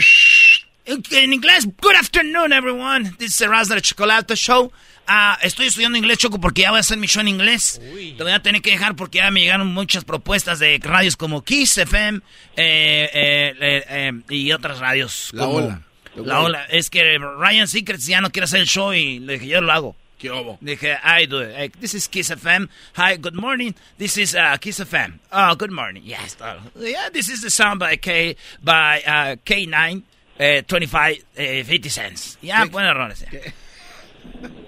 [0.83, 3.11] En, inglés, good afternoon, everyone.
[3.19, 4.71] This is Erasmo de Chocolate Show.
[5.05, 7.79] Ah, estoy estudiando inglés, Choco, porque ya voy a hacer mi show en inglés.
[8.17, 11.43] Te voy a tener que dejar porque ya me llegaron muchas propuestas de radios como
[11.43, 12.21] Kiss FM
[12.57, 15.29] eh, eh, eh, eh, y otras radios.
[15.33, 15.81] La como- Ola.
[16.15, 16.65] La Ola.
[16.65, 19.71] Es que Ryan Secrets ya no quiere hacer el show y le dije, yo lo
[19.71, 19.95] hago.
[20.23, 20.57] ¿Qué hubo?
[20.61, 21.49] Dije, I do it.
[21.57, 22.69] Eh, This is Kiss FM.
[22.95, 23.75] Hi, good morning.
[23.97, 25.19] This is uh, Kiss FM.
[25.33, 26.01] Oh, good morning.
[26.05, 26.37] Yes.
[26.39, 30.01] uh, yeah, this is the sound by K by uh, K9
[30.39, 32.37] eh, 25 eh, 50 cents.
[32.41, 33.25] Ya, buen errores.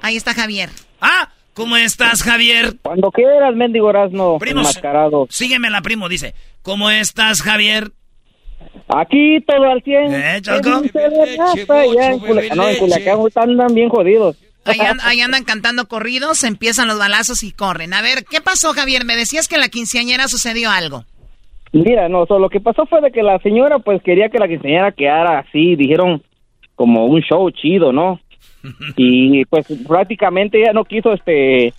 [0.02, 0.69] Ahí está Javier.
[0.99, 2.76] Ah, ¿cómo estás, Javier?
[2.82, 4.64] Cuando quieras, mendigo Erasmo, Primos.
[4.68, 5.26] enmascarado.
[5.30, 6.36] Sígueme la primo, dice.
[6.64, 7.94] ¿Cómo estás, Javier?
[8.90, 10.14] Aquí todo al 100.
[10.14, 10.82] ¿Eh, Choco?
[10.82, 11.86] ¿Qué dice de raza?
[11.95, 14.36] Ya en Culiacán- no, en Culiacán andan bien jodidos.
[14.65, 17.93] Ahí, an- ahí andan cantando corridos, empiezan los balazos y corren.
[17.93, 19.05] A ver, ¿qué pasó, Javier?
[19.05, 21.05] Me decías que en la quinceañera sucedió algo.
[21.71, 24.47] Mira, no, so, lo que pasó fue de que la señora pues quería que la
[24.47, 26.23] quinceañera quedara así, dijeron
[26.75, 28.19] como un show chido, ¿no?
[28.95, 31.73] Y pues prácticamente ella no quiso este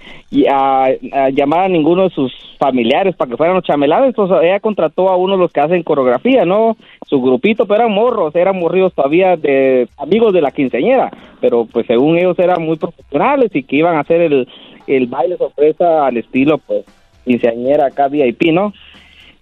[0.50, 0.90] a,
[1.32, 5.16] llamar a ninguno de sus familiares para que fueran los chamelanes, entonces ella contrató a
[5.16, 6.76] uno de los que hacen coreografía, ¿no?
[7.06, 11.10] Su grupito, pero eran morros, eran morridos todavía de amigos de la quinceañera,
[11.40, 14.48] pero pues según ellos eran muy profesionales y que iban a hacer el,
[14.86, 16.84] el baile sorpresa al estilo pues
[17.24, 18.72] quinceañera acá VIP, ¿no?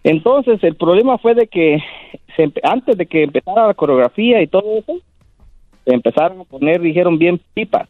[0.02, 1.82] Entonces, el problema fue de que
[2.36, 5.00] se antes de que empezara la coreografía y todo eso,
[5.84, 7.88] se empezaron a poner, dijeron, bien pipas.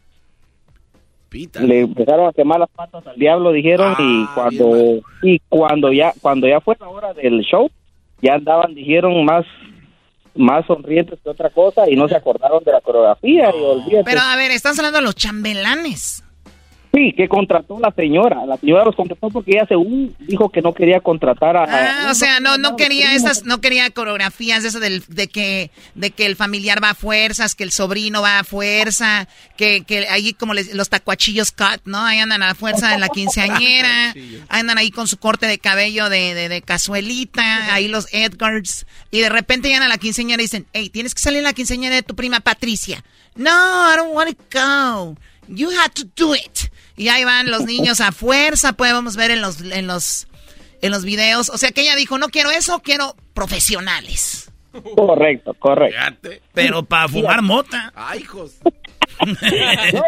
[1.59, 6.47] Le empezaron a quemar las patas al diablo, dijeron, y cuando y cuando ya cuando
[6.47, 7.69] ya fue la hora del show,
[8.21, 9.45] ya andaban, dijeron, más
[10.35, 14.03] más sonrientes que otra cosa y no se acordaron de la coreografía y.
[14.03, 16.24] Pero a ver, estás hablando de los chambelanes.
[16.95, 18.45] Sí, que contrató la señora.
[18.45, 21.63] La señora los contrató porque ella según dijo que no quería contratar a...
[22.07, 25.71] Ah, o sea, no, no quería esas, no quería coreografías de eso del, de que,
[25.95, 29.27] de que el familiar va a fuerzas, que el sobrino va a fuerza,
[29.57, 31.99] que, que ahí como les- los tacuachillos cut, ¿no?
[31.99, 34.13] Ahí andan a la fuerza en la quinceañera,
[34.49, 39.19] andan ahí con su corte de cabello de, de, de cazuelita, ahí los Edgars, y
[39.19, 41.95] de repente llegan a la quinceañera y dicen, hey, tienes que salir en la quinceañera
[41.95, 43.03] de tu prima Patricia.
[43.35, 45.17] No, I don't want to go.
[45.47, 46.71] You had to do it.
[46.97, 50.27] Y ahí van los niños a fuerza, podemos ver en los, en los,
[50.81, 51.49] en los videos.
[51.49, 54.51] O sea que ella dijo, no quiero eso, quiero profesionales.
[54.95, 56.29] Correcto, correcto.
[56.53, 57.91] Pero para fumar mota.
[57.95, 58.59] Ay, hijos.
[59.93, 60.01] No,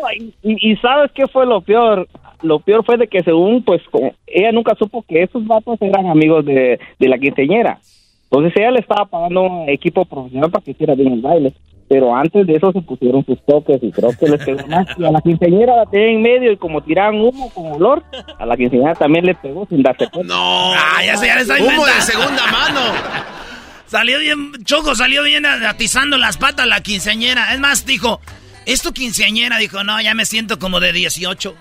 [0.43, 2.09] y, sabes qué fue lo peor
[2.41, 6.07] lo peor fue de que según pues como ella nunca supo que esos vatos eran
[6.07, 7.79] amigos de, de la quinceañera
[8.23, 11.53] Entonces ella le estaba pagando un equipo profesional para que hiciera bien el baile.
[11.89, 14.87] Pero antes de eso se pusieron sus toques y creo que les pegó más.
[14.97, 18.03] Y a la quinceañera la tenía en medio y como tiraban humo con olor,
[18.37, 20.33] a la quinceañera también le pegó sin darse cuenta.
[20.33, 22.81] No, Ah, ya sé, ya le está humo de segunda mano.
[23.87, 27.53] Salió bien, Choco salió bien atizando las patas la quinceañera.
[27.53, 28.19] Es más, dijo,
[28.65, 29.57] ¿es tu quinceañera?
[29.59, 31.55] Dijo, no, ya me siento como de 18.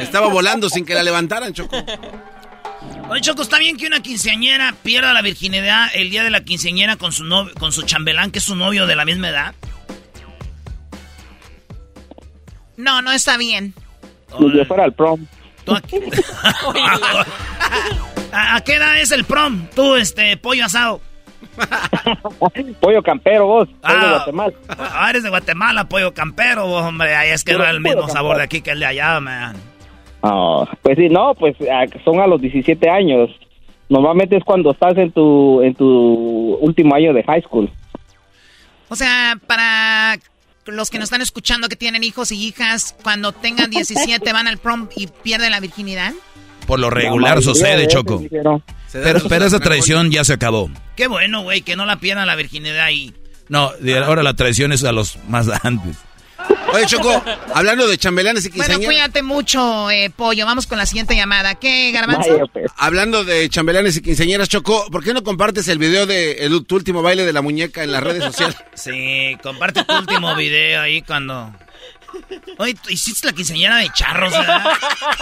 [0.00, 1.76] Estaba volando sin que la levantaran, Choco.
[3.12, 6.96] Oye, Choco, ¿está bien que una quinceañera pierda la virginidad el día de la quinceañera
[6.96, 9.54] con su, novio, con su chambelán, que es su novio de la misma edad?
[12.78, 13.74] No, no está bien.
[14.40, 15.26] Y yo fuera al prom.
[18.32, 19.66] ¿A, a qué edad es el prom?
[19.74, 21.02] Tú, este, pollo asado.
[22.80, 23.68] Pollo campero, vos.
[23.68, 24.52] Soy de Ah, Guatemala.
[24.70, 27.14] ah, eres de Guatemala, pollo campero, vos, hombre.
[27.14, 29.54] Ay, es que no es el mismo sabor de aquí que el de allá, man.
[30.22, 33.30] Ah, pues sí, no, pues ah, son a los 17 años.
[33.88, 37.70] Normalmente es cuando estás en tu en tu último año de high school.
[38.88, 40.18] O sea, para
[40.66, 44.58] los que nos están escuchando que tienen hijos y hijas, cuando tengan 17 van al
[44.58, 46.12] prom y pierden la virginidad.
[46.66, 48.22] Por lo regular sucede, de Choco.
[48.30, 48.62] Pero,
[49.28, 50.70] pero esa tradición ya se acabó.
[50.96, 53.12] Qué bueno, güey, que no la pierdan la virginidad ahí.
[53.48, 55.98] No, de ahora la tradición es a los más antes.
[56.72, 57.22] Oye, Choco,
[57.54, 58.86] hablando de chambelanes y Bueno, quinceañeras.
[58.94, 60.46] cuídate mucho, eh, Pollo.
[60.46, 61.54] Vamos con la siguiente llamada.
[61.56, 62.30] ¿Qué, Garbanzo?
[62.32, 62.66] Vaya, pues.
[62.76, 66.76] Hablando de chambelanes y quinceañeras, Choco, ¿por qué no compartes el video de el- tu
[66.76, 68.56] último baile de la muñeca en las redes sociales?
[68.74, 71.52] Sí, comparte tu último video ahí cuando...
[72.58, 74.64] Oye, ¿tú hiciste la quinceañera de charros, ¿verdad?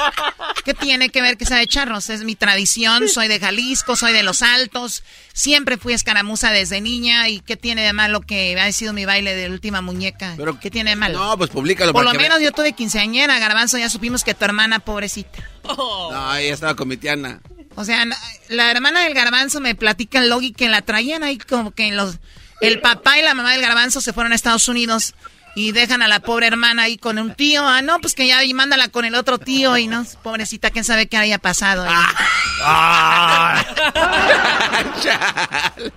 [0.64, 2.10] ¿Qué tiene que ver que sea de charros?
[2.10, 5.02] Es mi tradición, soy de Jalisco, soy de Los Altos,
[5.32, 9.34] siempre fui escaramuza desde niña y ¿qué tiene de malo que haya sido mi baile
[9.34, 10.36] de última muñeca?
[10.60, 11.18] ¿Qué tiene de malo?
[11.18, 11.92] No, pues públicalo.
[11.92, 15.38] Por lo menos yo tuve quinceañera, Garbanzo, ya supimos que tu hermana, pobrecita.
[15.64, 17.40] vea- No, ella estaba con mi tiana.
[17.76, 18.04] O sea,
[18.48, 22.18] la hermana del Garbanzo me platica el logi que la traían ahí como que los...
[22.60, 25.14] El papá y la mamá del Garbanzo se fueron a Estados Unidos
[25.56, 27.66] y dejan a la pobre hermana ahí con un tío.
[27.66, 30.84] Ah, no, pues que ya y mándala con el otro tío y no, pobrecita, quién
[30.84, 31.84] sabe qué haya pasado.
[31.88, 31.94] ahí.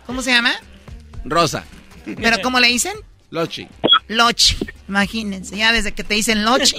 [0.06, 0.54] ¿Cómo se llama?
[1.26, 1.64] Rosa.
[2.06, 2.94] ¿Pero cómo le dicen?
[3.30, 3.68] Lochi.
[4.08, 4.58] Lochi.
[4.88, 6.78] Imagínense, ya desde que te dicen Lochi.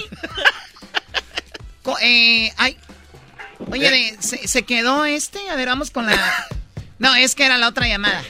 [2.01, 2.77] Eh, ay.
[3.71, 5.39] Oye, de- ¿se, se quedó este?
[5.49, 6.47] A ver, vamos con la...
[6.99, 8.21] No, es que era la otra llamada.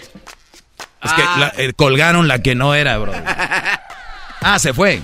[1.04, 3.14] Es que la- eh, colgaron la que no era, bro.
[4.48, 5.02] Ah, se fue.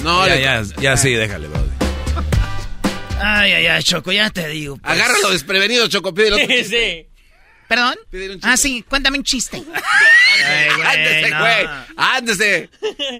[0.00, 1.60] No, ya, le- ya, ya sí, déjale, bro.
[3.20, 4.76] Ay, ay, ay, Choco, ya te digo.
[4.76, 4.92] pues.
[4.92, 7.08] Agárralo desprevenido, Choco, pídele otro chiste.
[7.68, 7.96] ¿Perdón?
[8.12, 9.56] Un Ah, sí, cuéntame un chiste.
[10.46, 11.38] Ay, güey, Ándese, no.
[11.40, 11.66] güey.
[11.96, 12.70] Ándese.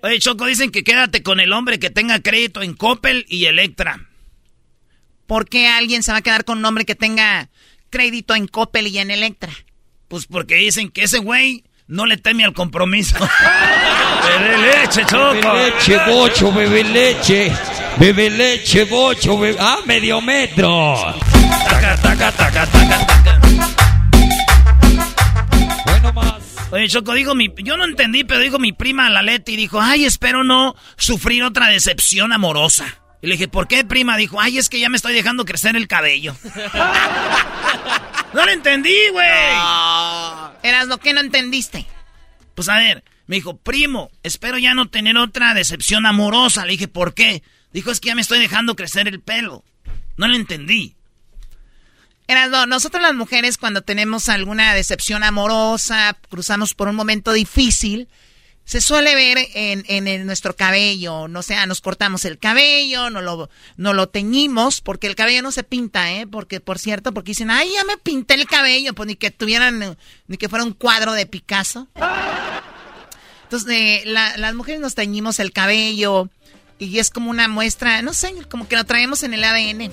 [0.03, 4.09] Oye, Choco, dicen que quédate con el hombre que tenga crédito en Coppel y Electra.
[5.27, 7.49] ¿Por qué alguien se va a quedar con un hombre que tenga
[7.91, 9.53] crédito en Coppel y en Electra?
[10.09, 13.17] Pues porque dicen que ese güey no le teme al compromiso.
[14.27, 15.35] Bebe leche, Choco.
[15.35, 17.53] Bebe leche, bocho, bebe leche.
[17.99, 19.59] Bebe leche, bocho, bebe...
[19.61, 20.97] Ah, medio metro.
[21.69, 23.41] Taca, taca, taca, taca, taca.
[26.71, 27.53] Oye, Choco, digo mi...
[27.59, 31.69] Yo no entendí, pero dijo mi prima la Leti, dijo, ay, espero no sufrir otra
[31.69, 32.87] decepción amorosa.
[33.21, 34.17] Y le dije, ¿por qué, prima?
[34.17, 36.35] Dijo, ay, es que ya me estoy dejando crecer el cabello.
[38.33, 39.27] no lo entendí, güey.
[40.63, 41.87] Eras lo que no entendiste.
[42.55, 46.65] Pues a ver, me dijo, primo, espero ya no tener otra decepción amorosa.
[46.65, 47.43] Le dije, ¿por qué?
[47.73, 49.65] Dijo, es que ya me estoy dejando crecer el pelo.
[50.17, 50.95] No lo entendí.
[52.29, 58.09] Erasno, nosotros las mujeres cuando tenemos alguna decepción amorosa, cruzamos por un momento difícil,
[58.65, 63.51] se suele ver en, en- nuestro cabello, no sea, nos cortamos el cabello, no lo,
[63.77, 66.27] no lo teñimos, porque el cabello no se pinta, ¿eh?
[66.27, 69.97] Porque, por cierto, porque dicen, ay, ya me pinté el cabello, pues ni que tuvieran,
[70.29, 71.89] ni que fuera un cuadro de Picasso.
[73.45, 76.29] Entonces, eh, la- las mujeres nos teñimos el cabello
[76.79, 79.91] y es como una muestra, no sé, como que lo traemos en el ADN.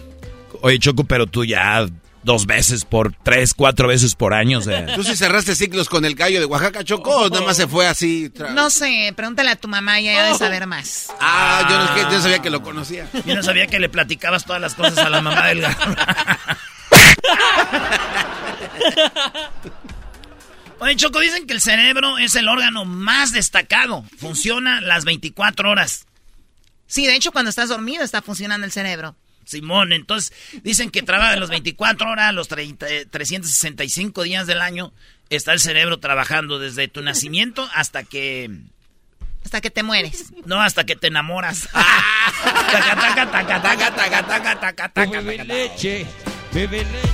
[0.62, 1.86] Oye, Choco, pero tú ya
[2.24, 4.86] dos veces por tres, cuatro veces por año, o sea.
[4.96, 7.12] ¿Tú sí cerraste ciclos con el gallo de Oaxaca, Choco?
[7.12, 8.32] ¿O nada más se fue así?
[8.54, 11.08] No sé, pregúntale a tu mamá, ella debe saber más.
[11.20, 13.08] Ah, yo no, yo no sabía que lo conocía.
[13.26, 15.86] Yo no sabía que le platicabas todas las cosas a la mamá del gato.
[20.80, 24.06] Oye, Choco, dicen que el cerebro es el órgano más destacado.
[24.18, 26.06] Funciona las 24 horas.
[26.88, 29.16] Sí, de hecho, cuando estás dormido está funcionando el cerebro.
[29.50, 30.32] Simón, entonces
[30.64, 34.94] dicen que trabaja las 24 horas, los 30, eh, 365 días del año.
[35.30, 38.50] Está el cerebro trabajando desde tu nacimiento hasta que...
[39.44, 40.26] Hasta que te mueres.
[40.46, 41.68] No, hasta que te enamoras.
[41.72, 45.44] Taca, taca, taca, taca, taca, taca, taca, taca, Bebe taca.
[45.54, 46.06] leche,
[46.54, 47.10] bebe leche.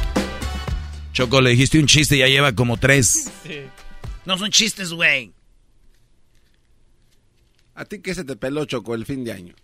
[1.13, 3.31] Choco, le dijiste un chiste y ya lleva como tres.
[4.25, 5.31] No son chistes, güey.
[7.75, 9.55] ¿A ti qué se te peló, Choco, el fin de año?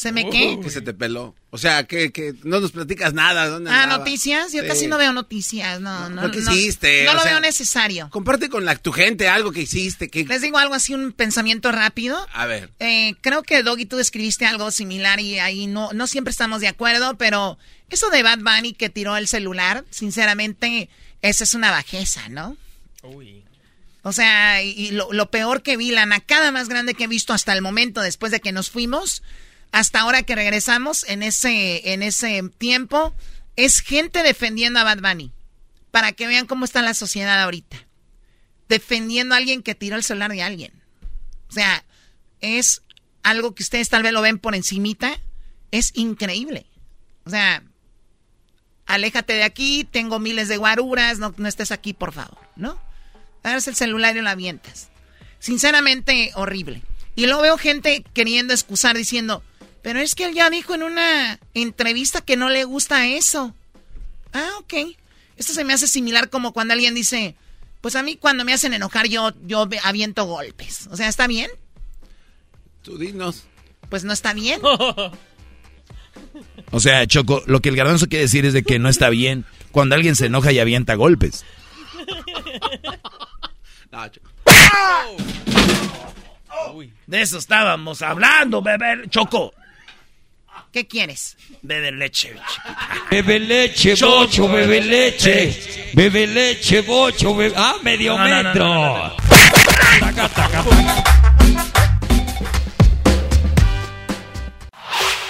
[0.00, 0.58] ¿Se me qué?
[0.62, 1.34] Que se te peló.
[1.50, 3.48] O sea, que, que no nos platicas nada.
[3.48, 3.98] ¿Dónde ah, andaba?
[3.98, 4.50] noticias.
[4.50, 4.66] Yo Sí.
[4.68, 5.78] casi no veo noticias.
[5.78, 6.22] No, no.
[6.22, 7.04] ¿Lo que no, hiciste?
[7.04, 8.08] No lo sea, veo necesario.
[8.08, 10.08] Comparte con la, tu gente algo que hiciste.
[10.08, 10.24] Que...
[10.24, 12.26] Les digo algo así, un pensamiento rápido.
[12.32, 12.70] A ver.
[12.78, 16.68] Eh, creo que Doggy tú describiste algo similar y ahí no, no siempre estamos de
[16.68, 17.58] acuerdo, pero
[17.90, 20.88] eso de Bad Bunny que tiró el celular, sinceramente,
[21.20, 22.56] esa es una bajeza, ¿no?
[24.02, 27.06] O sea, y, y lo, lo peor que vi, la nacada más grande que he
[27.06, 29.22] visto hasta el momento, después de que nos fuimos,
[29.72, 33.14] hasta ahora que regresamos, en ese, en ese tiempo,
[33.56, 35.32] es gente defendiendo a Bad Bunny.
[35.90, 37.86] Para que vean cómo está la sociedad ahorita.
[38.68, 40.72] Defendiendo a alguien que tiró el celular de alguien.
[41.48, 41.84] O sea,
[42.40, 42.82] es
[43.22, 45.18] algo que ustedes tal vez lo ven por encimita.
[45.72, 46.66] Es increíble.
[47.24, 47.62] O sea,
[48.86, 52.80] aléjate de aquí, tengo miles de guaruras, no, no estés aquí, por favor, ¿no?
[53.42, 54.88] Agarras el celular y lo avientas.
[55.38, 56.82] Sinceramente, horrible.
[57.14, 59.42] Y luego veo gente queriendo excusar diciendo,
[59.82, 63.54] pero es que él ya dijo en una entrevista que no le gusta eso.
[64.32, 64.74] Ah, ok.
[65.36, 67.34] Esto se me hace similar como cuando alguien dice,
[67.80, 70.86] pues a mí cuando me hacen enojar yo, yo aviento golpes.
[70.90, 71.50] O sea, ¿está bien?
[72.82, 73.44] Tú dinos.
[73.88, 74.60] Pues no está bien.
[76.72, 79.44] O sea, Choco, lo que el garbanzo quiere decir es de que no está bien
[79.72, 81.44] cuando alguien se enoja y avienta golpes.
[87.06, 89.08] De eso estábamos hablando, bebé.
[89.08, 89.52] Choco.
[90.72, 91.36] ¿Qué quieres?
[91.62, 92.32] Bebe leche.
[93.10, 95.90] Bebe leche, bocho, bebe leche.
[95.94, 97.54] Bebe leche, bocho, bebe...
[97.56, 98.64] Ah, medio No, metro.
[98.64, 99.16] no, no, no.
[100.00, 101.04] Taca, taca, taca.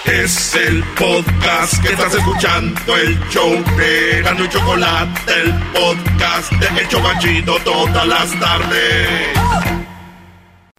[0.05, 6.81] Es el podcast que estás escuchando, el show de Gano y Chocolate, el podcast de
[6.81, 9.29] El Chocachito todas las tardes.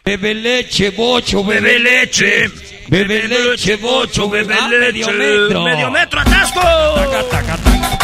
[0.03, 2.49] Bebe leche, bocho, bebe, Bebe leche.
[2.88, 5.14] Bebe leche, bocho, bebe Ah, medio leche.
[5.14, 5.64] metro.
[5.64, 6.60] Medio metro, atasco.
[6.60, 7.99] Taca, taca, taca.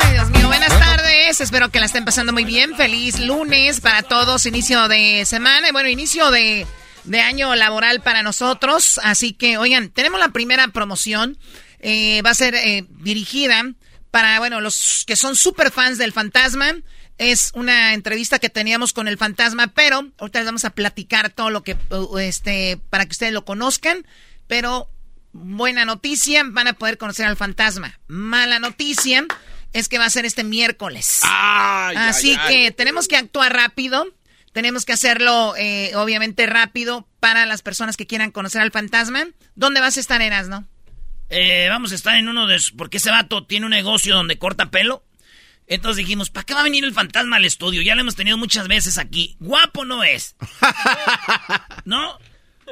[0.00, 1.40] Ay, Dios mío, buenas tardes.
[1.40, 2.74] Espero que la estén pasando muy bien.
[2.74, 6.66] Feliz lunes para todos, inicio de semana y bueno, inicio de,
[7.04, 8.98] de año laboral para nosotros.
[9.04, 11.36] Así que, oigan, tenemos la primera promoción.
[11.80, 13.62] Eh, va a ser eh, dirigida
[14.10, 16.76] para, bueno, los que son super fans del fantasma.
[17.30, 21.50] Es una entrevista que teníamos con el fantasma, pero ahorita les vamos a platicar todo
[21.50, 24.04] lo que, uh, este, para que ustedes lo conozcan.
[24.48, 24.88] Pero
[25.32, 27.98] buena noticia, van a poder conocer al fantasma.
[28.08, 29.24] Mala noticia
[29.72, 31.20] es que va a ser este miércoles.
[31.96, 34.06] Así que tenemos que actuar rápido.
[34.52, 39.26] Tenemos que hacerlo, eh, obviamente, rápido para las personas que quieran conocer al fantasma.
[39.54, 40.66] ¿Dónde vas a estar, Eras, no?
[41.30, 42.56] Eh, vamos a estar en uno de...
[42.56, 45.02] esos- Porque ese vato tiene un negocio donde corta pelo.
[45.66, 47.82] Entonces dijimos, ¿para qué va a venir el fantasma al estudio?
[47.82, 49.36] Ya lo hemos tenido muchas veces aquí.
[49.40, 50.36] Guapo no es.
[51.84, 52.18] ¿No?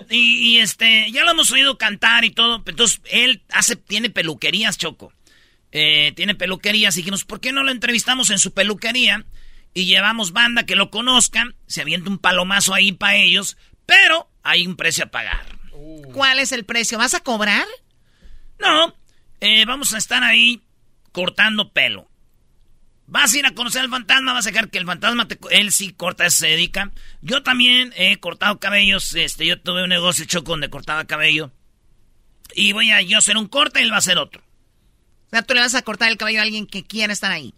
[0.09, 2.62] Y, y, este, ya lo hemos oído cantar y todo.
[2.67, 5.12] Entonces, él hace, tiene peluquerías, Choco.
[5.73, 6.97] Eh, tiene peluquerías.
[6.97, 9.25] Y dijimos, ¿por qué no lo entrevistamos en su peluquería?
[9.73, 11.55] Y llevamos banda que lo conozcan.
[11.67, 13.57] Se avienta un palomazo ahí para ellos.
[13.87, 15.59] Pero hay un precio a pagar.
[16.12, 16.99] ¿Cuál es el precio?
[16.99, 17.67] ¿Vas a cobrar?
[18.59, 18.95] No,
[19.41, 20.62] eh, vamos a estar ahí
[21.12, 22.10] cortando pelo.
[23.11, 25.73] Vas a ir a conocer al fantasma, vas a dejar que el fantasma, te, él
[25.73, 26.93] sí corta, se dedica.
[27.23, 31.51] Yo también he cortado cabellos, este, yo tuve un negocio choco donde cortaba cabello.
[32.55, 34.43] Y voy a yo hacer un corte y él va a hacer otro.
[35.27, 37.53] O sea, tú le vas a cortar el cabello a alguien que quiera estar ahí.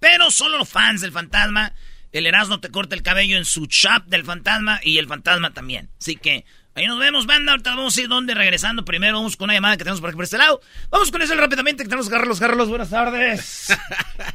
[0.00, 1.74] Pero solo los fans del fantasma.
[2.10, 5.90] El Erasmo te corta el cabello en su shop del fantasma y el fantasma también.
[6.00, 7.52] Así que ahí nos vemos, banda.
[7.52, 8.84] Ahorita vamos a ir donde regresando.
[8.84, 10.60] Primero vamos con una llamada que tenemos por aquí por este lado.
[10.90, 12.68] Vamos con eso rápidamente que tenemos que agarrarlos, agarrarlos.
[12.68, 13.68] Buenas tardes.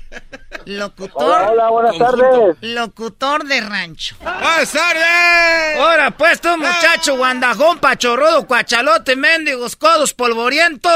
[0.65, 1.23] Locutor.
[1.23, 2.57] Hola, hola, buenas tardes.
[2.61, 4.15] Locutor de rancho.
[4.21, 5.77] ¡Buenas tardes!
[5.79, 10.89] Ahora pues tú, muchacho, guandajón, pachorrudo, cuachalote, mendigos, codos, polvoriento.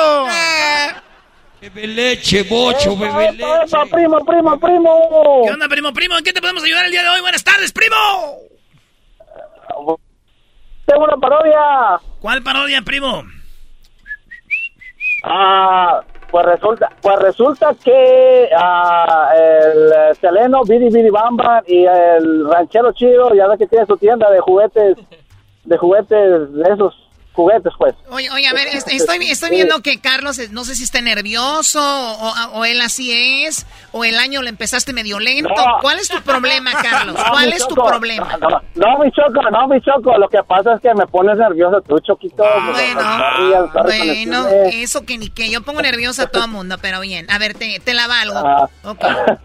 [1.61, 3.77] Bebe leche, bocho, bebe leche.
[3.89, 5.41] primo, primo, primo!
[5.45, 6.17] ¿Qué onda, primo, primo?
[6.17, 7.21] ¿En qué te podemos ayudar el día de hoy?
[7.21, 7.95] Buenas tardes, primo.
[10.85, 11.99] Tengo una parodia.
[12.19, 13.23] ¿Cuál parodia, primo?
[15.23, 22.49] Ah, pues resulta, pues resulta que ah, el eh, Seleno, Bidi Bidi Bamba y el
[22.49, 24.97] ranchero chido, ya ve que tiene su tienda de juguetes,
[25.63, 27.02] de juguetes de esos
[27.33, 27.95] juguetes, pues.
[28.09, 28.97] Oye, oye, a ver, estoy,
[29.27, 34.17] estoy viendo que Carlos, no sé si está nervioso o, él así es, o el
[34.17, 35.53] año le empezaste medio lento.
[35.81, 37.17] ¿Cuál es tu problema, Carlos?
[37.29, 38.37] ¿Cuál es tu problema?
[38.75, 40.17] No, mi choco, no, mi choco.
[40.17, 42.43] Lo que pasa es que me pones nervioso tú, Choquito.
[42.71, 47.29] Bueno, bueno, eso que ni que yo pongo nervioso a todo mundo, pero bien.
[47.29, 48.37] A ver, te, te la valgo.
[48.37, 48.69] Ah.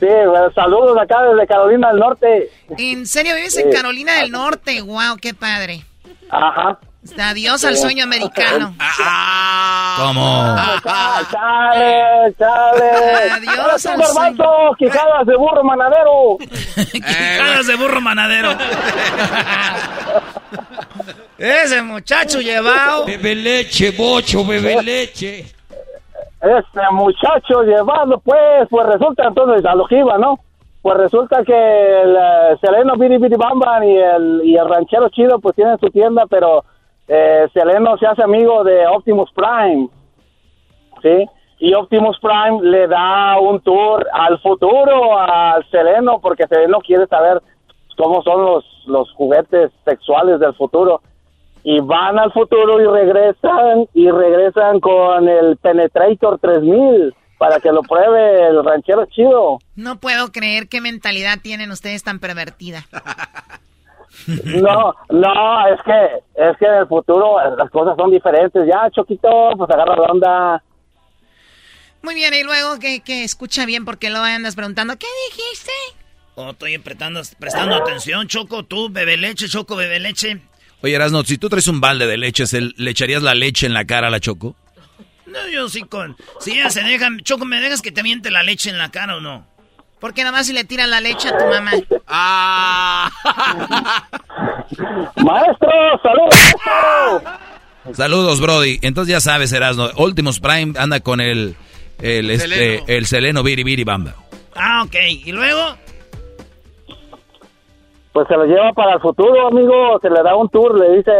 [0.00, 2.50] sí, bueno, saludos acá desde Carolina del Norte.
[2.78, 4.80] ¿En serio vives en Carolina del Norte?
[4.82, 5.84] Wow, qué padre.
[6.30, 6.78] Ajá.
[7.18, 8.74] Adiós al sueño americano.
[9.04, 9.96] Ah.
[9.98, 10.56] ¿Cómo?
[11.30, 13.30] Chale, chale.
[13.32, 14.44] Adiós al sueño.
[14.78, 16.38] Quijadas de burro manadero.
[16.92, 18.50] Quijadas de burro manadero.
[21.38, 23.04] Ese muchacho llevado.
[23.04, 25.40] Bebe leche, bocho, bebe leche.
[26.40, 30.38] Ese muchacho llevado, pues, pues resulta entonces a lo que iba, ¿no?
[30.82, 35.54] Pues resulta que el uh, Seleno Biri Bamban y el, y el ranchero chido pues
[35.54, 36.64] tienen su tienda, pero
[37.06, 39.88] eh, Seleno se hace amigo de Optimus Prime,
[41.00, 41.24] ¿sí?
[41.60, 47.40] Y Optimus Prime le da un tour al futuro al Seleno porque Seleno quiere saber
[47.96, 51.00] cómo son los, los juguetes sexuales del futuro.
[51.62, 57.82] Y van al futuro y regresan y regresan con el Penetrator 3000 para que lo
[57.82, 59.58] pruebe el ranchero chido.
[59.74, 62.86] No puedo creer qué mentalidad tienen ustedes tan pervertida.
[64.26, 65.92] No, no, es que
[66.34, 68.62] es que en el futuro las cosas son diferentes.
[68.68, 70.62] Ya, Choquito, pues agarra la onda.
[72.02, 75.72] Muy bien, y luego que, que escucha bien porque lo andas preguntando, ¿qué dijiste?
[76.34, 80.42] Oh, estoy prestando, prestando atención, Choco, tú, bebe leche, Choco, bebe leche.
[80.82, 82.44] Oye, Erasno, si tú traes un balde de leche,
[82.76, 84.54] ¿le echarías la leche en la cara a la Choco?
[85.32, 86.16] No, yo sí con...
[86.40, 87.08] Si ella se deja...
[87.22, 89.46] Choco, ¿me dejas que te miente la leche en la cara o no?
[89.98, 91.70] Porque nada más si le tiran la leche a tu mamá.
[92.08, 93.10] ¡Ah!
[95.16, 95.70] ¡Maestro!
[96.02, 97.22] ¡Saludos!
[97.92, 98.78] Saludos, Brody.
[98.82, 99.90] Entonces ya sabes, Erasno.
[99.96, 101.56] Ultimus Prime anda con el...
[102.00, 104.14] El, este, el seleno Biri Biri Bamba.
[104.56, 104.94] Ah, ok.
[105.24, 105.76] ¿Y luego?
[108.12, 109.98] Pues se lo lleva para el futuro, amigo.
[110.02, 111.12] Se le da un tour, le dice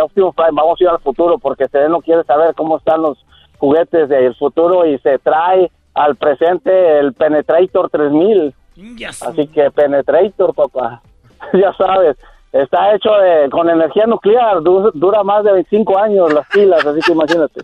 [0.00, 3.18] Optimus Prime, vamos a ir al futuro porque Seleno quiere saber cómo están los
[3.58, 8.54] juguetes del futuro y se trae al presente el Penetrator 3000.
[9.26, 11.02] Así que Penetrator, papá,
[11.52, 12.16] ya sabes,
[12.52, 17.12] está hecho de, con energía nuclear, dura más de 25 años las pilas, así que
[17.12, 17.60] imagínate.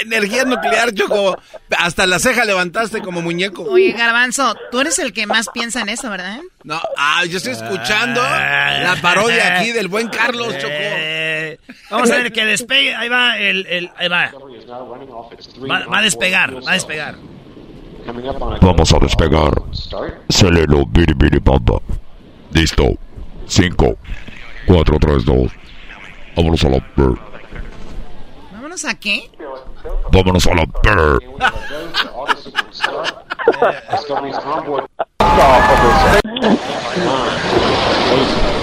[0.00, 1.38] Energía nuclear, Choco.
[1.78, 3.62] Hasta la ceja levantaste como muñeco.
[3.64, 6.40] Oye, Garbanzo, tú eres el que más piensa en eso, ¿verdad?
[6.62, 10.72] No, ah, yo estoy escuchando la parodia aquí del buen Carlos, Choco.
[10.72, 11.58] Eh,
[11.90, 12.94] vamos a ver que despegue.
[12.94, 13.66] Ahí va el.
[13.66, 14.32] el ahí va.
[15.70, 15.98] va.
[15.98, 17.16] a despegar, va a despegar.
[18.60, 19.52] Vamos a despegar.
[20.28, 21.80] Seleno, biri, biri, bamba.
[22.52, 22.98] Listo.
[23.46, 23.96] 5,
[24.66, 25.52] 4, 3, 2.
[26.36, 26.80] Vámonos a la
[28.74, 29.30] ¿Vámonos a qué?
[30.10, 30.66] Vámonos a la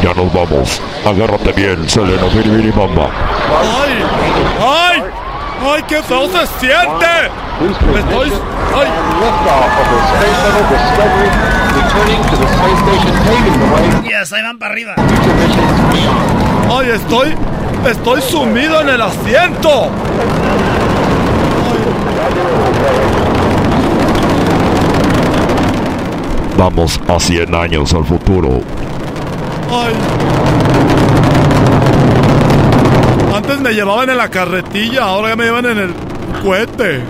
[0.04, 0.82] Ya nos vamos.
[1.06, 1.88] Agárrate bien,
[2.44, 3.10] biri, bamba.
[3.62, 4.04] ¡Ay!
[4.60, 5.04] ¡Ay!
[5.64, 7.32] ¡Ay, qué feo se siente!
[7.96, 8.34] Estoy...
[8.76, 8.88] ¡Ay!
[14.10, 14.94] Yes, ahí van para arriba.
[16.70, 17.34] ¡Ay, estoy...
[17.86, 19.90] Estoy sumido en el asiento!
[26.58, 28.62] Vamos a 100 años al futuro.
[29.72, 29.94] ¡Ay!
[33.36, 35.94] Antes me llevaban en la carretilla, ahora ya me llevan en el
[36.44, 37.02] cohete.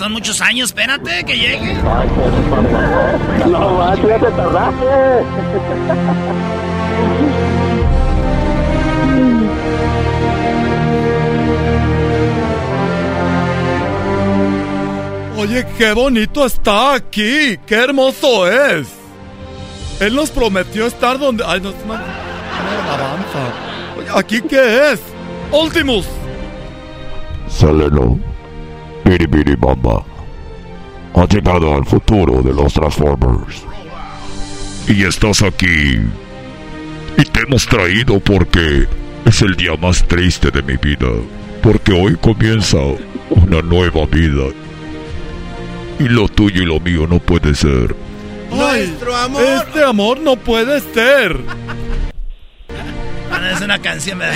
[0.00, 1.74] Son muchos años, espérate que llegue.
[3.46, 4.86] No, ya te tardaste.
[15.36, 18.88] Oye, qué bonito está aquí, qué hermoso es.
[20.00, 21.44] Él nos prometió estar donde...
[21.46, 21.94] Ay, no, no,
[22.90, 24.16] avanza.
[24.18, 25.00] ¿Aquí qué es?
[25.52, 26.06] Ultimus.
[27.48, 28.18] Seleno,
[29.18, 30.04] biri bamba.
[31.14, 33.64] Ha llegado al futuro de los Transformers.
[34.88, 36.00] Y estás aquí.
[37.18, 38.86] Y te hemos traído porque
[39.24, 41.08] es el día más triste de mi vida.
[41.62, 42.78] Porque hoy comienza
[43.30, 44.44] una nueva vida.
[45.98, 47.94] Y lo tuyo y lo mío no puede ser.
[48.50, 49.42] Nuestro amor.
[49.42, 51.36] Este amor no puede ser.
[53.50, 54.32] Es una canción, me da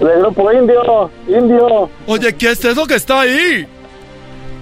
[0.00, 1.90] De grupo indio, indio.
[2.06, 3.66] Oye, ¿qué es eso que está ahí?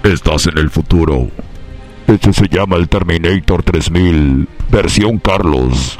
[0.03, 1.29] Estás en el futuro.
[2.07, 5.99] Este se llama el Terminator 3000, versión Carlos,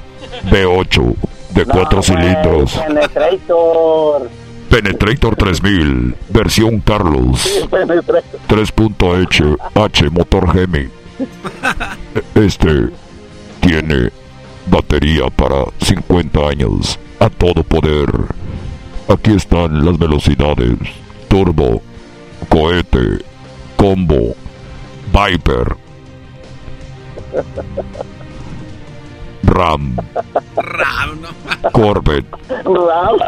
[0.51, 1.15] B8,
[1.55, 2.73] de 4 cilindros.
[2.73, 4.29] Penetrator.
[4.69, 10.89] Penetrator 3000, versión Carlos, 3.H, H, motor Gemi.
[12.35, 12.89] Este
[13.61, 14.11] tiene
[14.67, 18.09] batería para 50 años, a todo poder.
[19.09, 20.79] Aquí están las velocidades,
[21.29, 21.83] turbo,
[22.49, 23.25] cohete,
[23.77, 24.35] combo,
[25.13, 25.77] Viper,
[29.45, 29.97] Ram,
[30.57, 31.71] Ram, no.
[31.73, 32.27] Corvette,
[32.65, 33.19] Ram.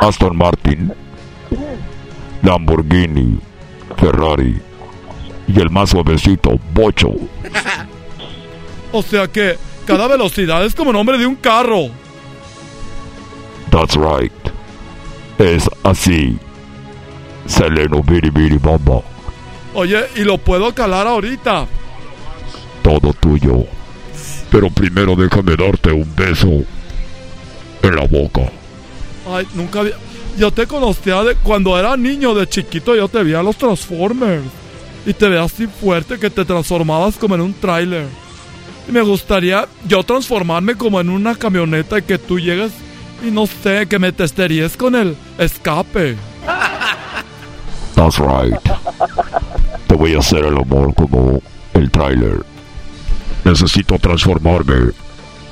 [0.00, 0.92] Aston Martin,
[2.42, 3.40] Lamborghini,
[3.96, 4.60] Ferrari
[5.48, 7.10] y el más suavecito, Bocho.
[8.92, 11.88] O sea que cada velocidad es como nombre de un carro.
[13.70, 14.32] That's right.
[15.38, 16.38] Es así.
[17.46, 18.58] Seleno Biri Biri.
[19.74, 21.66] Oye, y lo puedo calar ahorita.
[22.82, 23.64] Todo tuyo.
[24.50, 26.64] Pero primero déjame darte un beso
[27.82, 28.42] en la boca.
[29.30, 29.94] Ay, nunca había...
[30.38, 34.44] Yo te conocía de cuando era niño, de chiquito, yo te veía los Transformers.
[35.06, 38.06] Y te veías así fuerte que te transformabas como en un tráiler.
[38.88, 42.72] Me gustaría yo transformarme como en una camioneta y que tú llegues
[43.26, 46.16] y no sé, que me testeríes con el escape.
[47.94, 48.60] That's right.
[49.88, 51.42] Te voy a hacer el amor como
[51.72, 52.44] el tráiler.
[53.44, 54.92] Necesito transformarme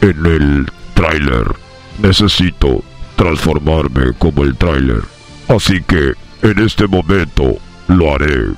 [0.01, 1.47] en el tráiler.
[1.99, 2.85] Necesito
[3.17, 5.03] transformarme como el tráiler.
[5.49, 6.13] Así que
[6.43, 7.57] en este momento
[7.89, 8.53] lo haré.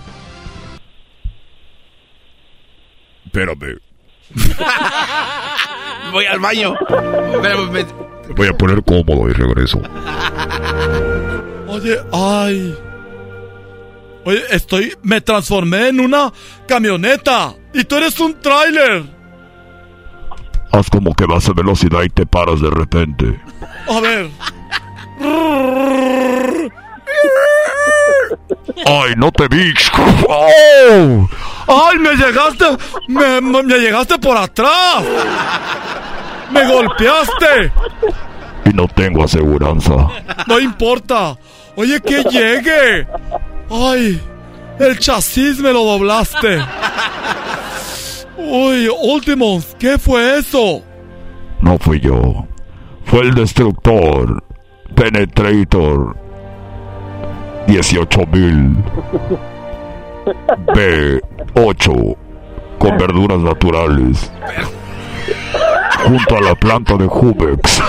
[3.27, 3.86] Espérame.
[6.13, 6.75] Voy al baño.
[7.43, 7.55] Me
[8.35, 9.81] voy a poner cómodo y regreso.
[11.69, 12.77] Oye, ay.
[14.25, 14.95] Oye, estoy.
[15.03, 16.33] Me transformé en una
[16.67, 17.55] camioneta.
[17.73, 19.05] Y tú eres un tráiler.
[20.73, 23.41] Haz como que vas a velocidad y te paras de repente.
[23.89, 24.31] A ver.
[28.85, 29.73] ¡Ay, no te vi!
[30.29, 31.29] ¡Oh!
[31.69, 32.65] ¡Ay, me llegaste!
[33.09, 35.03] Me, me- me llegaste por atrás!
[36.51, 37.73] ¡Me golpeaste!
[38.67, 40.09] Y no tengo aseguranza.
[40.47, 41.37] No importa.
[41.77, 43.07] Oye, que llegue.
[43.71, 44.21] Ay,
[44.79, 46.61] el chasis me lo doblaste.
[48.39, 50.83] Uy, Ultimos, ¿qué fue eso?
[51.61, 52.47] No fui yo.
[53.05, 54.43] Fue el destructor.
[54.95, 56.17] Penetrator.
[57.67, 58.77] 18000.
[60.75, 62.17] B8.
[62.79, 64.31] Con verduras naturales.
[66.05, 67.83] Junto a la planta de Jubex.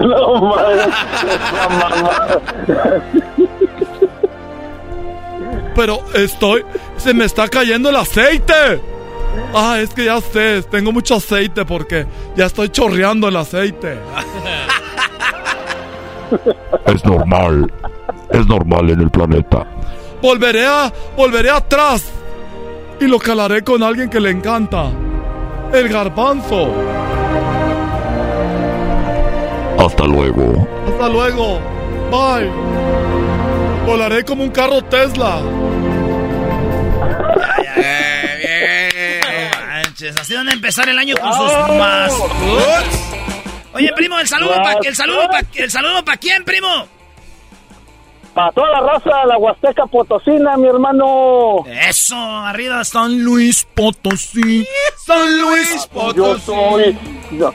[0.00, 0.54] No.
[5.74, 6.64] Pero estoy...
[6.96, 8.80] Se me está cayendo el aceite.
[9.54, 12.06] Ah, es que ya sé, tengo mucho aceite porque
[12.36, 13.98] ya estoy chorreando el aceite.
[16.86, 17.70] Es normal.
[18.30, 19.66] Es normal en el planeta.
[20.20, 20.92] Volveré a...
[21.16, 22.04] Volveré atrás.
[23.00, 24.90] Y lo calaré con alguien que le encanta.
[25.72, 26.72] El garbanzo.
[29.78, 30.66] Hasta luego.
[30.88, 31.60] Hasta luego.
[32.10, 32.50] Bye.
[33.86, 35.40] Volaré como un carro Tesla.
[39.70, 42.12] Manches, así van a empezar el año con sus más.
[43.74, 46.88] Oye, primo, el saludo para el saludo pa, el saludo para quién, primo.
[48.36, 51.64] Para toda la raza, la Huasteca Potosina, mi hermano.
[51.88, 54.68] Eso, arriba San Luis Potosí.
[55.06, 56.98] San Luis Yo soy.
[57.30, 57.54] Yo,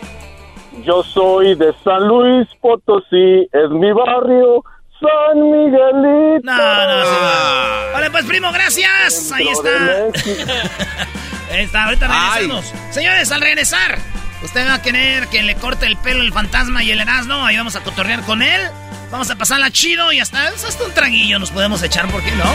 [0.84, 4.64] yo soy de San Luis Potosí, es mi barrio,
[5.00, 6.46] San Miguelito.
[6.46, 7.92] No, no, sí, va.
[7.94, 9.32] Vale, pues, primo, gracias.
[9.34, 9.70] Ahí está.
[11.52, 12.74] Ahí está, ahorita regresamos.
[12.90, 14.00] Señores, al regresar,
[14.44, 17.46] usted va a querer que le corte el pelo el fantasma y el Erasmo.
[17.46, 18.62] Ahí vamos a cotorrear con él.
[19.12, 22.46] Vamos a pasarla chido y hasta, hasta un traguillo nos podemos echar, ¿por qué no?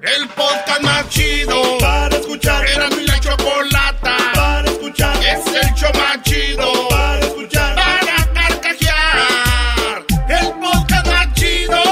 [0.00, 2.64] El podcast más chido para escuchar.
[2.68, 5.16] Era mi la chocolata para escuchar.
[5.16, 7.74] Es el show más chido para escuchar.
[7.74, 10.04] Para carcajear.
[10.28, 11.82] El podcast más chido.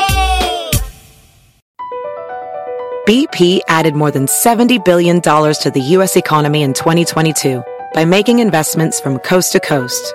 [3.06, 6.16] BP added more than $70 billion to the U.S.
[6.16, 7.62] economy in 2022
[7.94, 10.14] by making investments from coast to coast.